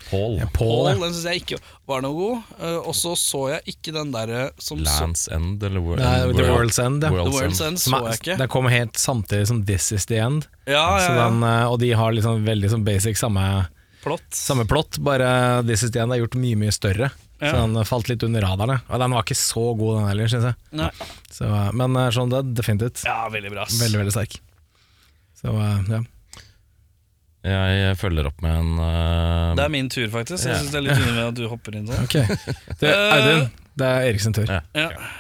Paul. 0.09 0.37
Paul, 0.39 0.49
Paul, 0.57 0.87
ja. 0.89 0.95
den 1.01 1.13
syns 1.15 1.25
jeg 1.29 1.41
ikke 1.43 1.59
var 1.89 2.03
noe 2.05 2.15
god. 2.17 2.53
Uh, 2.59 2.79
og 2.89 2.95
så 2.97 3.13
så 3.19 3.41
jeg 3.53 3.75
ikke 3.75 3.93
den 3.95 4.13
derre 4.13 4.45
som 4.61 4.81
så 4.81 4.87
Lands 4.87 5.25
End, 5.33 5.63
eller 5.63 5.83
World, 5.83 6.03
Nei, 6.03 6.33
The 6.37 6.47
World's 6.47 6.79
End, 6.83 7.03
ja. 7.03 7.09
The 7.09 7.17
World's 7.17 7.37
World's 7.37 7.61
End. 7.63 7.77
End 7.77 7.83
så 7.83 7.99
jeg 8.07 8.19
ikke. 8.21 8.37
den 8.41 8.51
kommer 8.55 8.73
helt 8.73 8.99
samtidig 8.99 9.49
som 9.51 9.63
This 9.67 9.91
Is 9.95 10.07
The 10.09 10.21
End. 10.23 10.47
Ja, 10.65 10.73
ja, 10.75 11.03
Så 11.05 11.11
ja. 11.11 11.25
den, 11.25 11.43
eh, 11.49 11.65
og 11.71 11.79
de 11.83 11.91
har 11.99 12.15
liksom 12.15 12.45
veldig 12.47 12.71
sånn 12.73 12.85
basic 12.87 13.19
samme, 13.19 13.45
Plott. 14.03 14.25
samme 14.35 14.65
plott, 14.67 14.99
bare 15.03 15.27
This 15.67 15.85
Is 15.87 15.93
The 15.95 16.03
End 16.03 16.15
er 16.15 16.23
gjort 16.23 16.39
mye, 16.39 16.59
mye 16.59 16.75
større. 16.75 17.11
Ja. 17.43 17.51
Så 17.51 17.59
den 17.59 17.85
falt 17.87 18.07
litt 18.11 18.23
under 18.23 18.43
radarene. 18.45 18.79
Og 18.87 19.01
den 19.03 19.15
var 19.17 19.25
ikke 19.25 19.39
så 19.39 19.65
god, 19.75 19.99
den 19.99 20.09
heller, 20.13 20.31
syns 20.31 20.49
jeg. 20.51 20.59
Nei. 20.79 20.89
Så, 21.31 21.47
eh, 21.47 21.69
men 21.75 21.99
sånn 22.15 22.31
det 22.31 22.45
definitivt. 22.55 23.05
Ja, 23.07 23.21
veldig 23.33 23.53
bra. 23.55 23.67
Veldig, 23.67 24.03
veldig 24.03 24.15
sterk. 24.15 24.39
Så 25.41 25.51
eh, 25.51 25.79
ja. 25.91 26.03
Jeg 27.43 27.97
følger 27.99 28.29
opp 28.29 28.39
med 28.43 28.53
en 28.55 28.77
uh, 28.79 29.55
Det 29.57 29.65
er 29.65 29.71
min 29.73 29.89
tur, 29.91 30.05
faktisk. 30.13 30.45
Jeg 30.47 30.61
synes 30.61 30.71
det 30.71 30.79
er 30.79 30.85
litt 30.85 31.01
underlig 31.01 31.25
at 31.25 31.39
du 31.41 31.43
hopper 31.51 31.75
inn 31.75 31.89
sånn. 31.89 32.05
Ok. 32.07 32.15
Det, 32.79 32.93
Audun, 32.93 33.49
det 33.79 33.89
er 33.89 34.07
Erik 34.07 34.23
sin 34.23 34.35
tur. 34.37 34.47
Ja. 34.47 34.61
Ja. 34.77 35.11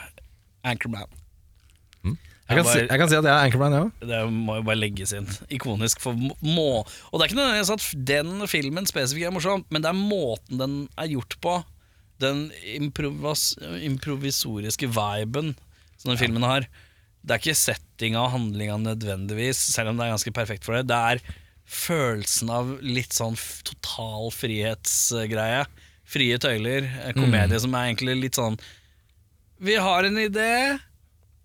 Anchorman. 0.71 1.11
Jeg 2.43 2.59
kan, 2.59 2.67
si, 2.67 2.79
jeg 2.83 2.99
kan 2.99 3.09
si 3.09 3.15
at 3.17 3.25
jeg 3.25 3.31
er 3.31 3.45
Anchorman, 3.47 3.75
ja. 3.75 4.07
Det 4.07 4.21
må 4.31 4.57
jo 4.59 4.65
bare 4.67 4.79
legges 4.79 5.13
inn. 5.15 5.27
Ikonisk 5.55 6.01
for 6.03 6.15
må 6.15 6.65
Og 6.83 7.13
det 7.15 7.23
er 7.23 7.29
ikke 7.29 7.39
nødvendigvis 7.39 7.71
at 7.73 8.07
den 8.11 8.47
filmen 8.51 8.87
spesifikt 8.89 9.29
er 9.29 9.35
morsom, 9.35 9.63
men 9.71 9.83
det 9.83 9.91
er 9.91 9.99
måten 9.99 10.59
den 10.59 10.75
er 10.99 11.11
gjort 11.15 11.37
på. 11.43 11.57
Den 12.23 12.45
improvis 12.75 13.53
improvisoriske 13.83 14.91
viben 14.91 15.53
som 15.97 16.11
den 16.11 16.19
filmen 16.19 16.45
har. 16.45 16.67
Det 17.23 17.35
er 17.35 17.41
ikke 17.41 17.55
settinga 17.57 18.25
og 18.25 18.33
handlinga 18.35 18.75
nødvendigvis, 18.83 19.61
selv 19.73 19.93
om 19.93 19.97
det 19.99 20.05
er 20.05 20.13
ganske 20.17 20.35
perfekt 20.35 20.67
for 20.67 20.75
det. 20.75 20.85
Det 20.91 20.99
er 20.99 21.23
følelsen 21.69 22.51
av 22.53 22.77
litt 22.85 23.15
sånn 23.15 23.37
total 23.67 24.31
frihetsgreie. 24.35 25.65
Frie 26.13 26.37
tøyler. 26.41 26.89
Komedie 27.15 27.57
mm. 27.57 27.63
som 27.63 27.75
er 27.77 27.89
egentlig 27.89 28.17
litt 28.19 28.37
sånn 28.37 28.57
Vi 29.63 29.77
har 29.79 30.05
en 30.05 30.19
idé. 30.19 30.77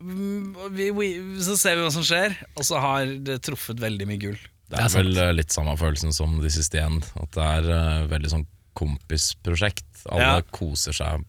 Mm, 0.00 0.54
vi, 0.74 0.90
vi, 0.94 1.08
så 1.42 1.56
ser 1.58 1.78
vi 1.78 1.86
hva 1.86 1.94
som 1.94 2.04
skjer, 2.06 2.36
og 2.54 2.66
så 2.66 2.78
har 2.82 3.08
det 3.26 3.40
truffet 3.46 3.80
veldig 3.82 4.06
mye 4.10 4.22
gull. 4.22 4.38
Det 4.68 4.82
er 4.82 4.92
vel 4.92 5.16
eh, 5.16 5.32
litt 5.38 5.54
samme 5.54 5.72
følelsen 5.80 6.12
som 6.14 6.36
This 6.42 6.58
Is 6.60 6.68
The 6.74 6.84
End. 6.84 7.08
At 7.18 7.32
det 7.34 7.48
er 7.56 7.68
uh, 7.72 8.06
veldig 8.10 8.32
sånn 8.34 8.46
kompisprosjekt. 8.78 9.88
Alle 10.12 10.38
Ja. 10.38 10.46
koser 10.54 10.94
seg 10.94 11.24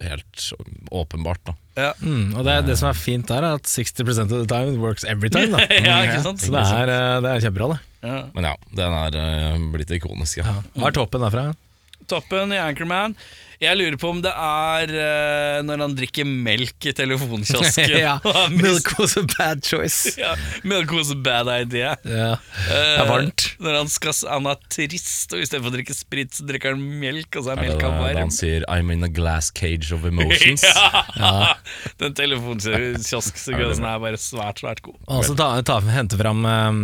helt 0.00 0.52
åpenbart. 0.90 1.44
da 1.44 1.54
Ja, 1.76 1.92
Mm, 2.00 2.34
og 2.36 2.44
det, 2.44 2.66
det 2.66 2.78
som 2.78 2.88
er 2.88 2.94
fint 2.94 3.28
der, 3.28 3.44
er 3.44 3.54
at 3.54 3.64
60% 3.64 4.32
of 4.32 4.46
the 4.46 4.46
time 4.46 4.80
works 4.80 5.04
every 5.04 5.30
time. 5.30 5.52
Da. 5.52 5.66
ja 5.88 6.02
ikke 6.08 6.22
sant? 6.22 6.40
Så 6.40 6.52
det 6.52 6.60
er, 6.60 6.88
eh, 6.88 7.20
det 7.20 7.30
er 7.30 7.40
kjempebra, 7.46 7.74
det. 7.74 7.89
Ja. 8.00 8.20
Men 8.34 8.46
ja, 8.48 8.54
den 8.76 8.94
er 8.96 9.16
eh, 9.20 9.58
blitt 9.74 9.90
ikonisk. 9.92 10.40
Ja. 10.40 10.60
Hva 10.76 10.88
er 10.88 10.96
toppen 10.96 11.24
derfra? 11.24 11.50
Toppen 12.10 12.52
i 12.56 12.58
Anchorman. 12.60 13.14
Jeg 13.60 13.76
lurer 13.76 13.96
på 14.00 14.08
om 14.08 14.22
det 14.24 14.30
er 14.32 14.88
uh, 14.88 15.58
når 15.68 15.82
han 15.82 15.92
drikker 15.98 16.24
melk 16.24 16.86
i 16.88 16.94
telefonkiosken. 16.96 17.90
ja. 18.06 18.14
Milk 18.54 18.88
was 18.96 19.18
a 19.20 19.24
bad 19.36 19.60
choice. 19.68 20.14
Ja, 20.20 20.30
milk 20.64 20.88
was 20.96 21.10
a 21.12 21.16
bad 21.20 21.48
idea. 21.52 21.90
Ja. 22.08 22.30
Eh, 22.32 22.72
Det 22.72 23.02
er 23.02 23.10
varmt. 23.10 23.44
Når 23.60 23.76
han, 23.82 23.92
skal, 23.92 24.16
han 24.32 24.48
er 24.48 24.56
trist, 24.72 25.36
og 25.36 25.44
istedenfor 25.44 25.74
å 25.74 25.76
drikke 25.76 25.96
sprit, 25.96 26.32
så 26.38 26.48
drikker 26.48 26.72
han 26.72 26.86
melk, 27.04 27.36
og 27.36 27.44
så 27.44 27.52
er 27.52 27.60
Er 27.60 27.68
melka 27.68 27.92
varm. 28.00 28.22
han 28.22 28.32
sier 28.32 28.64
'I'm 28.64 28.88
in 28.96 29.04
a 29.04 29.12
glass 29.12 29.52
cage 29.52 29.92
of 29.92 30.08
emotions'? 30.08 30.64
ja. 31.20 31.52
Den 32.00 32.16
telefonkiosksekvensen 32.16 33.84
er 33.92 34.00
bare 34.08 34.16
svært, 34.20 34.64
svært 34.64 34.80
god. 34.88 34.96
Og 35.06 35.24
så 35.28 35.36
ta, 35.36 35.52
ta, 35.68 35.80
hente 35.84 36.16
fram 36.20 36.44
um, 36.48 36.82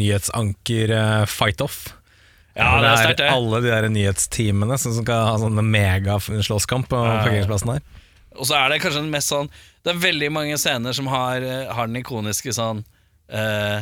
nyhetsanker 0.00 0.96
uh, 0.96 1.24
Fight 1.28 1.60
Off. 1.60 1.90
Ja, 2.56 2.70
det 2.82 2.88
er 2.88 3.02
sterkt, 3.04 3.20
det. 3.22 3.30
alle 3.30 3.60
de 3.62 3.70
der 3.70 3.88
nyhetsteamene 3.92 4.78
som 4.80 4.94
skal 4.96 5.26
ha 5.28 5.36
sånne 5.38 5.62
megaslåsskamp 5.66 6.88
på 6.90 6.98
parkeringsplassen 6.98 7.76
her. 7.76 7.84
Og 8.38 8.48
så 8.48 8.56
er 8.58 8.72
det 8.72 8.80
kanskje 8.82 9.02
den 9.02 9.12
mest 9.12 9.32
sånn 9.32 9.48
Det 9.84 9.90
er 9.92 10.02
veldig 10.04 10.28
mange 10.32 10.58
scener 10.60 10.94
som 10.96 11.08
har, 11.10 11.42
eh, 11.42 11.70
har 11.70 11.88
den 11.90 11.98
ikoniske 12.00 12.54
sånn 12.54 12.84
uh, 13.34 13.80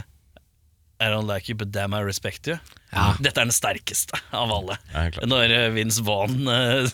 I 0.99 1.11
don't 1.13 1.29
like 1.29 1.49
you, 1.49 1.57
but 1.57 1.71
damn 1.71 1.95
I 1.95 2.01
respect 2.03 2.49
you. 2.51 2.57
Ja. 2.91 3.13
Dette 3.23 3.39
er 3.39 3.47
den 3.47 3.55
sterkeste 3.55 4.19
av 4.35 4.51
alle. 4.51 4.79
Ja. 4.91 5.05
Når 5.31 5.53
eh, 5.55 5.67
Vince 5.77 6.03
Vaughn 6.03 6.49
uh, 6.51 6.89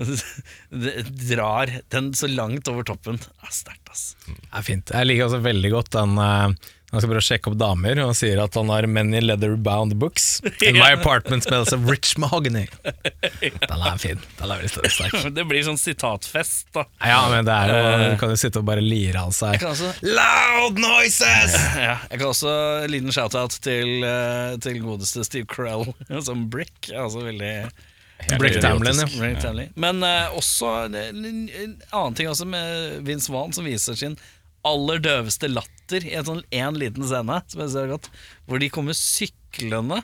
drar 1.32 1.72
den 1.90 2.12
så 2.14 2.30
langt 2.30 2.70
over 2.70 2.86
toppen. 2.86 3.18
Det 3.18 3.48
er 3.48 3.56
sterkt, 3.56 3.90
ass. 3.90 4.04
Det 4.28 4.36
er 4.54 4.66
fint. 4.66 4.92
Jeg 4.94 5.08
liker 5.10 5.26
også 5.26 5.42
veldig 5.44 5.72
godt 5.74 5.90
den 5.96 6.14
uh, 6.20 6.70
han 6.90 6.98
skal 7.00 7.10
prøve 7.12 7.22
å 7.22 7.26
sjekke 7.26 7.50
opp 7.52 7.58
damer, 7.60 8.00
og 8.02 8.10
han 8.10 8.16
sier 8.18 8.40
at 8.42 8.56
han 8.58 8.70
har 8.72 8.86
many 8.90 9.20
leather-bound 9.22 9.94
books. 10.02 10.40
And 10.66 10.78
my 10.78 10.90
apartment 10.96 11.46
smells 11.46 11.72
of 11.72 11.86
rich 11.90 12.16
mahogany. 12.18 12.66
Den 13.40 13.84
er 13.86 14.00
fin. 14.02 14.18
Den 14.40 14.50
er 14.50 14.64
veldig 14.64 14.90
sterk. 14.90 15.14
Det 15.38 15.44
blir 15.46 15.62
sånn 15.66 15.78
sitatfest, 15.78 16.72
da. 16.74 16.84
Ja, 16.98 17.20
men 17.30 17.46
det 17.46 17.54
er 17.54 17.70
jo 17.70 18.08
Du 18.10 18.16
kan 18.20 18.34
jo 18.34 18.40
sitte 18.40 18.62
og 18.62 18.66
bare 18.66 18.82
lire 18.82 19.22
av 19.22 19.30
seg 19.34 19.62
også, 19.66 19.92
Loud 20.02 20.80
noises! 20.82 21.54
ja, 21.78 21.94
jeg 22.10 22.20
kan 22.20 22.26
også 22.30 22.50
en 22.84 22.92
liten 22.92 23.14
shout-out 23.14 23.54
til, 23.62 24.02
eh, 24.06 24.56
til 24.62 24.80
godeste 24.82 25.24
Steve 25.26 25.46
Crell 25.50 25.86
som 26.26 26.48
Brick. 26.50 26.90
Altså 26.90 27.22
veldig 27.24 27.54
Brick 28.38 28.60
Tamlin, 28.60 29.00
ja. 29.00 29.52
Men 29.80 30.02
uh, 30.04 30.36
også 30.36 30.68
en, 30.84 30.98
en, 30.98 31.24
en 31.48 31.72
annen 31.88 32.18
ting 32.18 32.28
også 32.28 32.44
med 32.48 33.00
Vince 33.06 33.32
Vaughn, 33.32 33.54
som 33.56 33.64
viser 33.64 33.96
sin 33.96 34.18
aller 34.66 35.00
døveste 35.02 35.48
latter 35.50 36.06
i 36.06 36.14
en 36.18 36.26
sånn 36.26 36.40
en 36.54 36.78
liten 36.78 37.06
scene, 37.08 37.40
som 37.50 37.62
jeg 37.64 37.72
ser 37.74 37.92
godt, 37.92 38.08
hvor 38.46 38.60
de 38.62 38.70
kommer 38.72 38.96
syklende. 38.96 40.00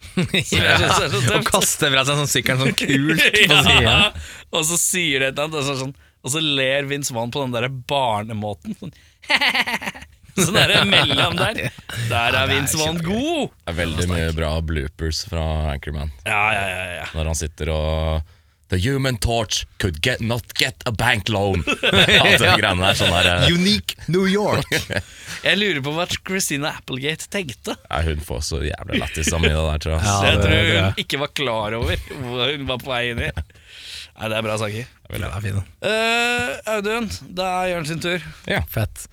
Er 0.16 0.80
så 0.96 1.08
Og 1.36 1.44
kaster 1.44 1.92
fra 1.92 2.06
seg 2.08 2.16
sånn 2.16 2.30
sykkelen 2.32 2.62
sånn 2.62 2.78
kult 2.78 3.20
på 3.50 3.56
siden 3.66 3.82
ja, 3.84 3.96
og 4.48 4.62
så 4.64 4.78
sier 4.80 5.20
det 5.20 5.26
et 5.34 5.42
eller 5.42 5.50
annet, 5.50 5.66
så, 5.66 5.74
sånn, 5.82 5.92
og 6.24 6.32
så 6.32 6.40
ler 6.40 6.88
Vince 6.88 7.12
Vaughn 7.12 7.32
på 7.34 7.42
den 7.44 7.52
der 7.52 7.68
barnemåten. 7.68 8.78
Sånn, 8.80 8.94
sånn 10.40 10.56
der 10.56 10.72
mellom 10.88 11.36
der. 11.36 11.60
Der 12.08 12.38
er 12.40 12.48
Vince 12.50 12.80
Vaughn 12.80 13.00
god! 13.04 13.52
Det 13.52 13.74
er 13.74 13.78
veldig 13.82 14.08
mye 14.10 14.34
bra 14.36 14.54
bloopers 14.64 15.22
fra 15.28 15.44
Anchorman. 15.74 16.12
Ja, 16.24 16.42
ja, 16.56 16.66
ja, 16.72 16.84
ja. 17.02 17.08
Når 17.16 17.32
han 17.34 17.40
sitter 17.44 17.72
og 17.76 18.36
The 18.70 18.78
human 18.78 19.16
torch 19.18 19.66
could 19.78 20.00
get, 20.00 20.20
not 20.20 20.54
get 20.54 20.82
a 20.86 20.92
bank 20.92 21.28
loan. 21.28 21.64
ja, 21.82 22.56
der. 22.56 22.94
Sånn 22.94 23.10
der 23.10 23.28
uh... 23.42 23.46
Unique 23.50 23.96
New 24.06 24.28
York. 24.30 24.66
Jeg 25.46 25.58
lurer 25.58 25.80
på 25.82 25.94
hva 25.96 26.04
Christina 26.14 26.70
Applegate 26.78 27.26
tenkte. 27.32 27.74
Ja, 27.88 28.02
hun 28.06 28.22
får 28.22 28.44
så 28.46 28.60
jævlig 28.62 29.00
lættis 29.02 29.32
av 29.34 29.42
mye 29.42 29.56
der, 29.56 29.82
tror 29.82 29.96
jeg. 29.96 30.04
Ja, 30.06 30.18
jeg 30.26 30.36
det- 30.36 30.44
tror 30.44 30.54
det- 30.54 30.82
hun 30.84 31.02
ikke 31.02 31.20
var 31.22 31.32
klar 31.40 31.76
over 31.80 32.04
hva 32.20 32.46
hun 32.52 32.68
var 32.68 32.82
på 32.84 32.92
vei 32.92 33.00
inn 33.10 33.22
i. 33.26 33.30
Nei, 34.20 34.28
Det 34.28 34.36
er 34.38 34.44
bra 34.46 34.58
saker. 34.60 34.92
Er. 35.10 35.58
Uh, 35.82 36.76
Audun, 36.76 37.08
det 37.34 37.46
er 37.46 37.70
Jørn 37.72 37.88
sin 37.88 38.02
tur. 38.04 38.22
Ja, 38.46 38.60
Fett. 38.70 39.08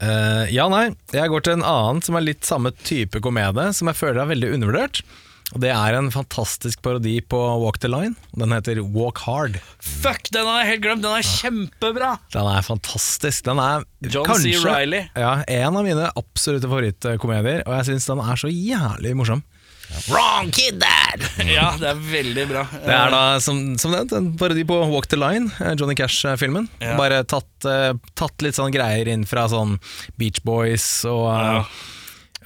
Uh, 0.00 0.46
ja, 0.52 0.68
nei. 0.72 0.92
Jeg 1.12 1.32
går 1.32 1.42
til 1.44 1.58
en 1.58 1.66
annen 1.66 1.98
som 2.04 2.14
er 2.16 2.24
litt 2.28 2.46
samme 2.46 2.70
type 2.86 3.18
komedie, 3.24 3.66
som 3.76 3.90
jeg 3.90 3.98
føler 3.98 4.22
er 4.22 4.30
veldig 4.30 4.52
undervurdert. 4.54 5.02
Og 5.50 5.60
Det 5.64 5.70
er 5.74 5.96
en 5.98 6.10
fantastisk 6.14 6.82
parodi 6.84 7.16
på 7.26 7.38
Walk 7.62 7.80
the 7.82 7.90
Line. 7.90 8.14
Den 8.38 8.52
heter 8.54 8.78
Walk 8.94 9.18
Hard. 9.26 9.58
Fuck, 9.82 10.30
den 10.30 10.46
har 10.46 10.62
jeg 10.62 10.76
helt 10.76 10.84
glemt! 10.84 11.02
Den 11.02 11.16
er 11.18 11.26
kjempebra! 11.26 12.10
Den 12.30 12.50
er 12.52 12.62
fantastisk. 12.66 13.44
Den 13.48 13.58
er 13.62 13.86
John 14.06 14.28
kanskje 14.28 14.54
C. 14.62 15.00
Ja, 15.18 15.32
en 15.50 15.76
av 15.80 15.86
mine 15.86 16.06
absolutte 16.14 16.70
favorittkomedier, 16.70 17.64
og 17.66 17.74
jeg 17.80 17.90
syns 17.90 18.06
den 18.12 18.22
er 18.22 18.38
så 18.38 18.52
jævlig 18.52 19.16
morsom. 19.18 19.42
Wrong 20.06 20.50
kid, 20.54 20.78
dad! 20.78 21.24
Ja, 21.50 21.72
det 21.80 21.88
er 21.90 21.98
veldig 22.12 22.44
bra. 22.50 22.64
Det 22.70 22.94
er 22.94 23.10
da, 23.10 23.22
som, 23.42 23.58
som 23.80 23.90
nevnt, 23.94 24.14
en 24.14 24.28
parodi 24.38 24.62
på 24.68 24.76
Walk 24.92 25.08
the 25.10 25.18
Line, 25.18 25.50
eh, 25.58 25.74
Johnny 25.74 25.96
Cash-filmen. 25.98 26.68
Ja. 26.78 26.94
Bare 27.00 27.24
tatt, 27.26 27.50
eh, 27.66 27.90
tatt 28.18 28.44
litt 28.46 28.54
sånn 28.58 28.70
greier 28.74 29.10
inn 29.10 29.26
fra 29.26 29.48
sånn 29.50 29.80
Beach 30.20 30.44
Boys 30.46 30.86
og, 31.10 31.26
Ja. 31.34 31.64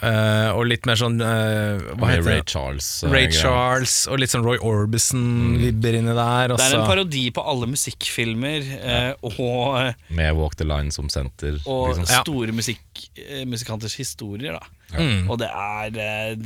Eh, 0.03 0.51
og 0.55 0.67
litt 0.67 0.87
mer 0.87 0.97
sånn 0.99 1.21
uh, 1.23 1.79
Hva 1.99 2.09
heter 2.11 2.25
Ray 2.27 2.41
det? 2.43 2.49
Charles. 2.51 2.89
uh, 3.05 3.11
Ray. 3.13 3.29
Charles 3.31 3.95
og 4.11 4.19
litt 4.21 4.31
sånn 4.35 4.45
Roy 4.45 4.59
Orbison-vibber 4.59 5.95
inni 6.01 6.15
der. 6.17 6.55
Også. 6.55 6.65
Det 6.65 6.71
er 6.73 6.81
en 6.81 6.89
parodi 6.91 7.25
på 7.35 7.45
alle 7.47 7.67
musikkfilmer 7.71 8.61
Ja. 8.75 9.15
og, 9.23 9.95
Med 10.11 10.35
Walk 10.37 10.57
the 10.57 10.65
Line 10.65 10.91
som 10.95 11.09
senter. 11.13 11.61
og 11.67 11.95
liksom. 11.95 12.07
Ja. 12.11 12.23
store 12.23 12.53
musikk, 12.53 12.85
eh, 13.17 13.45
musikanters 13.45 13.95
historier. 14.01 14.53
da 14.59 14.65
Mm. 14.95 15.29
Og 15.31 15.39
det 15.41 15.49
er 15.49 15.91
det, 15.91 16.45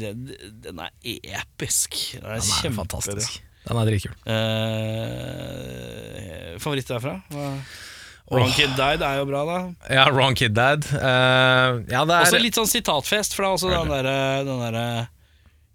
Den 0.63 0.79
er 0.79 0.89
episk. 1.05 1.91
Den 2.15 2.25
er, 2.25 2.39
Den 2.41 2.73
er 2.73 2.77
fantastisk. 2.77 3.43
Den 3.67 3.77
er 3.77 3.85
dritkul. 3.85 4.15
Uh, 4.89 6.59
favoritt 6.63 6.89
derfra? 6.89 7.19
Hva? 7.35 7.51
Wrong 8.31 8.51
Kid 8.53 8.74
Died 8.76 9.03
er 9.03 9.20
jo 9.22 9.29
bra, 9.29 9.45
da. 9.49 9.59
Ja, 9.89 10.09
Wrong 10.12 10.35
Kid 10.37 10.53
Dad. 10.57 10.85
Uh, 10.93 11.85
ja, 11.89 12.03
det 12.05 12.18
Også 12.20 12.37
er 12.37 12.45
litt 12.45 12.59
sånn 12.59 12.68
sitatfest, 12.68 13.37
for 13.37 13.45
det 13.45 13.49
er 13.49 13.57
også 13.57 13.70
den 13.72 13.95
derre 13.95 14.18
den 14.45 14.66
derre 14.66 14.89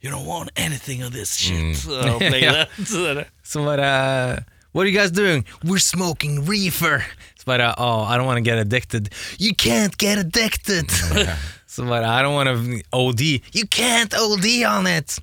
You 0.04 0.12
don't 0.12 0.26
want 0.28 0.52
anything 0.58 1.02
of 1.02 1.14
this 1.14 1.34
shit. 1.38 1.80
Mm. 1.88 2.34
ja. 2.44 2.66
Så 2.86 3.24
som 3.44 3.66
bare 3.66 4.44
What 4.74 4.84
are 4.84 4.90
you 4.90 4.98
guys 4.98 5.12
doing? 5.12 5.46
We're 5.64 5.80
smoking 5.80 6.46
reefer. 6.46 7.06
Så 7.40 7.46
bare 7.46 7.74
Oh, 7.78 8.04
I 8.04 8.18
don't 8.18 8.26
want 8.26 8.38
to 8.38 8.44
get 8.44 8.58
addicted. 8.58 9.10
You 9.40 9.54
can't 9.56 9.98
get 9.98 10.18
addicted. 10.18 10.92
Så 11.68 11.84
bare 11.86 12.06
I 12.06 12.22
don't 12.22 12.34
want 12.34 12.50
to 12.50 12.82
OD. 12.92 13.22
You 13.54 13.66
can't 13.68 14.14
OD 14.14 14.64
on 14.68 14.88
it. 14.88 15.20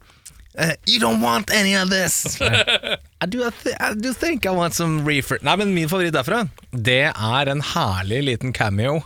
Uh, 0.58 0.72
you 0.84 0.98
don't 0.98 1.20
want 1.22 1.50
any 1.54 1.76
of 1.76 1.90
this. 1.90 2.40
I 3.22 3.26
do, 3.26 3.44
I, 3.46 3.50
th 3.50 3.74
I 3.78 3.94
do 3.94 4.12
think 4.12 4.46
I 4.46 4.50
want 4.50 4.74
some 4.74 5.04
reefer. 5.06 5.38
Nei, 5.46 5.54
men 5.60 5.74
Min 5.76 5.88
favoritt 5.88 6.12
derfra 6.16 6.40
Det 6.72 7.12
er 7.12 7.50
en 7.52 7.60
herlig 7.62 8.18
liten 8.26 8.52
cameo 8.56 8.96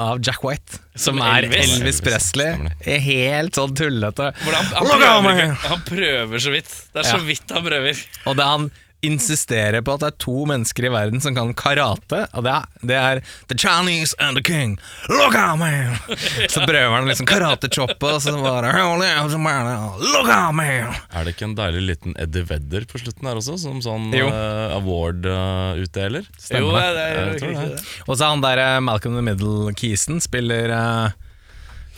av 0.00 0.22
Jack 0.24 0.40
White. 0.46 0.78
Som, 0.94 1.18
Som 1.18 1.20
er 1.26 1.44
Elvis. 1.44 1.74
Elvis, 1.76 2.00
Presley. 2.00 2.70
Helt 2.86 3.58
sånn 3.58 3.76
tullete. 3.76 4.30
Han, 4.40 4.72
han, 4.72 4.88
prøver, 4.88 5.52
han 5.66 5.84
prøver 5.84 6.38
så 6.46 6.54
vidt. 6.54 6.72
Det 6.94 7.02
er 7.04 7.10
så 7.12 7.20
Ja. 7.20 7.26
vidt 7.28 7.52
han 7.58 7.66
prøver. 7.68 8.00
Og 8.24 8.38
det 8.40 8.48
han 8.48 8.70
insisterer 9.06 9.82
på 9.86 9.94
at 9.96 10.02
det 10.02 10.08
er 10.12 10.16
to 10.22 10.44
mennesker 10.48 10.86
i 10.88 10.92
verden 10.92 11.22
som 11.22 11.34
kan 11.36 11.52
karate, 11.58 12.22
og 12.36 12.46
det 12.46 12.52
er, 12.52 12.66
det 12.90 12.98
er 13.00 13.20
The 13.50 13.56
Chinese 13.58 14.16
and 14.22 14.38
the 14.38 14.42
King. 14.44 14.76
Look 15.08 15.34
out, 15.38 15.58
man! 15.60 15.96
Så 16.52 16.62
prøver 16.66 16.92
han 16.96 17.08
liksom 17.10 17.28
karate-choppe, 17.30 18.12
og 18.16 18.22
så 18.22 18.34
bare 18.40 18.72
Look 18.76 20.30
out, 20.30 20.54
man! 20.56 20.94
Er 21.10 21.26
det 21.26 21.34
ikke 21.36 21.48
en 21.50 21.56
deilig 21.58 21.84
liten 21.90 22.16
Eddie 22.20 22.46
Vedder 22.48 22.86
på 22.90 23.00
slutten 23.02 23.28
her 23.28 23.38
også, 23.40 23.58
som 23.62 23.82
sånn 23.84 24.10
Jo. 24.16 24.28
eh, 24.30 24.76
award-utdeler? 24.76 26.26
Jo, 26.50 26.72
det, 26.74 26.86
Jeg 26.96 27.38
tror 27.42 27.54
det. 27.60 27.84
Og 28.06 28.16
så 28.16 28.26
er 28.26 28.34
han 28.34 28.44
der 28.44 28.62
eh, 28.64 28.80
Malcolm 28.84 29.16
the 29.18 29.24
Middle-kisen 29.26 30.20
spiller 30.24 30.72
uh, 30.72 31.14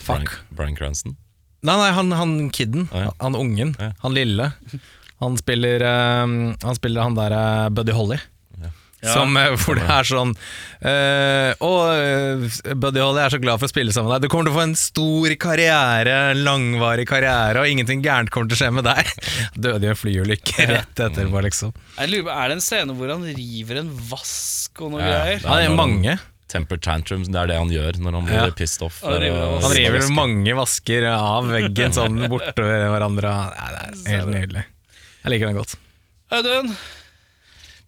Brian, 0.05 0.25
Fuck. 0.25 0.39
Brian 0.55 0.77
Cranston. 0.77 1.17
Nei, 1.61 1.75
nei, 1.75 1.89
han, 1.91 2.11
han 2.15 2.37
kidden. 2.55 2.87
Ah, 2.95 3.09
ja. 3.09 3.11
Han 3.19 3.35
ungen. 3.35 3.73
Ja. 3.79 3.91
Han 4.05 4.15
lille. 4.15 4.51
Han 5.19 5.37
spiller 5.39 5.83
um, 6.23 6.35
Han 6.63 6.75
spiller 6.77 7.01
han 7.07 7.15
der 7.17 7.35
uh, 7.35 7.69
Buddy 7.69 7.91
Holly. 7.95 8.19
Ja. 8.99 9.13
Som, 9.13 9.37
eh, 9.39 9.53
hvor 9.63 9.77
det 9.79 9.85
er 9.87 10.03
sånn 10.03 10.33
uh, 10.83 11.51
eh, 11.55 12.73
Buddy 12.75 12.99
Holly 12.99 13.21
er 13.23 13.31
så 13.31 13.39
glad 13.39 13.61
for 13.61 13.69
å 13.69 13.71
spille 13.71 13.93
sammen 13.95 14.11
med 14.11 14.17
deg. 14.17 14.27
Du 14.27 14.33
kommer 14.33 14.49
til 14.49 14.51
å 14.51 14.57
få 14.57 14.63
en 14.65 14.73
stor 14.75 15.35
karriere, 15.39 16.15
en 16.33 16.41
langvarig 16.43 17.05
karriere, 17.07 17.61
og 17.63 17.71
ingenting 17.71 18.03
gærent 18.03 18.27
kommer 18.33 18.51
til 18.51 18.57
å 18.57 18.61
skje 18.65 18.71
med 18.75 18.89
deg. 18.89 19.13
Døde 19.67 19.87
i 19.87 19.91
en 19.93 19.99
flyulykke 19.99 20.65
rett 20.73 20.99
etterpå, 21.05 21.43
liksom. 21.47 21.71
Jeg 21.95 22.11
lurer 22.11 22.25
på, 22.27 22.33
Er 22.35 22.51
det 22.51 22.57
en 22.57 22.65
scene 22.65 22.95
hvor 22.97 23.13
han 23.13 23.23
river 23.37 23.79
en 23.85 23.93
vask 24.09 24.83
og 24.83 24.91
noe 24.97 25.05
Ja, 25.05 25.13
greier? 25.13 25.45
det 25.47 25.61
er 25.69 25.77
mange. 25.77 26.17
Temper 26.49 26.81
tantrums, 26.81 27.29
det 27.31 27.39
er 27.39 27.51
det 27.53 27.59
han 27.61 27.71
gjør 27.71 28.01
når 28.01 28.17
han 28.17 28.27
blir 28.27 28.35
Ja. 28.41 28.49
pissed 28.57 28.83
off. 28.83 28.99
Han 29.05 29.15
river 29.21 29.45
og- 29.45 29.61
Han 29.63 29.77
river 29.77 30.09
mange 30.11 30.57
vasker 30.59 31.07
av 31.13 31.47
veggen 31.47 31.95
sånn 31.95 32.19
bortover 32.27 32.83
hverandre. 32.89 33.31
Nei, 33.61 33.69
det 33.77 34.11
er 34.11 34.17
helt 34.17 34.33
nydelig. 34.35 34.65
Jeg 35.23 35.33
liker 35.33 35.49
den 35.51 35.59
godt. 35.59 35.75
Audun, 36.31 36.73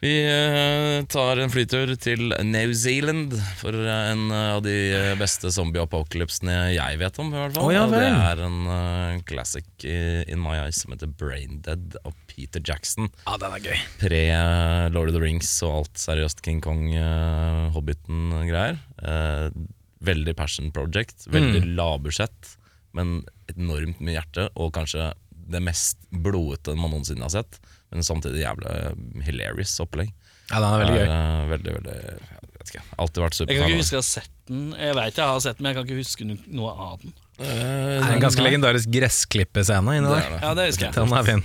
Vi 0.01 0.11
eh, 0.25 1.03
tar 1.13 1.37
en 1.43 1.51
flytur 1.53 1.91
til 2.01 2.31
New 2.49 2.71
Zealand 2.73 3.35
for 3.59 3.75
en 3.77 4.23
eh, 4.33 4.47
av 4.55 4.63
de 4.65 4.73
eh, 4.97 5.11
beste 5.19 5.51
zombie-apocalypsene 5.53 6.55
jeg 6.73 6.97
vet 6.97 7.19
om. 7.21 7.29
i 7.29 7.37
hvert 7.37 7.53
fall 7.53 7.67
Oh, 7.67 7.73
ja 7.75 7.83
Det 7.91 8.01
er 8.09 8.41
en 8.47 8.57
eh, 8.65 9.19
classic 9.29 9.67
in 9.85 10.41
my 10.41 10.55
eyes 10.63 10.81
som 10.81 10.95
heter 10.95 11.11
Braindead 11.21 11.99
av 12.01 12.15
Peter 12.31 12.63
Jackson. 12.65 13.11
Ja, 13.27 13.37
den 13.43 13.53
er 13.59 13.61
gøy. 13.69 13.77
Pre 14.01 14.23
eh, 14.33 14.87
Lord 14.95 15.13
of 15.13 15.19
the 15.19 15.21
Rings 15.21 15.53
og 15.67 15.83
alt 15.83 16.01
seriøst 16.01 16.41
King 16.45 16.63
Kong, 16.65 16.87
eh, 16.97 17.69
Hobbiten-greier. 17.77 18.81
Eh, 19.05 19.47
veldig 20.01 20.33
passion 20.35 20.71
project. 20.73 21.27
Veldig 21.29 21.61
Mm. 21.61 21.75
lavbudsjett, 21.77 22.55
men 22.97 23.19
enormt 23.53 24.01
mye 24.01 24.17
hjerte, 24.17 24.49
og 24.57 24.73
kanskje 24.73 25.11
det 25.51 25.61
mest 25.63 25.97
blodete 26.11 26.75
man 26.79 26.93
noensinne 26.95 27.25
har 27.27 27.33
sett. 27.33 27.59
Men 27.91 28.05
samtidig 28.07 28.43
jævlig 28.45 29.25
hilarious 29.27 29.73
opplegg. 29.83 30.13
Ja, 30.51 30.59
den 30.59 30.67
er 30.67 30.81
veldig 30.83 30.97
gøy. 30.99 31.05
er, 31.05 31.15
eh, 31.15 31.49
veldig, 31.51 31.73
veldig 31.79 31.95
jeg 32.01 32.51
vet 32.57 32.71
ikke. 32.73 32.83
Alltid 33.01 33.23
vært 33.23 33.37
jeg 33.41 33.47
kan 33.59 33.69
ikke 33.71 33.81
huske 33.81 33.97
å 33.97 34.03
ha 34.03 34.07
sett 34.07 34.31
den. 34.51 34.65
Jeg 34.77 34.95
vet 34.99 35.15
jeg 35.21 35.25
har 35.31 35.39
sett 35.43 35.57
den, 35.57 35.63
men 35.63 35.71
jeg 35.71 35.77
kan 35.79 35.87
ikke 35.89 36.01
huske 36.01 36.27
noe 36.55 36.71
av 36.89 36.99
den. 37.01 37.13
Eh, 37.39 37.47
Det 37.47 38.05
er 38.05 38.13
en 38.17 38.21
ganske 38.27 38.43
legendarisk 38.45 38.91
gressklippescene 38.93 39.97
inni 39.97 40.11
der. 40.11 40.27
er. 40.37 40.39
Ja, 40.43 40.53
det 40.53 40.67
husker 40.71 40.89
jeg. 40.89 40.93
Den 40.99 41.17
er 41.17 41.27
fin. 41.27 41.43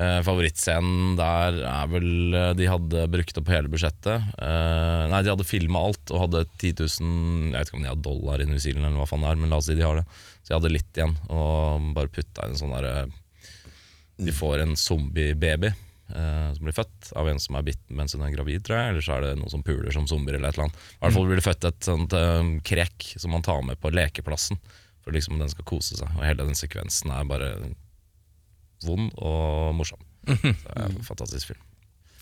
Eh, 0.00 0.20
favorittscenen 0.24 1.16
der 1.18 1.58
er 1.68 1.86
vel 1.90 2.34
eh, 2.34 2.52
De 2.56 2.66
hadde 2.70 3.02
brukt 3.12 3.36
opp 3.38 3.50
hele 3.52 3.68
budsjettet. 3.70 4.30
Eh, 4.40 5.02
nei, 5.12 5.20
de 5.22 5.30
hadde 5.34 5.44
filma 5.46 5.82
alt 5.90 6.10
og 6.14 6.22
hadde 6.24 6.44
10 6.62 6.72
000 7.02 7.52
Jeg 7.52 7.58
vet 7.58 7.68
ikke 7.68 7.76
om 7.78 7.84
de 7.84 7.90
har 7.92 8.00
dollar 8.06 8.40
i 8.40 8.46
New 8.48 8.58
Zealand, 8.62 8.86
eller 8.86 9.02
hva 9.02 9.08
faen 9.10 9.26
det 9.26 9.30
er, 9.34 9.40
men 9.42 9.50
la 9.52 9.58
oss 9.60 9.68
si 9.68 9.76
de 9.76 9.84
har 9.84 10.00
det. 10.00 10.06
Så 10.40 10.48
de 10.48 10.56
hadde 10.56 10.72
litt 10.72 10.96
igjen, 10.96 11.16
og 11.28 11.90
bare 11.98 12.08
putta 12.14 12.46
inn 12.46 12.56
en 12.56 12.62
sånn 12.62 12.72
derre 12.74 13.10
De 14.20 14.34
får 14.36 14.62
en 14.62 14.76
zombiebaby 14.76 15.70
eh, 15.70 16.50
som 16.56 16.66
blir 16.66 16.76
født 16.76 17.12
av 17.16 17.30
en 17.30 17.40
som 17.42 17.56
er 17.58 17.66
bitt 17.70 17.82
mens 17.88 18.14
hun 18.16 18.24
er 18.26 18.34
gravid, 18.34 18.64
tror 18.66 18.80
jeg. 18.80 18.92
Eller 18.92 19.06
så 19.06 19.16
er 19.16 19.26
det 19.26 19.32
noen 19.40 19.52
som 19.52 19.64
puler 19.66 19.90
som 19.94 20.08
zombier, 20.10 20.38
eller 20.38 20.50
et 20.50 20.58
eller 20.58 20.68
annet. 20.68 20.84
I 20.92 21.00
hvert 21.04 21.16
fall 21.16 21.30
blir 21.30 21.40
det 21.40 21.46
født 21.46 21.68
et 21.70 21.88
sånt 21.90 22.16
um, 22.18 22.52
krek 22.72 23.10
som 23.16 23.34
man 23.34 23.46
tar 23.46 23.64
med 23.66 23.80
på 23.80 23.92
lekeplassen. 23.94 24.60
For 25.00 25.16
liksom 25.16 25.40
den 25.40 25.52
skal 25.52 25.68
kose 25.68 25.96
seg. 25.96 26.12
Og 26.18 26.26
hele 26.26 26.44
den 26.44 26.58
sekvensen 26.58 27.12
er 27.14 27.28
bare 27.28 27.50
vond 28.84 29.12
og 29.16 29.74
morsom. 29.76 30.04
Så 30.28 30.38
det 30.44 30.76
er 30.76 30.86
en 30.90 31.02
fantastisk 31.04 31.52
film. 31.54 31.69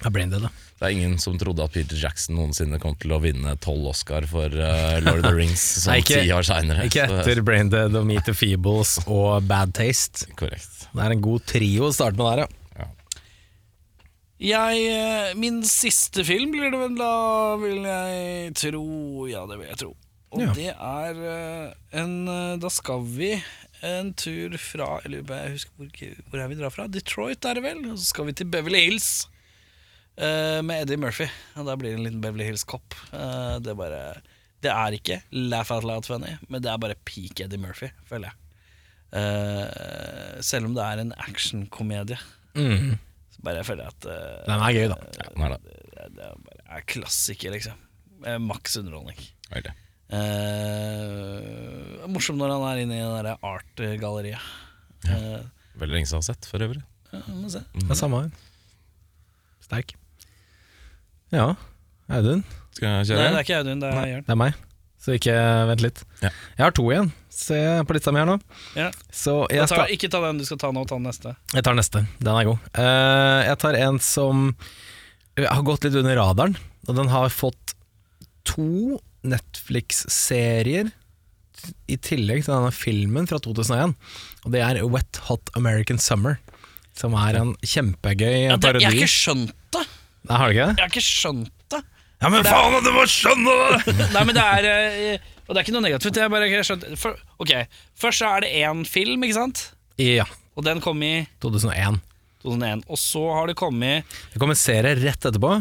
Ja, 0.04 0.10
ble 0.14 0.26
det, 0.30 0.38
da. 0.44 0.48
Det 0.78 0.86
er 0.86 0.92
ingen 0.94 1.16
som 1.18 1.34
trodde 1.40 1.64
at 1.64 1.72
Peter 1.74 1.98
Jackson 1.98 2.36
noensinne 2.38 2.78
kom 2.78 2.94
til 3.02 3.10
å 3.16 3.18
vinne 3.22 3.56
tolv 3.58 3.88
Oscar 3.90 4.28
for 4.30 4.46
uh, 4.46 5.00
Lord 5.02 5.24
of 5.24 5.26
the 5.26 5.34
Rings 5.34 5.64
som 5.82 5.90
Nei, 5.92 6.02
ikke- 6.04 6.20
ti 6.22 6.30
år 6.36 6.46
seinere. 6.46 6.84
Ikke 6.86 7.08
etter 7.08 7.40
Braindead 7.42 7.96
og 7.98 8.06
Meet 8.06 8.28
the 8.30 8.34
Feebles 8.38 8.98
og 9.08 9.42
Bad 9.50 9.74
Taste. 9.74 10.28
Korrekt. 10.38 10.86
Det 10.94 11.02
er 11.02 11.16
en 11.16 11.24
god 11.24 11.42
trio 11.50 11.88
å 11.88 11.94
starte 11.96 12.14
med 12.20 12.30
der, 12.30 12.44
ja. 12.46 12.54
Jeg, 14.38 14.82
eh, 14.94 15.32
min 15.34 15.64
siste 15.66 16.22
film 16.22 16.52
blir 16.54 16.70
det 16.70 16.78
vel 16.78 16.94
da, 16.94 17.08
vil 17.58 17.80
jeg 17.82 18.52
tro. 18.60 18.84
Ja, 19.26 19.40
det 19.50 19.56
vil 19.58 19.66
jeg 19.72 19.80
tro. 19.80 19.88
Og 20.30 20.42
Ja. 20.44 20.52
det 20.54 20.68
er 20.76 21.18
eh, 21.24 21.72
en 21.98 22.60
Da 22.60 22.68
skal 22.70 23.00
vi 23.02 23.30
en 23.80 24.10
tur 24.12 24.52
fra 24.60 24.98
Eller 25.06 25.22
jeg 25.24 25.54
husker 25.54 25.72
hvor, 25.78 25.88
hvor 26.28 26.42
er 26.42 26.48
vi 26.50 26.58
drar 26.58 26.70
fra? 26.74 26.84
Detroit 26.86 27.46
er 27.48 27.54
det 27.56 27.62
vel? 27.64 27.80
Og 27.90 27.96
så 27.98 28.10
skal 28.12 28.26
vi 28.28 28.34
til 28.36 28.46
Beverly 28.52 28.84
Hills 28.90 29.26
eh, 30.18 30.58
med 30.66 30.82
Eddie 30.84 30.98
Murphy. 31.00 31.28
Og 31.56 31.66
da 31.68 31.76
blir 31.78 31.92
det 31.94 31.98
en 32.00 32.04
liten 32.08 32.20
Beverly 32.24 32.44
Hills-kopp. 32.50 32.94
Uh, 33.12 33.56
det, 33.62 33.72
er 33.72 33.78
bare- 33.78 34.20
det 34.64 34.70
er 34.74 34.96
ikke 34.98 35.20
laugh 35.32 35.70
out 35.74 35.84
loud 35.88 36.06
funny, 36.08 36.36
men 36.48 36.62
det 36.64 36.70
er 36.72 36.78
bare 36.82 36.98
peak 37.08 37.40
Eddie 37.44 37.60
Murphy, 37.62 37.90
føler 38.10 38.30
jeg. 38.30 38.36
Uh, 39.08 40.40
selv 40.44 40.68
om 40.68 40.74
det 40.76 40.84
er 40.84 41.00
en 41.04 41.14
actionkomedie. 41.24 42.18
Mm. 42.58 42.96
Så 43.32 43.42
bare 43.46 43.60
jeg 43.62 43.68
føler 43.70 43.86
at 43.92 44.00
Den 44.04 44.58
er 44.58 44.72
gøy, 44.76 44.88
da. 44.90 44.96
Ja, 45.20 45.28
den 45.34 45.44
er 45.46 45.54
det. 45.56 45.60
det, 45.94 46.08
det 46.18 46.24
er 46.28 46.40
bare 46.46 46.64
er 46.78 46.86
klassiker, 46.90 47.54
liksom. 47.54 47.78
Maks 48.44 48.74
underholdning. 48.80 49.20
Veldig. 49.52 49.72
Eh, 50.18 52.06
morsom 52.10 52.38
når 52.40 52.52
han 52.56 52.64
er 52.70 52.80
inne 52.82 52.96
i 52.98 53.04
det 53.04 53.22
der 53.28 53.44
art-galleriet. 53.46 54.42
Eh, 55.08 55.40
Veldig 55.78 55.94
lenge 55.94 56.08
siden 56.10 56.18
jeg 56.18 56.24
har 56.24 56.28
sett, 56.32 56.48
for 56.50 56.64
øvrig. 56.64 56.82
ja, 57.12 57.20
må 57.38 57.50
se. 57.52 57.62
Det 57.76 57.86
er 57.94 57.98
samme 58.00 58.22
her. 58.24 58.30
Sterk. 59.64 59.94
Ja, 61.34 61.50
Audun. 62.08 62.42
Skal 62.72 62.88
jeg 63.02 63.18
Nei, 63.18 63.28
det 63.28 63.38
er 63.40 63.44
ikke 63.44 63.60
Audun, 63.62 63.80
det 63.82 63.88
er 63.92 64.06
Jørn. 64.12 64.24
Det 64.26 64.34
er 64.34 64.40
meg. 64.40 64.58
så 64.98 65.14
ikke 65.14 65.34
vent 65.68 65.82
litt. 65.84 66.00
Ja. 66.22 66.30
Jeg 66.58 66.64
har 66.64 66.74
to 66.74 66.84
igjen, 66.90 67.10
se 67.32 67.58
på 67.86 67.94
lista 67.96 68.12
mi 68.14 68.18
her 68.22 68.26
nå. 68.28 68.38
Ja. 68.78 68.88
Så 69.14 69.34
jeg, 69.52 69.66
tar, 69.70 69.84
tar, 69.84 69.92
ikke 69.94 70.10
ta 70.12 70.20
den 70.24 70.40
du 70.40 70.44
skal 70.48 70.58
ta 70.62 70.70
nå, 70.74 70.82
ta 70.88 70.96
den 70.98 71.06
neste. 71.06 71.34
jeg 71.54 71.64
tar 71.66 71.76
neste. 71.78 72.02
Den 72.18 72.32
er 72.34 72.48
god. 72.48 72.70
Uh, 72.78 73.40
jeg 73.46 73.58
tar 73.62 73.78
en 73.78 74.00
som 74.02 74.48
har 75.38 75.62
gått 75.66 75.84
litt 75.86 75.98
under 76.00 76.18
radaren, 76.18 76.56
og 76.88 76.96
den 76.98 77.12
har 77.12 77.28
fått 77.30 77.76
to 78.48 78.98
Netflix-serier 79.28 80.90
i 81.90 81.96
tillegg 81.98 82.44
til 82.46 82.54
denne 82.54 82.72
filmen 82.74 83.26
fra 83.28 83.38
2001. 83.42 83.94
Og 84.46 84.52
det 84.54 84.62
er 84.64 84.80
Wet 84.86 85.18
Hot 85.28 85.50
American 85.58 85.98
Summer. 86.02 86.38
Som 86.98 87.14
er 87.14 87.36
en 87.38 87.52
kjempegøy 87.62 88.48
Ja, 88.48 88.56
det, 88.56 88.62
parodi. 88.64 88.82
jeg 88.82 88.90
har 88.90 88.98
ikke 89.04 89.12
skjønt 89.14 89.52
det! 89.76 89.84
Nei, 90.28 90.36
har 90.40 90.48
du 90.50 90.54
ikke 90.56 90.66
det? 90.68 90.76
Jeg 90.76 90.84
har 90.84 90.92
ikke 90.92 91.04
skjønt 91.08 91.52
det. 91.74 91.80
Ja, 92.22 92.28
men 92.34 92.44
faen, 92.44 92.76
du 92.84 92.90
må 92.96 93.04
skjønne 93.08 93.54
det! 93.86 93.94
Nei, 94.16 94.22
men 94.26 94.34
det 94.36 94.42
er 94.44 94.66
eh, 94.72 95.28
Og 95.46 95.54
det 95.54 95.60
er 95.60 95.64
ikke 95.66 95.74
noe 95.76 95.84
negativt. 95.86 96.18
Jeg 96.18 96.32
bare 96.34 96.48
ikke 96.50 96.64
skjønt 96.66 96.86
for, 96.98 97.16
Ok, 97.38 97.52
Først 97.98 98.20
så 98.24 98.32
er 98.36 98.44
det 98.44 98.50
én 98.64 98.82
film, 98.88 99.22
ikke 99.24 99.38
sant? 99.38 99.62
Ja. 100.02 100.26
Og 100.58 100.66
den 100.66 100.80
kom 100.84 101.00
i 101.06 101.12
2001. 101.44 102.00
2001. 102.42 102.82
Og 102.90 102.98
så 103.00 103.22
har 103.34 103.46
det 103.50 103.56
kommet 103.58 104.18
Det 104.34 104.40
kom 104.42 104.50
en 104.52 104.58
serie 104.58 104.94
rett 104.98 105.24
etterpå. 105.30 105.52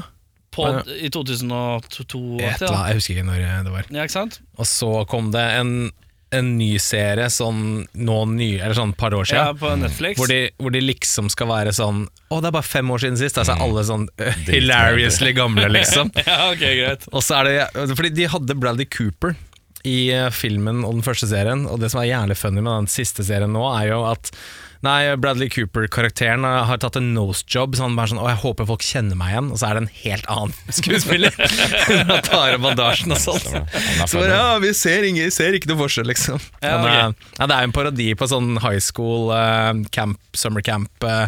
på, 0.58 0.66
Ja. 0.66 0.82
i 0.98 1.10
2002. 1.14 2.20
Et 2.42 2.62
eller 2.62 2.74
annet, 2.74 2.90
jeg 2.90 2.98
husker 2.98 3.14
ikke 3.16 3.28
når 3.30 3.42
det 3.68 3.72
var. 3.74 3.86
ja, 3.94 4.04
ikke 4.08 4.16
sant? 4.18 4.40
Og 4.58 4.66
så 4.66 4.92
kom 5.10 5.30
det 5.34 5.44
en, 5.60 5.72
en 6.36 6.50
ny 6.58 6.74
serie 6.82 7.30
sånn 7.32 7.86
nå 7.96 8.18
ny, 8.34 8.50
eller 8.60 8.76
sånn 8.78 8.94
par 8.98 9.16
år 9.16 9.28
siden, 9.30 9.46
Ja, 9.46 9.54
på 9.56 9.72
Netflix. 9.80 10.20
Hvor 10.20 10.28
de, 10.32 10.40
hvor 10.60 10.74
de 10.76 10.82
liksom 10.84 11.30
skal 11.32 11.50
være 11.52 11.74
sånn 11.76 12.06
Å, 12.28 12.40
det 12.44 12.50
er 12.50 12.56
bare 12.58 12.68
fem 12.68 12.90
år 12.92 13.04
siden 13.04 13.20
sist. 13.20 13.40
Altså 13.40 13.56
alle 13.64 13.84
sånn 13.88 14.08
uh, 14.24 14.42
hilariously 14.50 15.32
gamle, 15.38 15.70
liksom. 15.72 16.12
Ja, 16.28 16.50
ok, 16.52 16.64
greit. 16.64 17.08
Og 17.14 17.24
så 17.24 17.40
er 17.40 17.52
det 17.52 17.88
Fordi 17.96 18.12
de 18.18 18.28
hadde 18.34 18.58
Bradley 18.60 18.90
Cooper 18.92 19.38
i 19.88 19.98
eh, 20.14 20.30
filmen 20.36 20.84
og 20.86 21.00
den 21.00 21.06
første 21.06 21.30
serien, 21.32 21.66
og 21.70 21.82
det 21.82 21.92
som 21.94 22.04
er 22.04 22.12
jævlig 22.12 22.38
funny 22.40 22.64
med 22.64 22.74
den 22.84 22.92
siste 22.92 23.26
serien 23.28 23.54
nå, 23.56 23.66
er 23.80 23.94
jo 23.94 24.06
at 24.12 24.34
Nei, 24.86 25.16
Bradley 25.18 25.50
Cooper-karakteren 25.50 26.44
har 26.46 26.78
tatt 26.78 27.00
en 27.00 27.08
nosejob. 27.16 27.74
han 27.82 27.96
bare 27.98 28.12
sånn, 28.12 28.20
å, 28.22 28.28
jeg 28.30 28.38
håper 28.44 28.68
folk 28.70 28.84
kjenner 28.86 29.18
meg 29.18 29.32
igjen. 29.32 29.48
Og 29.50 29.58
så 29.58 29.66
er 29.72 29.74
det 29.74 29.82
en 29.82 29.96
helt 30.04 30.28
annen 30.30 30.54
skuespiller. 30.80 31.34
Han 31.98 32.22
tar 32.28 32.54
av 32.54 32.62
bandasjen 32.62 33.16
og 33.16 33.22
sånt. 33.24 33.48
Så 33.50 34.20
bare, 34.20 34.38
ja, 34.38 34.52
vi 34.62 34.76
ser, 34.78 35.08
ingen, 35.10 35.34
ser 35.34 35.58
ikke 35.58 35.72
noe 35.72 35.82
forskjell, 35.82 36.06
liksom. 36.12 36.38
Ja, 36.62 36.78
Men, 36.84 36.92
eh, 36.94 37.34
ja, 37.40 37.50
det 37.50 37.58
er 37.58 37.66
jo 37.66 37.72
en 37.72 37.76
parodi 37.80 38.08
på 38.22 38.30
sånn 38.30 38.54
high 38.62 38.78
school, 38.78 39.34
uh, 39.34 39.74
camp, 39.98 40.22
summer 40.38 40.62
camp. 40.62 40.94
Uh, 41.02 41.26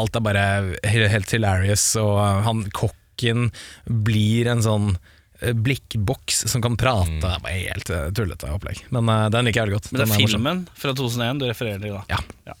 alt 0.00 0.16
er 0.16 0.24
bare 0.24 0.44
helt 0.88 1.32
hilarious, 1.34 1.84
og 2.00 2.18
eh, 2.22 2.42
han 2.46 2.66
kokken 2.76 3.50
blir 3.84 4.48
en 4.50 4.62
sånn 4.64 4.92
eh, 4.94 5.18
blikkboks 5.56 6.44
som 6.52 6.62
kan 6.62 6.76
prate. 6.76 7.18
Det 7.22 7.34
var 7.42 7.50
helt 7.54 7.90
eh, 7.90 8.08
tullete 8.16 8.50
opplegg. 8.52 8.82
Men 8.94 9.08
uh, 9.08 9.26
den 9.32 9.48
liker 9.48 9.62
jeg 9.62 9.68
veldig 9.70 9.78
godt. 9.78 9.90
Men 9.92 9.98
det 10.00 10.04
er, 10.04 10.08
er 10.08 10.14
morsom. 10.14 10.30
filmen 10.30 10.62
fra 10.82 10.94
2001 10.98 11.40
du 11.42 11.46
refererer 11.48 11.80
til, 11.84 11.96
da. 11.96 12.02
Ja, 12.12 12.20
Ja. 12.50 12.56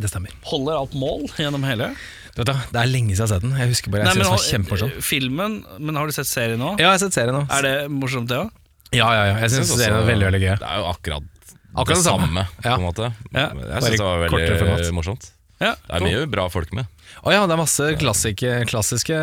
det 0.00 0.10
stemmer. 0.10 0.32
Holder 0.50 0.80
alt 0.80 0.94
mål 0.98 1.26
gjennom 1.36 1.66
hele? 1.68 1.92
Du 2.34 2.40
vet, 2.42 2.48
da, 2.50 2.56
det 2.72 2.80
er 2.82 2.90
lenge 2.90 3.14
siden 3.14 3.20
jeg 3.20 3.28
har 3.28 3.32
sett 3.36 3.44
den. 3.46 3.54
Jeg 3.60 3.70
husker 3.70 3.92
bare 3.94 4.02
jeg 4.02 4.08
Nei, 4.08 4.14
men 4.18 4.26
synes 4.26 4.50
den 4.50 4.64
var 4.96 5.04
Filmen, 5.06 5.52
men 5.78 6.00
har 6.00 6.10
du 6.10 6.16
sett 6.16 6.26
serien 6.26 6.58
nå? 6.58 6.72
Ja, 6.80 6.88
jeg 6.88 6.92
har 6.96 7.02
sett 7.04 7.14
serien 7.14 7.36
nå. 7.36 7.44
Er 7.46 7.62
det 7.68 7.74
morsomt, 7.94 8.26
det 8.32 8.40
òg? 8.40 8.50
Ja, 8.94 9.06
ja, 9.14 9.22
ja. 9.30 9.36
Jeg 9.44 9.54
syns 9.54 9.70
serien 9.74 10.00
er 10.00 10.08
veldig 10.08 10.26
veldig 10.32 10.42
gøy. 10.42 10.50
Det 10.58 10.66
er 10.72 10.82
jo 10.82 10.88
akkurat, 10.90 11.30
Akkurat 11.74 11.98
det 11.98 12.06
samme. 12.06 12.44
på 12.62 12.74
en 12.74 12.82
måte. 12.88 13.12
Ja. 13.34 13.48
Jeg 13.54 13.86
syns 13.86 13.98
det 13.98 14.06
var 14.06 14.26
veldig 14.26 14.92
morsomt. 14.96 15.30
Ja, 15.62 15.74
Det 15.86 15.94
er 15.96 16.02
mye 16.02 16.24
bra 16.30 16.48
folk 16.50 16.72
med. 16.74 16.88
Å 17.22 17.30
ja, 17.32 17.44
det 17.46 17.54
er 17.54 17.60
masse 17.60 17.86
klassike, 18.00 18.54
klassiske 18.66 19.18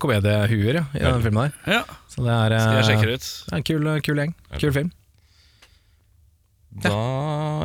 komediehuer 0.00 0.78
ja, 0.80 0.84
i 0.96 1.02
den 1.04 1.20
filmen 1.26 1.50
der. 1.50 1.74
Ja, 1.76 1.82
Så 2.08 2.24
det 2.24 2.32
er, 2.32 2.54
skal 2.56 2.78
jeg 2.78 2.80
eh, 2.80 2.88
sjekke 2.88 3.10
det 3.10 3.18
ut. 3.20 3.28
det 3.28 3.52
er 3.52 3.60
en 3.60 3.66
kul, 3.68 3.90
kul 4.06 4.22
gjeng. 4.22 4.32
Kul 4.62 4.72
film. 4.78 4.90
Da, 6.80 6.94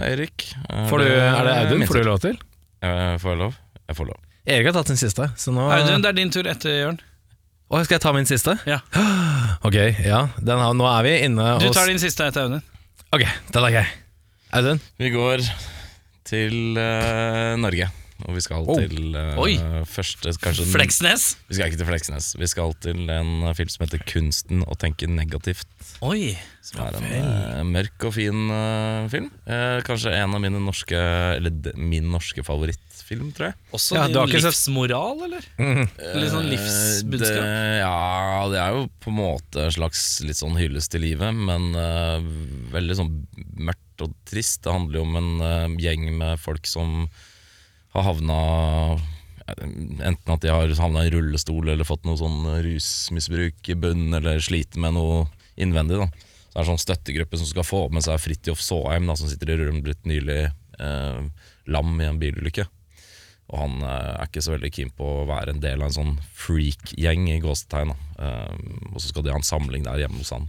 Erik 0.02 0.48
Får 0.90 1.04
du, 1.04 1.06
er 1.06 1.46
det 1.46 1.56
Audun? 1.62 1.80
min 1.84 1.88
Får 1.90 2.00
du 2.02 2.08
lov 2.08 2.22
til? 2.24 2.40
Eh, 2.82 3.16
Får 3.22 3.36
jeg 3.36 3.40
lov? 3.44 3.58
Jeg 3.86 3.98
får 4.00 4.08
lov. 4.10 4.22
Erik 4.46 4.70
har 4.70 4.76
tatt 4.80 4.90
sin 4.92 5.00
siste, 5.02 5.28
så 5.38 5.54
nå 5.54 5.68
Audun, 5.74 6.02
det 6.04 6.10
er 6.12 6.18
din 6.18 6.34
tur 6.34 6.50
etter 6.50 6.74
Jørn. 6.82 6.98
Å, 7.70 7.80
Skal 7.86 7.96
jeg 7.98 8.04
ta 8.04 8.12
min 8.14 8.28
siste? 8.30 8.58
Ja. 8.70 8.82
Ok, 9.66 9.78
ja. 10.06 10.26
Den 10.38 10.60
har, 10.62 10.74
nå 10.78 10.86
er 10.86 11.06
vi 11.08 11.14
inne 11.26 11.46
Du 11.62 11.70
hos 11.70 11.78
tar 11.78 11.88
din 11.90 12.02
siste 12.02 12.28
etter 12.28 12.46
Audun. 12.46 12.62
Ok, 13.16 13.24
den 13.56 13.66
er 13.70 13.74
grei. 13.74 13.86
Audun? 14.58 14.82
Vi 15.02 15.10
går 15.14 15.46
til 16.28 16.80
uh, 16.80 17.54
Norge. 17.62 17.92
Og 18.26 18.38
vi 18.38 18.42
skal 18.46 18.64
Oh. 18.64 18.80
til 18.80 19.16
uh, 19.16 19.84
første 19.86 20.32
kanskje 20.40 20.66
Fleksnes. 20.72 21.26
Vi 21.50 21.58
skal 21.58 21.68
ikke 21.68 21.82
til 21.82 21.90
Fleksnes. 21.90 22.30
Vi 22.40 22.48
skal 22.48 22.72
til 22.82 23.10
en 23.12 23.44
film 23.58 23.70
som 23.70 23.84
heter 23.86 24.00
'Kunsten 24.08 24.64
å 24.64 24.78
tenke 24.80 25.08
negativt'. 25.08 25.68
Oi. 26.02 26.38
Som 26.64 26.86
er 26.86 26.96
en 26.96 27.10
uh, 27.12 27.64
mørk 27.68 28.08
og 28.08 28.16
fin 28.16 28.48
uh, 28.50 29.10
film. 29.12 29.30
Kanskje 29.86 30.16
en 30.16 30.34
av 30.34 30.42
mine 30.42 30.60
norske 30.64 30.96
Eller 31.36 31.76
min 31.76 32.08
norske 32.10 32.42
favorittfilm, 33.06 33.32
tror 33.34 33.50
jeg. 33.50 33.56
Også 33.72 33.96
Ja, 33.96 34.08
din 34.08 34.42
livsmoral, 34.42 35.24
eller? 35.26 35.46
Mm. 35.58 35.88
Litt 36.20 36.32
sånn 36.32 36.50
livsbudskap? 36.50 37.42
Det, 37.42 37.80
ja, 37.82 38.46
det 38.52 38.60
er 38.62 38.76
jo 38.76 38.86
på 39.00 39.12
en 39.12 39.20
måte 39.20 39.66
en 39.66 39.76
slags 39.76 40.22
litt 40.26 40.40
sånn 40.40 40.58
hyllest 40.58 40.92
til 40.92 41.06
livet, 41.06 41.34
men 41.34 41.76
uh, 41.76 42.20
veldig 42.74 42.98
sånn 42.98 43.14
mørkt 43.56 44.06
og 44.06 44.16
trist. 44.28 44.64
Det 44.66 44.74
handler 44.74 45.00
jo 45.00 45.06
om 45.06 45.20
en 45.20 45.34
uh, 45.42 45.82
gjeng 45.82 46.10
med 46.18 46.40
folk 46.42 46.66
som 46.68 47.06
har 47.96 48.10
havna 48.12 48.40
Enten 49.46 50.32
at 50.34 50.42
de 50.42 50.50
har 50.50 50.72
havna 50.80 51.04
i 51.06 51.10
rullestol 51.14 51.68
eller 51.70 51.86
fått 51.86 52.02
noe 52.08 52.18
sånn 52.18 52.48
rusmisbruk 52.66 53.68
i 53.70 53.76
bunnen, 53.78 54.16
eller 54.18 54.40
sliter 54.42 54.82
med 54.82 54.96
noe 54.96 55.28
innvendig. 55.62 56.00
da 56.02 56.08
Så 56.10 56.48
det 56.50 56.56
er 56.56 56.64
en 56.64 56.70
sånn 56.72 56.82
støttegruppe 56.82 57.38
som 57.38 57.52
skal 57.52 57.68
få 57.68 57.84
med 57.94 58.02
seg 58.02 58.18
Fridtjof 58.24 58.64
Saaheim, 58.66 59.06
som 59.14 59.30
sitter 59.30 59.54
i 59.54 59.60
rullen, 59.60 59.84
blitt 59.86 60.02
nylig 60.10 60.48
eh, 60.50 61.22
lam 61.70 62.02
i 62.02 62.10
en 62.10 62.18
bilulykke. 62.18 62.66
Og 63.54 63.60
han 63.62 63.76
eh, 63.86 64.12
er 64.16 64.30
ikke 64.30 64.42
så 64.42 64.56
veldig 64.56 64.72
keen 64.74 64.92
på 64.98 65.08
å 65.22 65.26
være 65.30 65.54
en 65.54 65.62
del 65.64 65.84
av 65.84 65.92
en 65.92 65.98
sånn 65.98 66.16
freak-gjeng 66.38 67.28
i 67.30 67.42
gåsetegn. 67.44 67.94
Eh, 68.18 68.56
og 68.92 68.98
så 68.98 69.12
skal 69.12 69.26
de 69.26 69.34
ha 69.34 69.38
en 69.40 69.46
samling 69.46 69.86
der 69.86 70.02
hjemme 70.02 70.22
hos 70.24 70.34
han. 70.34 70.48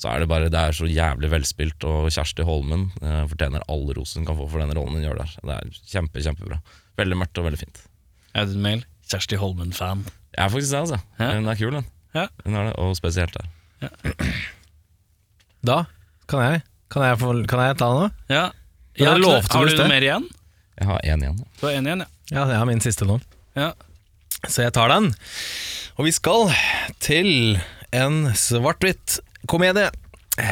Så 0.00 0.08
er 0.10 0.22
det 0.22 0.30
bare, 0.32 0.48
det 0.50 0.58
er 0.58 0.74
så 0.74 0.88
jævlig 0.88 1.28
velspilt, 1.30 1.84
og 1.86 2.08
Kjersti 2.10 2.46
Holmen 2.48 2.88
eh, 3.04 3.20
fortjener 3.30 3.62
all 3.70 3.84
rosen 3.94 4.22
hun 4.22 4.30
kan 4.32 4.38
få 4.40 4.48
for 4.50 4.64
den 4.64 4.72
rollen 4.74 4.96
hun 4.98 5.04
gjør 5.04 5.20
der. 5.20 5.34
Det 5.42 5.58
er 5.58 5.76
kjempe, 5.92 6.24
kjempebra. 6.24 6.58
Veldig 6.98 7.20
mørkt 7.20 7.38
og 7.38 7.46
veldig 7.46 7.60
fint. 7.60 7.84
Audun 8.40 8.64
Mail. 8.64 8.82
Kjersti 9.12 9.36
Holmen-fan. 9.38 10.06
Jeg 10.32 10.42
er 10.46 10.50
faktisk 10.54 10.72
det, 10.72 10.80
altså. 10.80 10.98
Ja. 11.20 11.28
Hun 11.36 11.52
er 11.52 11.60
kul, 11.60 11.76
den. 11.76 11.88
Ja. 12.16 12.26
Hun 12.46 12.56
er 12.58 12.70
det, 12.70 12.74
Og 12.80 12.96
spesielt 12.98 13.36
der. 13.36 13.52
Da 15.62 15.84
kan 16.26 16.40
jeg, 16.42 16.62
kan 16.90 17.04
jeg, 17.06 17.18
få, 17.20 17.32
kan 17.46 17.60
jeg 17.68 17.76
ta 17.78 17.88
noe? 17.94 18.08
Ja. 18.32 18.48
Jeg 18.98 19.06
har, 19.06 19.20
lovte 19.22 19.52
har 19.54 19.68
du 19.68 19.76
noe 19.78 19.90
mer 19.92 20.02
igjen? 20.02 20.24
Jeg 20.80 20.88
har 20.88 21.04
én 21.06 21.22
igjen. 21.22 21.38
Du 21.60 21.62
har 21.68 21.76
en 21.76 21.86
igjen, 21.86 22.02
ja. 22.02 22.08
Ja, 22.30 22.46
det 22.46 22.54
er 22.56 22.68
min 22.68 22.82
siste 22.84 23.08
nå. 23.08 23.20
ja. 23.58 23.72
Så 24.48 24.64
jeg 24.64 24.72
tar 24.74 24.90
den. 24.90 25.12
Og 25.94 26.08
vi 26.08 26.12
skal 26.14 26.48
til 26.98 27.60
en 27.94 28.32
svart-hvitt 28.34 29.20
komedie 29.46 29.90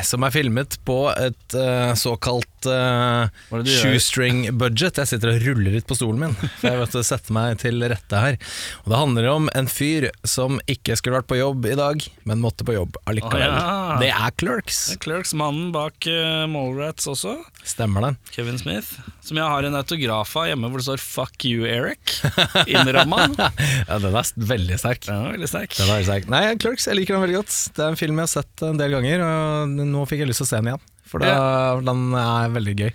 som 0.07 0.23
er 0.23 0.35
filmet 0.35 0.77
på 0.87 1.09
et 1.11 1.57
uh, 1.57 1.91
såkalt 1.99 2.59
uh, 2.68 3.28
er 3.28 3.62
det 3.62 3.66
du 3.66 3.70
gjør? 3.70 3.84
shoestring 3.84 4.42
budget. 4.61 5.00
Jeg 5.00 5.11
sitter 5.12 5.34
og 5.34 5.44
ruller 5.46 5.76
litt 5.76 5.88
på 5.88 5.96
stolen 5.98 6.24
min, 6.24 6.34
for 6.61 6.68
jeg 6.70 6.80
vet 6.82 6.98
å 7.00 7.04
sette 7.06 7.34
meg 7.36 7.61
til 7.62 7.80
rette 7.90 8.22
her. 8.24 8.38
Og 8.84 8.92
Det 8.92 9.00
handler 9.00 9.28
om 9.32 9.48
en 9.56 9.70
fyr 9.70 10.11
som 10.26 10.61
ikke 10.70 10.96
skulle 10.98 11.20
vært 11.20 11.30
på 11.30 11.38
jobb 11.40 11.68
i 11.70 11.76
dag, 11.78 12.04
men 12.28 12.42
måtte 12.42 12.66
på 12.66 12.76
jobb 12.76 12.98
allikevel. 13.11 13.46
Å, 13.46 13.61
ja. 13.61 13.98
Det 14.02 14.11
er 14.12 14.36
Clerks. 14.40 14.80
Clerks, 15.02 15.34
mannen 15.38 15.70
bak 15.74 16.08
uh, 16.11 16.44
Mallrats 16.50 17.08
også. 17.11 17.38
Stemmer 17.64 18.08
det. 18.08 18.12
Kevin 18.34 18.61
Smith. 18.61 18.98
Som 19.24 19.38
jeg 19.40 19.46
har 19.46 19.66
en 19.66 19.78
autograf 19.78 20.32
av 20.40 20.48
hjemme 20.50 20.70
hvor 20.70 20.82
det 20.82 20.88
står 20.88 21.02
'Fuck 21.04 21.44
you, 21.48 21.66
Eric' 21.68 22.18
innramma. 22.66 23.28
Ja, 23.90 23.98
Den 23.98 24.14
er 24.16 24.26
veldig 24.50 24.78
sterk. 24.80 25.04
Den 25.06 25.26
er 25.26 25.34
veldig 25.34 25.48
sterk. 25.50 25.74
Den 25.76 25.88
er 25.88 25.98
veldig 25.98 26.08
sterk. 26.08 26.30
Nei, 26.32 26.42
Clerks, 26.61 26.86
jeg 26.88 26.98
liker 26.98 27.16
den 27.16 27.24
veldig 27.24 27.38
godt. 27.40 27.56
Det 27.76 27.84
er 27.84 27.92
en 27.92 28.00
film 28.00 28.20
jeg 28.20 28.28
har 28.28 28.32
sett 28.32 28.64
en 28.66 28.80
del 28.80 28.94
ganger, 28.96 29.24
og 29.24 29.76
nå 29.90 30.06
fikk 30.11 30.24
jeg 30.24 30.30
lyst 30.30 30.42
til 30.42 30.48
å 30.48 30.50
se 30.50 30.61
den 30.61 30.72
igjen. 30.72 30.88
For 31.11 31.18
da, 31.18 31.80
den 31.82 32.04
er 32.14 32.52
veldig 32.54 32.74
gøy. 32.78 32.90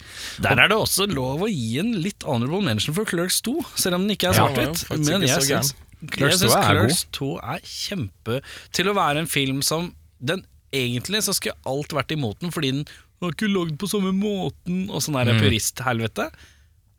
Der 0.46 0.62
er 0.64 0.70
det 0.72 0.78
også 0.80 1.06
lov 1.12 1.42
å 1.44 1.50
gi 1.52 1.80
en 1.82 1.92
litt 2.00 2.24
honorable 2.24 2.62
mention 2.64 2.96
for 2.96 3.04
Clerks 3.10 3.42
2, 3.44 3.58
selv 3.76 3.98
om 4.00 4.06
den 4.08 4.16
ikke 4.16 4.30
er 4.32 4.38
svart-hvitt. 4.40 4.86
faktisk 4.88 5.12
Men 5.12 5.26
jeg 5.28 5.44
syns 5.50 5.74
Clerks 6.16 6.40
2 6.40 6.46
syns 6.46 6.56
er 6.56 6.70
Clerks 6.70 7.04
2 7.18 7.30
er 7.44 7.60
kjempe 7.66 8.40
Til 8.76 8.90
å 8.92 8.94
være 8.96 9.24
en 9.24 9.28
film 9.32 9.62
som 9.66 9.92
den 10.24 10.46
Egentlig 10.76 11.22
så 11.24 11.34
skulle 11.36 11.56
alt 11.72 11.94
vært 11.96 12.12
imot 12.16 12.40
den 12.44 12.52
fordi 12.52 12.72
den 12.76 12.86
var 13.24 13.32
ikke 13.32 13.48
lagd 13.48 13.78
på 13.80 13.88
samme 13.88 14.12
måten, 14.12 14.90
og 14.92 15.00
sånn 15.02 15.16
der 15.16 15.32
Mm. 15.34 15.40
puristhelvete. 15.40 16.26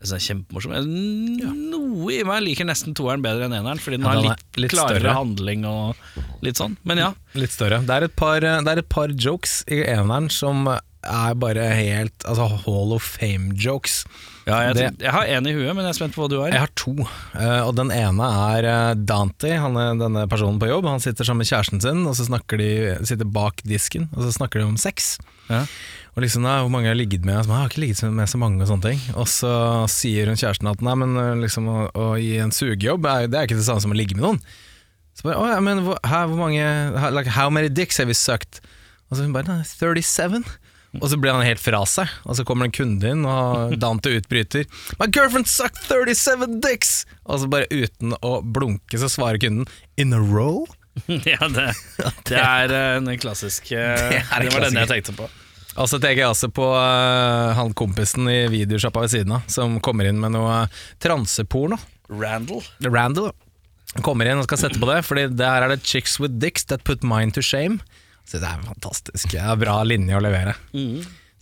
Det 0.01 0.13
er 0.17 0.23
kjempemorsom. 0.25 0.73
Noe 1.71 2.13
i 2.15 2.23
meg 2.27 2.43
liker 2.45 2.65
nesten 2.69 2.95
toeren 2.97 3.23
bedre 3.25 3.47
enn 3.49 3.55
eneren, 3.57 3.79
fordi 3.83 3.99
den 4.01 4.07
Ja, 4.07 4.15
den 4.17 4.25
har 4.31 4.37
litt, 4.37 4.57
litt 4.65 4.73
klarere 4.73 5.01
større. 5.01 5.15
handling 5.17 5.65
og 5.69 5.97
litt 6.43 6.57
sånn. 6.61 6.77
Men 6.85 6.99
ja. 7.03 7.11
Litt 7.35 7.51
større. 7.53 7.81
Det 7.85 7.91
er 7.99 8.05
et 8.09 8.17
par, 8.17 8.41
det 8.41 8.67
er 8.73 8.79
et 8.83 8.89
par 8.89 9.09
jokes 9.09 9.63
i 9.69 9.83
eneren 9.85 10.31
som 10.31 10.65
er 11.09 11.35
bare 11.39 11.65
helt 11.77 12.25
Altså 12.29 12.47
Hall 12.67 12.93
of 12.97 13.05
Fame-jokes. 13.17 14.05
Ja, 14.47 14.61
jeg, 14.69 14.75
Det- 14.77 15.03
jeg 15.03 15.11
har 15.13 15.25
én 15.27 15.47
i 15.49 15.53
huet, 15.57 15.75
men 15.75 15.83
jeg 15.85 15.91
er 15.91 15.99
spent 15.99 16.15
på 16.15 16.23
hva 16.23 16.29
du 16.31 16.37
har. 16.41 16.51
Jeg 16.55 16.61
har 16.63 16.71
to, 16.79 16.93
eh, 17.35 17.61
og 17.67 17.75
den 17.75 17.91
ene 17.91 18.23
er 18.55 18.65
eh, 18.71 18.95
Dante, 18.95 19.51
han 19.59 19.75
er 19.77 19.97
denne 19.99 20.27
personen 20.31 20.61
på 20.63 20.69
jobb. 20.71 20.87
Han 20.87 21.01
sitter 21.03 21.25
sammen 21.27 21.43
med 21.43 21.51
kjæresten 21.51 21.83
sin, 21.83 22.05
og 22.07 22.15
så 22.15 22.27
snakker 22.29 22.59
de 22.63 22.69
sitter 23.05 23.25
bak 23.27 23.63
disken, 23.67 24.09
og 24.15 24.23
så 24.23 24.31
snakker 24.37 24.61
de 24.63 24.69
om 24.69 24.77
sex. 24.79 25.17
Ja. 25.51 25.65
Og 26.17 26.23
liksom, 26.23 26.43
nei, 26.47 26.61
hvor 26.63 26.71
mange 26.71 26.87
jeg 26.87 26.95
har 26.95 27.01
ligget 27.03 27.25
med? 27.27 27.35
Jeg, 27.43 27.51
har 27.53 27.69
ikke 27.69 27.83
ligget 27.83 28.03
med 28.15 28.31
så 28.31 28.39
mange 28.39 28.63
og 28.63 28.69
sånne 28.71 28.87
ting. 28.87 29.03
Og 29.19 29.27
så 29.29 29.51
sier 29.91 30.31
hun 30.31 30.39
kjæresten 30.39 30.71
at 30.71 30.81
nei, 30.81 30.95
men 31.03 31.17
eh, 31.21 31.35
liksom, 31.43 31.67
å, 31.69 31.91
å 31.93 32.07
gi 32.23 32.37
en 32.41 32.55
sugejobb, 32.55 33.05
er, 33.11 33.27
det 33.27 33.37
er 33.41 33.51
ikke 33.51 33.59
det 33.59 33.67
samme 33.67 33.83
som 33.83 33.93
å 33.93 33.99
ligge 33.99 34.15
med 34.17 34.25
noen. 34.29 34.41
Så 35.17 35.27
bare, 35.27 35.43
å, 35.43 35.51
ja, 35.51 35.59
men 35.65 35.83
hvor, 35.85 35.99
her, 36.07 36.27
hvor 36.31 36.39
mange 36.39 36.63
how- 37.03 37.11
like, 37.11 37.35
How 37.35 37.51
many 37.51 37.69
dicks 37.69 37.99
have 37.99 38.07
we 38.07 38.15
sucked? 38.15 38.61
Og 39.11 39.17
så 39.19 39.27
hun 39.27 39.33
bare, 39.35 39.49
nei, 39.51 39.63
37. 39.67 40.45
Og 41.01 41.11
så 41.13 41.19
blir 41.21 41.35
han 41.37 41.47
helt 41.47 41.63
fra 41.63 41.83
seg, 41.89 42.11
og 42.25 42.39
så 42.39 42.45
kommer 42.47 42.67
det 42.67 42.73
en 42.73 42.79
kunde 42.81 43.13
inn, 43.13 43.25
og 43.29 43.75
Dante 43.83 44.13
utbryter 44.19 44.67
My 45.01 45.09
girlfriend 45.11 45.49
sucked 45.51 45.85
37 45.89 46.61
dicks! 46.65 47.05
Og 47.27 47.43
så 47.43 47.51
bare 47.51 47.69
uten 47.71 48.17
å 48.25 48.39
blunke, 48.43 49.01
så 49.01 49.11
svarer 49.13 49.41
kunden 49.43 49.67
In 50.01 50.15
a 50.17 50.21
row? 50.21 50.65
ja, 51.07 51.49
det, 51.53 51.73
det 52.29 52.39
er 52.41 52.73
eh, 52.73 52.93
en 53.01 53.11
klassisk 53.21 53.73
eh, 53.77 53.97
Det 54.11 54.23
Det, 54.25 54.55
var 54.55 54.69
den 54.69 54.81
jeg 54.81 54.93
tenkte 54.95 55.17
på. 55.19 55.29
Og 55.77 55.91
så 55.91 55.99
tenker 56.01 56.23
jeg 56.23 56.33
også 56.33 56.49
på 56.57 56.71
uh, 56.73 57.53
han 57.53 57.75
kompisen 57.77 58.31
i 58.33 58.47
videosjappa 58.49 59.03
ved 59.05 59.13
siden 59.13 59.35
av, 59.37 59.43
som 59.53 59.77
kommer 59.85 60.09
inn 60.09 60.17
med 60.23 60.33
noe 60.33 60.63
transeporno. 61.05 61.77
Randall. 62.09 62.65
Randall 62.87 63.35
kommer 64.05 64.29
inn 64.29 64.41
og 64.41 64.47
skal 64.49 64.61
sette 64.61 64.81
på 64.81 64.89
det, 64.89 65.03
Fordi 65.07 65.27
der 65.37 65.67
er 65.67 65.73
det 65.73 65.85
chicks 65.85 66.19
with 66.21 66.41
dicks 66.41 66.65
that 66.73 66.85
put 66.85 67.05
mine 67.05 67.33
to 67.33 67.45
shame. 67.45 67.81
Så 68.27 68.41
det 68.43 68.49
er 68.51 68.63
fantastisk. 68.67 69.31
Det 69.33 69.39
er 69.43 69.59
bra 69.61 69.77
linje 69.87 70.17
å 70.19 70.23
levere. 70.25 70.55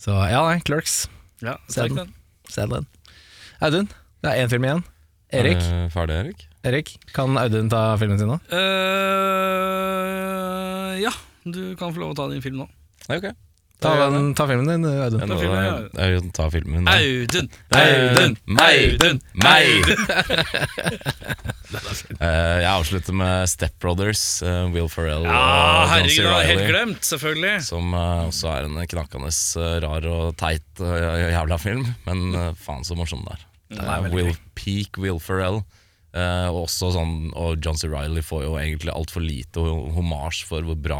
Så 0.01 0.11
ja, 0.29 0.41
nei, 0.45 0.59
Clerks. 0.67 1.07
Ja, 1.41 1.55
Se 1.71 1.87
den. 1.89 1.95
den. 1.97 2.11
Se 2.51 2.65
den. 2.69 2.85
Audun, 3.65 3.87
det 4.21 4.29
er 4.31 4.43
én 4.43 4.51
film 4.51 4.67
igjen. 4.67 4.83
Erik, 5.35 5.57
Er 5.65 5.89
ferdig, 5.91 6.15
Erik? 6.21 6.43
Erik, 6.65 6.91
kan 7.15 7.37
Audun 7.41 7.69
ta 7.73 7.81
filmen 7.99 8.19
sin 8.21 8.29
nå? 8.29 8.37
Uh, 9.35 10.93
ja, 11.01 11.11
du 11.45 11.75
kan 11.79 11.93
få 11.95 11.99
lov 12.03 12.13
å 12.13 12.17
ta 12.19 12.27
din 12.31 12.43
film 12.45 12.57
nå. 12.63 12.67
Nei, 13.09 13.17
ok. 13.19 13.27
Ta, 13.83 13.91
den, 14.09 14.29
ta 14.37 14.45
filmen 14.47 14.69
din, 14.69 14.85
Audun. 14.87 15.19
Ta 15.27 15.37
filmen, 15.37 15.65
ja. 15.65 15.73
Audun, 16.05 16.29
ta 16.33 16.45
filmen. 16.53 16.87
Audun! 16.89 17.49
Audun, 17.75 18.37
Audun! 18.55 19.21
meg! 19.35 19.65
Eh, 21.75 22.57
jeg 22.61 22.69
avslutter 22.69 23.15
med 23.17 23.49
Step 23.51 23.73
Brothers, 23.83 24.21
eh, 24.45 24.67
Will 24.71 24.87
Ferrell 24.91 25.25
Ja, 25.27 25.39
og 25.83 26.05
John 26.07 26.09
C. 26.13 26.45
helt 26.47 26.67
glemt, 26.69 27.01
selvfølgelig. 27.03 27.55
Som 27.67 27.91
eh, 27.97 28.21
også 28.29 28.51
er 28.53 28.67
en 28.69 28.77
knakkende 28.93 29.31
rar 29.83 30.07
og 30.07 30.37
teit 30.39 30.79
jævla 30.79 31.57
film, 31.59 31.83
men 32.07 32.37
faen 32.61 32.85
så 32.87 32.95
morsom 32.95 33.25
den 33.25 33.33
er. 33.35 33.43
Den 33.75 33.89
er 33.91 34.07
Will, 34.13 34.31
peak 34.55 35.01
Will 35.01 35.19
Ferrell. 35.19 35.63
Uh, 36.15 36.47
og 36.47 36.61
også 36.69 36.93
sånn 36.95 37.25
Og 37.35 37.57
John 37.59 37.75
C. 37.75 37.89
Reilly 37.91 38.21
får 38.23 38.45
jo 38.45 38.53
egentlig 38.55 38.93
altfor 38.93 39.19
lite 39.19 39.59
ho- 39.59 39.89
homasj 39.97 40.45
for 40.47 40.63
hvor 40.63 40.77
bra 40.79 40.99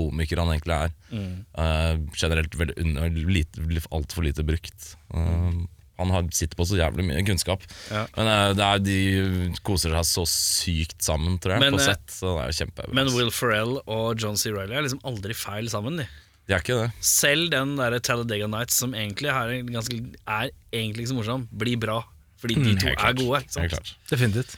komiker 0.00 0.40
han 0.42 0.54
egentlig 0.54 0.76
er. 0.76 0.94
Eh, 1.12 1.92
generelt 2.16 2.56
veldig 2.56 2.78
under, 2.84 3.20
lite, 3.36 3.84
altfor 3.92 4.26
lite 4.26 4.46
brukt. 4.46 4.94
Uh, 5.14 5.66
han 6.00 6.12
har, 6.14 6.28
sitter 6.32 6.56
på 6.56 6.64
så 6.64 6.78
jævlig 6.78 7.04
mye 7.10 7.24
kunnskap. 7.28 7.64
Ja. 7.92 8.06
Men 8.16 8.30
uh, 8.30 8.52
det 8.56 8.66
er, 8.66 8.82
de 8.84 9.58
koser 9.66 9.92
seg 9.98 10.08
så 10.08 10.24
sykt 10.30 11.04
sammen, 11.04 11.36
tror 11.42 11.56
jeg, 11.56 11.66
Men, 11.66 11.76
på 11.76 11.84
sett. 11.84 12.06
Så 12.14 12.38
det 12.38 12.48
er 12.48 12.64
jo. 12.64 12.96
Men 12.96 13.12
Will 13.12 13.32
Ferrell 13.34 13.76
og 13.84 14.20
John 14.20 14.40
C. 14.40 14.54
Reilly 14.54 14.78
er 14.78 14.88
liksom 14.88 15.04
aldri 15.08 15.36
feil 15.36 15.68
sammen. 15.72 16.00
De. 16.00 16.08
De 16.48 16.56
er 16.56 16.64
ikke 16.64 16.80
det. 16.80 16.88
Selv 17.04 17.52
den 17.52 17.76
der 17.78 17.98
Talladega 18.02 18.48
Nights, 18.50 18.80
som 18.80 18.96
egentlig 18.96 19.30
er, 19.30 19.52
ganske, 19.68 20.00
er 20.24 20.48
egentlig 20.72 21.04
ikke 21.04 21.12
så 21.12 21.20
morsom, 21.20 21.46
blir 21.52 21.78
bra. 21.82 22.00
Fordi 22.40 22.56
de 22.56 22.74
to 22.80 22.88
Helt 22.88 23.04
er 23.04 23.16
gode. 23.20 23.44
Ikke 23.44 23.76
sant? 23.76 23.94
Definitivt. 24.10 24.56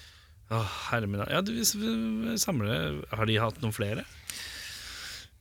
Åh, 0.52 0.72
herre 0.90 1.08
min 1.08 1.22
ja, 1.30 1.40
du, 1.40 1.52
vi 1.56 2.34
samler 2.36 2.98
Har 3.16 3.28
de 3.28 3.38
hatt 3.40 3.62
noen 3.62 3.72
flere? 3.72 4.02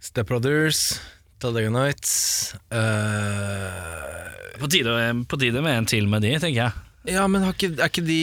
Step 0.01 0.27
Brothers, 0.31 0.99
Talladega 1.41 1.69
Nights 1.69 2.55
uh, 2.73 4.57
På 4.59 4.67
tide, 4.71 4.95
på 5.29 5.37
tide 5.41 5.61
med 5.61 5.77
en 5.77 5.85
til 5.89 6.07
med 6.09 6.23
de, 6.25 6.31
tenker 6.41 6.57
jeg. 6.63 6.71
Ja, 7.15 7.23
men 7.29 7.41
har 7.45 7.53
ikke, 7.55 7.71
er 7.81 7.89
ikke 7.89 8.03
de 8.05 8.17